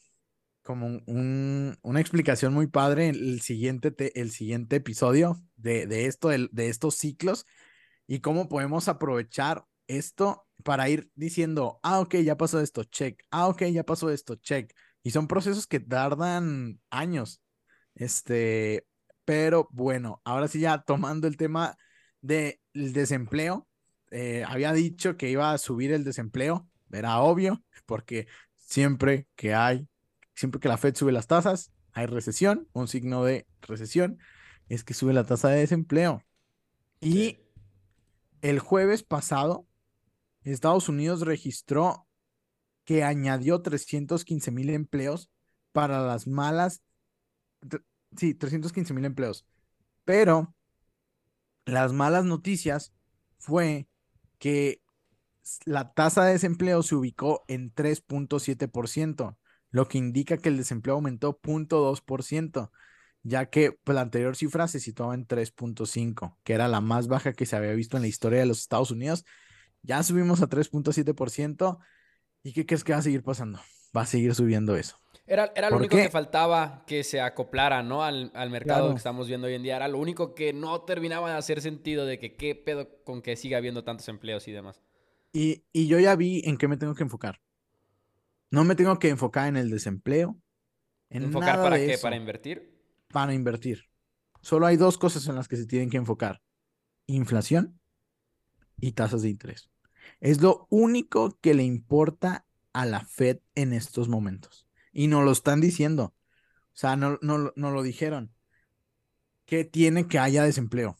como 0.62 0.86
un- 0.86 1.02
un- 1.06 1.78
una 1.82 2.00
explicación 2.00 2.52
muy 2.52 2.66
padre 2.66 3.08
en 3.08 3.14
el 3.14 3.40
siguiente, 3.40 3.90
te- 3.92 4.20
el 4.20 4.30
siguiente 4.32 4.76
episodio 4.76 5.40
de, 5.60 5.86
de 5.86 6.06
esto, 6.06 6.28
del- 6.28 6.48
de 6.52 6.68
estos 6.68 6.96
ciclos 6.96 7.46
y 8.06 8.20
cómo 8.20 8.48
podemos 8.48 8.88
aprovechar 8.88 9.64
esto 9.86 10.46
para 10.64 10.88
ir 10.88 11.10
diciendo, 11.14 11.80
ah, 11.82 12.00
ok, 12.00 12.16
ya 12.16 12.36
pasó 12.36 12.60
esto, 12.60 12.84
check, 12.84 13.22
ah, 13.30 13.48
ok, 13.48 13.62
ya 13.66 13.84
pasó 13.84 14.10
esto, 14.10 14.36
check. 14.36 14.72
Y 15.02 15.10
son 15.12 15.26
procesos 15.28 15.66
que 15.66 15.80
tardan 15.80 16.80
años. 16.90 17.42
Este, 17.94 18.86
pero 19.24 19.68
bueno, 19.72 20.20
ahora 20.24 20.48
sí 20.48 20.60
ya 20.60 20.82
tomando 20.82 21.26
el 21.26 21.36
tema 21.36 21.76
del 22.20 22.58
desempleo, 22.74 23.66
eh, 24.10 24.44
había 24.46 24.72
dicho 24.72 25.16
que 25.16 25.30
iba 25.30 25.52
a 25.52 25.58
subir 25.58 25.92
el 25.92 26.04
desempleo, 26.04 26.68
era 26.92 27.18
obvio, 27.20 27.62
porque 27.86 28.26
siempre 28.56 29.28
que 29.36 29.54
hay, 29.54 29.88
siempre 30.34 30.60
que 30.60 30.68
la 30.68 30.76
Fed 30.76 30.94
sube 30.94 31.12
las 31.12 31.26
tasas, 31.26 31.72
hay 31.92 32.06
recesión, 32.06 32.68
un 32.72 32.88
signo 32.88 33.24
de 33.24 33.46
recesión 33.62 34.18
es 34.70 34.84
que 34.84 34.94
sube 34.94 35.12
la 35.12 35.24
tasa 35.24 35.48
de 35.48 35.58
desempleo. 35.58 36.22
Y 37.00 37.40
el 38.40 38.60
jueves 38.60 39.02
pasado, 39.02 39.66
Estados 40.44 40.88
Unidos 40.88 41.22
registró 41.22 42.06
que 42.84 43.04
añadió 43.04 43.60
315 43.62 44.50
mil 44.52 44.70
empleos 44.70 45.28
para 45.72 46.00
las 46.00 46.26
malas, 46.26 46.82
sí, 48.16 48.34
315 48.34 48.94
mil 48.94 49.04
empleos. 49.04 49.44
Pero 50.04 50.54
las 51.64 51.92
malas 51.92 52.24
noticias 52.24 52.94
fue 53.38 53.88
que 54.38 54.82
la 55.64 55.92
tasa 55.92 56.24
de 56.24 56.32
desempleo 56.32 56.82
se 56.84 56.94
ubicó 56.94 57.44
en 57.48 57.74
3.7%, 57.74 59.36
lo 59.70 59.88
que 59.88 59.98
indica 59.98 60.38
que 60.38 60.48
el 60.48 60.56
desempleo 60.56 60.94
aumentó 60.94 61.40
0.2%, 61.40 62.70
ya 63.22 63.46
que 63.50 63.72
pues, 63.72 63.94
la 63.94 64.02
anterior 64.02 64.36
cifra 64.36 64.68
se 64.68 64.80
situaba 64.80 65.14
en 65.14 65.26
3.5%, 65.26 66.38
que 66.44 66.52
era 66.54 66.68
la 66.68 66.80
más 66.80 67.08
baja 67.08 67.32
que 67.34 67.46
se 67.46 67.56
había 67.56 67.72
visto 67.74 67.96
en 67.96 68.02
la 68.02 68.08
historia 68.08 68.40
de 68.40 68.46
los 68.46 68.60
Estados 68.60 68.90
Unidos. 68.90 69.24
Ya 69.82 70.02
subimos 70.02 70.42
a 70.42 70.48
3.7%. 70.48 71.78
¿Y 72.42 72.52
qué 72.54 72.66
crees 72.66 72.84
que 72.84 72.92
va 72.92 72.98
a 73.00 73.02
seguir 73.02 73.22
pasando? 73.22 73.60
Va 73.96 74.02
a 74.02 74.06
seguir 74.06 74.34
subiendo 74.34 74.76
eso. 74.76 74.96
Era, 75.26 75.52
era 75.54 75.70
lo 75.70 75.76
¿Por 75.76 75.78
único 75.78 75.96
qué? 75.96 76.00
que 76.00 76.10
faltaba 76.10 76.84
que 76.86 77.04
se 77.04 77.20
acoplara, 77.20 77.82
¿no? 77.82 78.02
Al, 78.04 78.32
al 78.34 78.50
mercado 78.50 78.90
Claro. 78.90 78.94
que 78.94 78.96
estamos 78.98 79.28
viendo 79.28 79.46
hoy 79.46 79.54
en 79.54 79.62
día. 79.62 79.76
Era 79.76 79.88
lo 79.88 79.98
único 79.98 80.34
que 80.34 80.52
no 80.52 80.82
terminaba 80.82 81.30
de 81.30 81.36
hacer 81.36 81.60
sentido 81.60 82.04
de 82.04 82.18
que 82.18 82.36
qué 82.36 82.54
pedo 82.56 83.02
con 83.04 83.22
que 83.22 83.36
siga 83.36 83.58
habiendo 83.58 83.84
tantos 83.84 84.08
empleos 84.08 84.48
y 84.48 84.52
demás. 84.52 84.82
Y, 85.32 85.64
y 85.72 85.88
yo 85.88 85.98
ya 86.00 86.14
vi 86.16 86.42
en 86.44 86.56
qué 86.56 86.68
me 86.68 86.76
tengo 86.76 86.94
que 86.94 87.02
enfocar. 87.02 87.40
No 88.50 88.64
me 88.64 88.74
tengo 88.74 88.98
que 88.98 89.08
enfocar 89.08 89.48
en 89.48 89.56
el 89.56 89.70
desempleo. 89.70 90.40
En 91.10 91.24
¿Enfocar 91.24 91.56
nada 91.56 91.62
para 91.62 91.78
de 91.78 91.84
qué? 91.84 91.94
eso, 91.94 92.02
¿Para 92.02 92.16
invertir? 92.16 92.69
Para 93.12 93.34
invertir. 93.34 93.84
Solo 94.40 94.66
hay 94.66 94.76
dos 94.76 94.98
cosas 94.98 95.26
en 95.28 95.34
las 95.34 95.48
que 95.48 95.56
se 95.56 95.66
tienen 95.66 95.90
que 95.90 95.96
enfocar. 95.96 96.42
Inflación 97.06 97.80
y 98.78 98.92
tasas 98.92 99.22
de 99.22 99.30
interés. 99.30 99.70
Es 100.20 100.40
lo 100.40 100.66
único 100.70 101.38
que 101.40 101.54
le 101.54 101.62
importa 101.62 102.46
a 102.72 102.86
la 102.86 103.04
Fed 103.04 103.40
en 103.54 103.72
estos 103.72 104.08
momentos. 104.08 104.66
Y 104.92 105.08
nos 105.08 105.24
lo 105.24 105.32
están 105.32 105.60
diciendo. 105.60 106.14
O 106.72 106.76
sea, 106.80 106.96
no, 106.96 107.18
no, 107.20 107.52
no 107.54 107.70
lo 107.70 107.82
dijeron. 107.82 108.32
Que 109.44 109.64
tiene 109.64 110.06
que 110.06 110.18
haya 110.18 110.44
desempleo. 110.44 110.96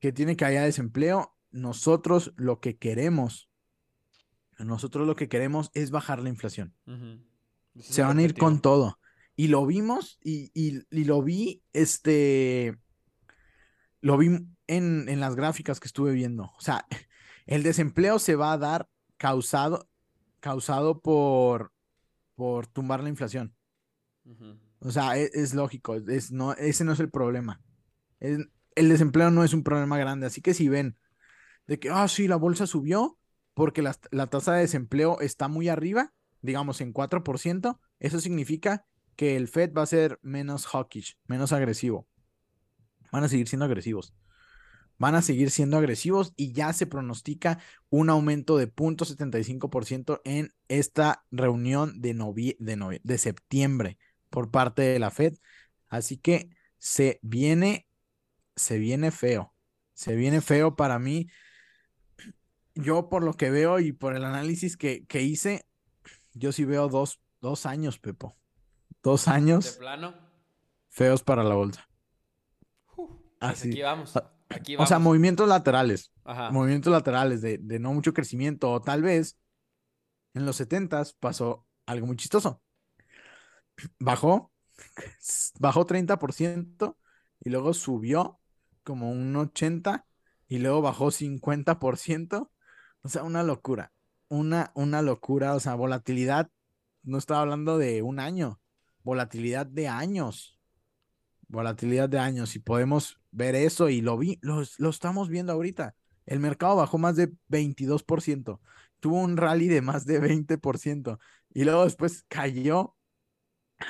Que 0.00 0.12
tiene 0.12 0.36
que 0.36 0.44
haya 0.44 0.62
desempleo. 0.62 1.36
Nosotros 1.50 2.32
lo 2.36 2.60
que 2.60 2.76
queremos, 2.76 3.48
nosotros 4.58 5.06
lo 5.06 5.16
que 5.16 5.28
queremos 5.28 5.70
es 5.74 5.90
bajar 5.90 6.20
la 6.20 6.28
inflación 6.28 6.74
se 7.80 8.02
van 8.02 8.18
a 8.18 8.22
ir 8.22 8.34
con 8.34 8.60
todo. 8.60 8.98
Y 9.36 9.48
lo 9.48 9.66
vimos 9.66 10.18
y, 10.22 10.50
y- 10.54 10.82
y 10.90 11.04
lo 11.04 11.22
vi, 11.22 11.62
este, 11.72 12.78
lo 14.00 14.16
vi 14.16 14.28
en, 14.66 15.08
en 15.08 15.20
las 15.20 15.36
gráficas 15.36 15.78
que 15.80 15.86
estuve 15.88 16.12
viendo. 16.12 16.44
O 16.56 16.60
sea, 16.60 16.86
el 17.46 17.62
desempleo 17.62 18.18
se 18.18 18.34
va 18.36 18.52
a 18.52 18.58
dar 18.58 18.88
causado, 19.18 19.88
causado 20.40 21.00
por, 21.00 21.72
por 22.34 22.66
tumbar 22.66 23.02
la 23.02 23.08
inflación. 23.08 23.54
O 24.80 24.90
sea, 24.90 25.18
e- 25.18 25.30
es, 25.34 25.54
lógico, 25.54 25.94
es, 25.94 26.32
no, 26.32 26.52
ese 26.54 26.84
no 26.84 26.92
es 26.92 27.00
el 27.00 27.10
problema. 27.10 27.60
El, 28.20 28.50
desempleo 28.74 29.30
no 29.30 29.44
es 29.44 29.54
un 29.54 29.62
problema 29.62 29.98
grande, 29.98 30.26
así 30.26 30.40
que 30.40 30.54
si 30.54 30.68
ven 30.68 30.98
de 31.66 31.78
que, 31.78 31.90
ah, 31.90 32.08
sí, 32.08 32.28
la 32.28 32.36
bolsa 32.36 32.66
subió 32.66 33.18
porque 33.54 33.82
la, 33.82 33.96
la 34.10 34.26
tasa 34.28 34.52
de 34.54 34.60
desempleo 34.60 35.20
está 35.20 35.48
muy 35.48 35.68
arriba, 35.68 36.12
digamos 36.42 36.80
en 36.80 36.92
4%, 36.92 37.80
eso 37.98 38.20
significa 38.20 38.86
que 39.16 39.36
el 39.36 39.48
Fed 39.48 39.72
va 39.72 39.82
a 39.82 39.86
ser 39.86 40.18
menos 40.22 40.66
hawkish, 40.66 41.16
menos 41.26 41.52
agresivo. 41.52 42.06
Van 43.10 43.24
a 43.24 43.28
seguir 43.28 43.48
siendo 43.48 43.64
agresivos. 43.64 44.14
Van 44.98 45.14
a 45.14 45.22
seguir 45.22 45.50
siendo 45.50 45.76
agresivos 45.76 46.32
y 46.36 46.52
ya 46.52 46.72
se 46.72 46.86
pronostica 46.86 47.58
un 47.90 48.08
aumento 48.08 48.56
de 48.56 48.72
0.75% 48.72 50.20
en 50.24 50.54
esta 50.68 51.24
reunión 51.30 52.00
de, 52.00 52.14
de, 52.58 53.00
de 53.02 53.18
septiembre 53.18 53.98
por 54.30 54.50
parte 54.50 54.82
de 54.82 54.98
la 54.98 55.10
Fed. 55.10 55.34
Así 55.88 56.16
que 56.16 56.50
se 56.78 57.18
viene, 57.22 57.86
se 58.54 58.78
viene 58.78 59.10
feo. 59.10 59.54
Se 59.92 60.14
viene 60.14 60.40
feo 60.40 60.76
para 60.76 60.98
mí. 60.98 61.28
Yo 62.74 63.08
por 63.08 63.22
lo 63.22 63.34
que 63.34 63.50
veo 63.50 63.80
y 63.80 63.92
por 63.92 64.14
el 64.14 64.24
análisis 64.24 64.76
que, 64.76 65.06
que 65.06 65.22
hice, 65.22 65.66
yo 66.32 66.52
sí 66.52 66.64
veo 66.64 66.88
dos, 66.88 67.20
dos 67.40 67.64
años, 67.64 67.98
Pepo. 67.98 68.36
Dos 69.06 69.28
años. 69.28 69.74
¿De 69.74 69.78
plano? 69.78 70.14
Feos 70.88 71.22
para 71.22 71.44
la 71.44 71.54
bolsa. 71.54 71.88
Pues 72.96 73.08
Así. 73.38 73.68
Aquí 73.68 73.82
vamos. 73.82 74.12
Aquí 74.48 74.76
O 74.76 74.84
sea, 74.84 74.98
movimientos 74.98 75.48
laterales. 75.48 76.12
Ajá. 76.24 76.50
Movimientos 76.50 76.92
laterales 76.92 77.40
de, 77.40 77.58
de, 77.58 77.78
no 77.78 77.94
mucho 77.94 78.12
crecimiento. 78.12 78.72
O 78.72 78.80
tal 78.80 79.02
vez 79.02 79.38
en 80.34 80.44
los 80.44 80.56
70 80.56 81.04
pasó 81.20 81.68
algo 81.86 82.08
muy 82.08 82.16
chistoso. 82.16 82.60
Bajó, 84.00 84.50
bajó 85.60 85.86
30% 85.86 86.96
y 87.44 87.50
luego 87.50 87.74
subió 87.74 88.40
como 88.82 89.12
un 89.12 89.32
80% 89.36 90.04
y 90.48 90.58
luego 90.58 90.82
bajó 90.82 91.12
50%. 91.12 92.50
O 93.02 93.08
sea, 93.08 93.22
una 93.22 93.44
locura. 93.44 93.92
Una, 94.26 94.72
una 94.74 95.00
locura. 95.00 95.54
O 95.54 95.60
sea, 95.60 95.76
volatilidad. 95.76 96.50
No 97.04 97.18
estaba 97.18 97.42
hablando 97.42 97.78
de 97.78 98.02
un 98.02 98.18
año 98.18 98.58
volatilidad 99.06 99.66
de 99.66 99.86
años. 99.86 100.58
Volatilidad 101.46 102.08
de 102.08 102.18
años. 102.18 102.56
Y 102.56 102.58
podemos 102.58 103.20
ver 103.30 103.54
eso 103.54 103.88
y 103.88 104.00
lo 104.00 104.18
vi, 104.18 104.40
lo, 104.42 104.62
estamos 104.90 105.28
viendo 105.28 105.52
ahorita. 105.52 105.94
El 106.26 106.40
mercado 106.40 106.74
bajó 106.74 106.98
más 106.98 107.14
de 107.14 107.32
22%. 107.48 108.58
Tuvo 108.98 109.20
un 109.20 109.36
rally 109.36 109.68
de 109.68 109.80
más 109.80 110.06
de 110.06 110.20
20%. 110.20 111.18
Y 111.54 111.62
luego 111.64 111.84
después 111.84 112.24
cayó. 112.26 112.96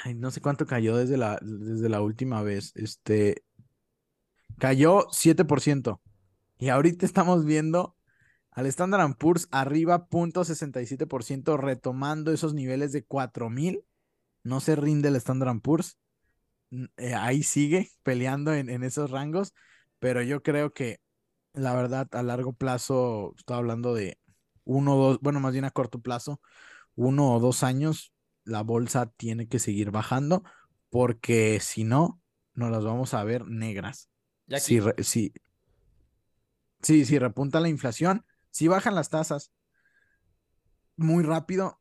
Ay, 0.04 0.12
no 0.14 0.30
sé 0.30 0.42
cuánto 0.42 0.66
cayó 0.66 0.98
desde 0.98 1.16
la, 1.16 1.38
desde 1.40 1.88
la 1.88 2.02
última 2.02 2.42
vez. 2.42 2.72
Este. 2.74 3.42
Cayó 4.58 5.06
7%. 5.08 5.98
Y 6.58 6.68
ahorita 6.68 7.06
estamos 7.06 7.46
viendo 7.46 7.96
al 8.50 8.66
Standard 8.66 9.16
Poor's 9.16 9.48
arriba 9.50 10.08
0.67%, 10.10 11.58
retomando 11.58 12.32
esos 12.32 12.52
niveles 12.52 12.92
de 12.92 13.04
4000 13.04 13.82
no 14.46 14.60
se 14.60 14.76
rinde 14.76 15.08
el 15.08 15.16
Standard 15.16 15.60
Poor's. 15.60 15.98
Eh, 16.96 17.14
ahí 17.14 17.42
sigue 17.42 17.90
peleando 18.02 18.54
en, 18.54 18.82
esos 18.82 19.10
rangos, 19.10 19.52
pero 19.98 20.22
yo 20.22 20.42
creo 20.42 20.72
que 20.72 21.00
la 21.52 21.74
verdad 21.74 22.08
a 22.12 22.22
largo 22.22 22.52
plazo, 22.52 23.34
estoy 23.36 23.56
hablando 23.56 23.94
de 23.94 24.18
uno 24.64 24.94
o 24.94 24.98
dos, 24.98 25.18
bueno, 25.20 25.40
más 25.40 25.52
bien 25.52 25.64
a 25.64 25.70
corto 25.70 26.00
plazo, 26.00 26.40
uno 26.94 27.32
o 27.32 27.40
dos 27.40 27.62
años, 27.62 28.12
la 28.44 28.62
bolsa 28.62 29.06
tiene 29.16 29.48
que 29.48 29.58
seguir 29.58 29.90
bajando 29.90 30.44
porque 30.90 31.58
si 31.60 31.84
no, 31.84 32.20
nos 32.54 32.70
las 32.70 32.84
vamos 32.84 33.14
a 33.14 33.24
ver 33.24 33.46
negras. 33.46 34.08
Si, 34.58 34.80
si, 34.98 35.32
sí, 36.82 37.04
si 37.04 37.18
repunta 37.18 37.58
la 37.58 37.68
inflación, 37.68 38.24
si 38.50 38.68
bajan 38.68 38.94
las 38.94 39.10
tasas 39.10 39.50
muy 40.96 41.24
rápido, 41.24 41.80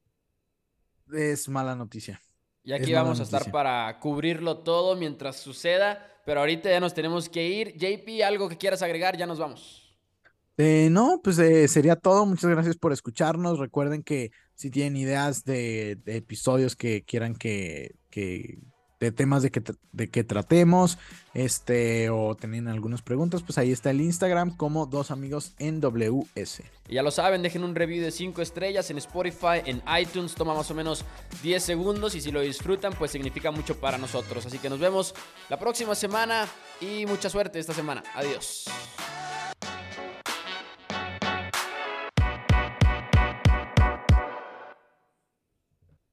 es 1.14 1.48
mala 1.48 1.76
noticia. 1.76 2.25
Y 2.66 2.74
aquí 2.74 2.94
vamos 2.94 3.20
a 3.20 3.24
estar 3.24 3.52
para 3.52 4.00
cubrirlo 4.00 4.58
todo 4.58 4.96
mientras 4.96 5.38
suceda. 5.38 6.12
Pero 6.26 6.40
ahorita 6.40 6.70
ya 6.70 6.80
nos 6.80 6.96
tenemos 6.96 7.30
que 7.30 7.48
ir. 7.48 7.78
JP, 7.78 8.24
algo 8.26 8.50
que 8.50 8.58
quieras 8.58 8.82
agregar, 8.82 9.16
ya 9.16 9.28
nos 9.28 9.38
vamos. 9.38 9.96
Eh, 10.58 10.88
no, 10.90 11.22
pues 11.24 11.38
eh, 11.38 11.68
sería 11.68 11.96
todo. 11.96 12.26
Muchas 12.26 12.50
gracias 12.50 12.76
por 12.76 12.92
escucharnos. 12.92 13.60
Recuerden 13.60 14.02
que 14.02 14.32
si 14.56 14.72
tienen 14.72 14.98
ideas 14.98 15.44
de, 15.44 16.00
episodios 16.08 16.76
que 16.76 17.04
quieran 17.04 17.36
que, 17.36 17.96
que 18.10 18.58
temas 19.12 19.44
de 19.44 19.52
que, 19.52 19.62
de 19.92 20.10
que 20.10 20.24
tratemos, 20.24 20.98
este, 21.34 22.10
o 22.10 22.36
tienen 22.36 22.68
algunas 22.68 23.02
preguntas, 23.02 23.44
pues 23.44 23.58
ahí 23.58 23.72
está 23.72 23.92
el 23.92 24.02
Instagram 24.02 24.56
como 24.56 24.86
dos 24.86 25.12
amigos 25.12 25.54
en 25.60 25.82
WS. 25.82 26.64
Ya 26.88 27.04
lo 27.04 27.12
saben, 27.12 27.42
dejen 27.42 27.64
un 27.64 27.76
review 27.76 28.04
de 28.04 28.12
5 28.12 28.42
estrellas 28.42 28.90
en 28.90 28.98
Spotify, 28.98 29.62
en 29.66 29.82
iTunes, 30.00 30.36
toma 30.36 30.54
más 30.54 30.70
o 30.72 30.76
menos 30.76 31.04
10 31.44 31.62
segundos 31.62 32.16
y 32.16 32.22
si 32.22 32.32
lo 32.32 32.42
disfrutan, 32.42 32.94
pues 32.94 33.12
significa 33.12 33.52
mucho 33.52 33.80
para 33.80 33.98
nosotros. 33.98 34.46
Así 34.46 34.60
que 34.60 34.70
nos 34.70 34.80
vemos 34.80 35.14
la 35.50 35.60
próxima 35.60 35.96
semana 35.96 36.48
y 36.80 37.06
mucha 37.06 37.30
suerte 37.30 37.60
esta 37.60 37.74
semana. 37.74 38.04
Adiós. 38.14 38.66